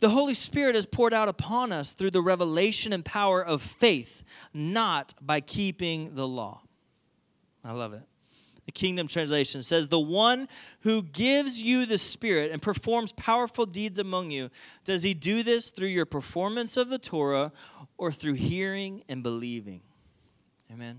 The 0.00 0.10
Holy 0.10 0.34
Spirit 0.34 0.76
is 0.76 0.84
poured 0.84 1.14
out 1.14 1.28
upon 1.28 1.72
us 1.72 1.94
through 1.94 2.10
the 2.10 2.20
revelation 2.20 2.92
and 2.92 3.02
power 3.02 3.42
of 3.42 3.62
faith, 3.62 4.22
not 4.52 5.14
by 5.22 5.40
keeping 5.40 6.14
the 6.14 6.28
law. 6.28 6.62
I 7.64 7.72
love 7.72 7.94
it 7.94 8.02
the 8.66 8.72
Kingdom 8.72 9.06
Translation 9.06 9.62
says, 9.62 9.88
The 9.88 10.00
one 10.00 10.48
who 10.80 11.02
gives 11.02 11.62
you 11.62 11.86
the 11.86 11.98
Spirit 11.98 12.50
and 12.50 12.60
performs 12.60 13.12
powerful 13.12 13.64
deeds 13.64 13.98
among 13.98 14.32
you, 14.32 14.50
does 14.84 15.02
he 15.02 15.14
do 15.14 15.42
this 15.42 15.70
through 15.70 15.88
your 15.88 16.04
performance 16.04 16.76
of 16.76 16.88
the 16.88 16.98
Torah 16.98 17.52
or 17.96 18.12
through 18.12 18.34
hearing 18.34 19.04
and 19.08 19.22
believing? 19.22 19.80
Amen. 20.70 20.98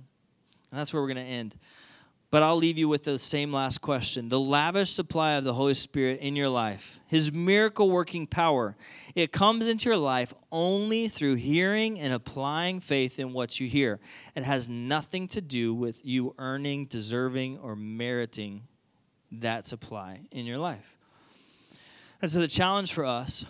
And 0.72 0.80
that's 0.80 0.94
where 0.94 1.02
we're 1.02 1.14
going 1.14 1.26
to 1.26 1.32
end. 1.32 1.56
But 2.30 2.44
I'll 2.44 2.58
leave 2.58 2.78
you 2.78 2.90
with 2.90 3.04
the 3.04 3.18
same 3.20 3.54
last 3.54 3.80
question. 3.80 4.28
The 4.28 4.40
lavish 4.40 4.92
supply 4.92 5.34
of 5.34 5.46
the 5.46 5.54
Holy 5.54 5.74
Spirit 5.74 6.20
in 6.20 6.36
your 6.36 6.50
life, 6.50 7.00
His 7.08 7.32
miracle 7.32 7.90
working 7.90 8.28
power, 8.28 8.76
it 9.16 9.32
comes 9.32 9.66
into 9.66 9.90
your 9.90 9.98
life 9.98 10.34
only 10.52 11.08
through 11.08 11.36
hearing 11.36 11.98
and 12.00 12.14
applying 12.14 12.82
faith 12.82 13.18
in 13.18 13.32
what 13.32 13.62
you 13.62 13.68
hear. 13.70 14.00
It 14.36 14.44
has 14.44 14.68
nothing 14.68 15.30
to 15.30 15.42
do 15.42 15.74
with 15.74 16.06
you 16.06 16.36
earning, 16.38 16.86
deserving, 16.88 17.60
or 17.60 17.78
meriting 17.78 18.64
that 19.32 19.66
supply 19.66 20.20
in 20.32 20.46
your 20.46 20.58
life. 20.58 20.98
And 22.22 22.30
so 22.30 22.40
the 22.40 22.48
challenge 22.48 22.92
for 22.92 23.06
us 23.06 23.46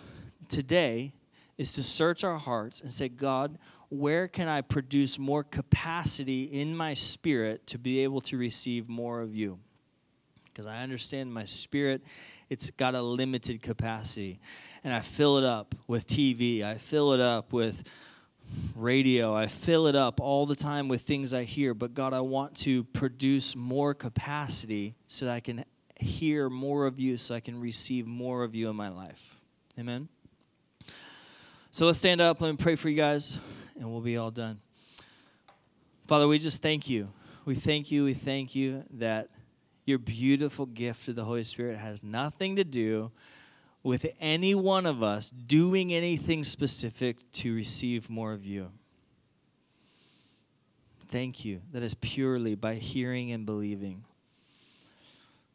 today 0.48 1.12
is 1.56 1.72
to 1.72 1.82
search 1.82 2.22
our 2.22 2.38
hearts 2.38 2.80
and 2.80 2.92
say, 2.92 3.08
God, 3.08 3.58
where 3.90 4.28
can 4.28 4.48
I 4.48 4.60
produce 4.60 5.18
more 5.18 5.42
capacity 5.42 6.44
in 6.44 6.76
my 6.76 6.94
spirit 6.94 7.66
to 7.68 7.78
be 7.78 8.00
able 8.00 8.20
to 8.22 8.36
receive 8.36 8.88
more 8.88 9.20
of 9.20 9.34
you? 9.34 9.58
Because 10.44 10.66
I 10.66 10.82
understand 10.82 11.32
my 11.32 11.44
spirit, 11.44 12.02
it's 12.50 12.70
got 12.70 12.94
a 12.94 13.00
limited 13.02 13.62
capacity. 13.62 14.40
And 14.84 14.92
I 14.92 15.00
fill 15.00 15.38
it 15.38 15.44
up 15.44 15.74
with 15.86 16.06
TV, 16.06 16.62
I 16.62 16.76
fill 16.76 17.12
it 17.12 17.20
up 17.20 17.52
with 17.52 17.82
radio, 18.76 19.34
I 19.34 19.46
fill 19.46 19.86
it 19.86 19.94
up 19.94 20.20
all 20.20 20.46
the 20.46 20.56
time 20.56 20.88
with 20.88 21.02
things 21.02 21.32
I 21.32 21.44
hear. 21.44 21.74
But 21.74 21.94
God, 21.94 22.12
I 22.12 22.20
want 22.20 22.56
to 22.58 22.84
produce 22.84 23.56
more 23.56 23.94
capacity 23.94 24.96
so 25.06 25.26
that 25.26 25.34
I 25.34 25.40
can 25.40 25.64
hear 25.98 26.50
more 26.50 26.86
of 26.86 27.00
you, 27.00 27.16
so 27.16 27.34
I 27.34 27.40
can 27.40 27.58
receive 27.58 28.06
more 28.06 28.42
of 28.44 28.54
you 28.54 28.68
in 28.68 28.76
my 28.76 28.88
life. 28.88 29.36
Amen. 29.78 30.08
So 31.70 31.86
let's 31.86 31.98
stand 31.98 32.20
up. 32.20 32.40
Let 32.40 32.50
me 32.50 32.56
pray 32.56 32.76
for 32.76 32.88
you 32.88 32.96
guys 32.96 33.38
and 33.78 33.90
we'll 33.90 34.00
be 34.00 34.16
all 34.16 34.30
done. 34.30 34.58
Father, 36.06 36.26
we 36.26 36.38
just 36.38 36.62
thank 36.62 36.88
you. 36.88 37.08
We 37.44 37.54
thank 37.54 37.90
you. 37.90 38.04
We 38.04 38.14
thank 38.14 38.54
you 38.54 38.84
that 38.94 39.28
your 39.84 39.98
beautiful 39.98 40.66
gift 40.66 41.08
of 41.08 41.16
the 41.16 41.24
Holy 41.24 41.44
Spirit 41.44 41.78
has 41.78 42.02
nothing 42.02 42.56
to 42.56 42.64
do 42.64 43.10
with 43.82 44.06
any 44.20 44.54
one 44.54 44.84
of 44.84 45.02
us 45.02 45.30
doing 45.30 45.94
anything 45.94 46.44
specific 46.44 47.16
to 47.32 47.54
receive 47.54 48.10
more 48.10 48.32
of 48.32 48.44
you. 48.44 48.70
Thank 51.08 51.44
you. 51.44 51.62
That 51.72 51.82
is 51.82 51.94
purely 51.94 52.54
by 52.54 52.74
hearing 52.74 53.32
and 53.32 53.46
believing. 53.46 54.04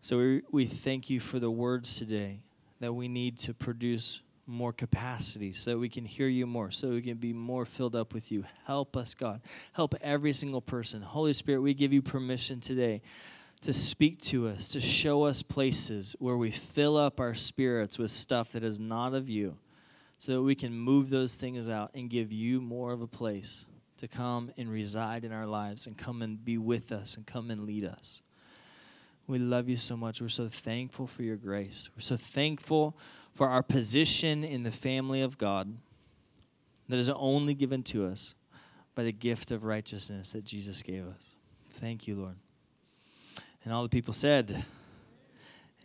So 0.02 0.18
we, 0.18 0.42
we 0.52 0.66
thank 0.66 1.10
you 1.10 1.20
for 1.20 1.38
the 1.38 1.52
words 1.52 1.98
today 1.98 2.40
that 2.80 2.94
we 2.94 3.08
need 3.08 3.38
to 3.40 3.54
produce 3.54 4.22
more 4.46 4.74
capacity 4.74 5.54
so 5.54 5.78
we 5.78 5.90
can 5.90 6.06
hear 6.06 6.28
you 6.28 6.46
more, 6.46 6.72
so 6.72 6.90
we 6.90 7.02
can 7.02 7.18
be 7.18 7.34
more 7.34 7.66
filled 7.66 7.96
up 7.96 8.14
with 8.14 8.32
you. 8.32 8.44
Help 8.66 8.98
us, 8.98 9.16
God. 9.16 9.42
Help 9.72 9.96
every 10.02 10.34
single 10.34 10.62
person. 10.62 11.02
Holy 11.02 11.34
Spirit, 11.34 11.62
we 11.62 11.74
give 11.74 11.94
you 11.94 12.02
permission 12.02 12.60
today 12.60 13.02
to 13.62 13.72
speak 13.72 14.20
to 14.20 14.48
us, 14.48 14.68
to 14.70 14.82
show 14.82 15.24
us 15.24 15.42
places 15.42 16.16
where 16.20 16.36
we 16.36 16.52
fill 16.52 16.98
up 16.98 17.20
our 17.20 17.34
spirits 17.34 17.98
with 17.98 18.12
stuff 18.12 18.52
that 18.52 18.64
is 18.64 18.80
not 18.80 19.14
of 19.14 19.30
you, 19.30 19.58
so 20.18 20.34
that 20.34 20.42
we 20.42 20.56
can 20.56 20.78
move 20.78 21.10
those 21.10 21.36
things 21.36 21.70
out 21.70 21.92
and 21.96 22.10
give 22.10 22.32
you 22.32 22.60
more 22.60 22.92
of 22.92 23.02
a 23.02 23.08
place 23.08 23.66
to 23.98 24.08
come 24.08 24.52
and 24.58 24.70
reside 24.70 25.24
in 25.24 25.32
our 25.32 25.46
lives 25.46 25.88
and 25.88 25.98
come 25.98 26.22
and 26.22 26.44
be 26.44 26.58
with 26.58 26.92
us 26.92 27.16
and 27.16 27.26
come 27.26 27.50
and 27.50 27.66
lead 27.66 27.86
us. 27.86 28.22
We 29.28 29.40
love 29.40 29.70
you 29.70 29.78
so 29.78 29.96
much. 29.96 30.22
We're 30.22 30.28
so 30.28 30.50
thankful 30.50 31.08
for 31.08 31.24
your 31.24 31.38
grace. 31.38 31.90
We're 31.96 32.02
so 32.02 32.18
thankful 32.18 32.98
for 33.34 33.48
our 33.50 33.64
position 33.64 34.44
in 34.44 34.64
the 34.64 34.72
family 34.72 35.22
of 35.22 35.38
God 35.38 35.78
that 36.90 37.00
is 37.00 37.10
only 37.10 37.54
given 37.54 37.84
to 37.84 38.06
us 38.06 38.36
by 38.96 39.04
the 39.04 39.12
gift 39.12 39.52
of 39.52 39.64
righteousness 39.64 40.34
that 40.34 40.46
Jesus 40.46 40.84
gave 40.84 41.08
us. 41.08 41.36
Thank 41.72 42.08
you, 42.08 42.16
Lord. 42.16 42.36
And 43.64 43.74
all 43.74 43.84
the 43.84 43.90
people 43.90 44.14
said, 44.14 44.64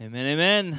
Amen, 0.00 0.26
amen. 0.26 0.78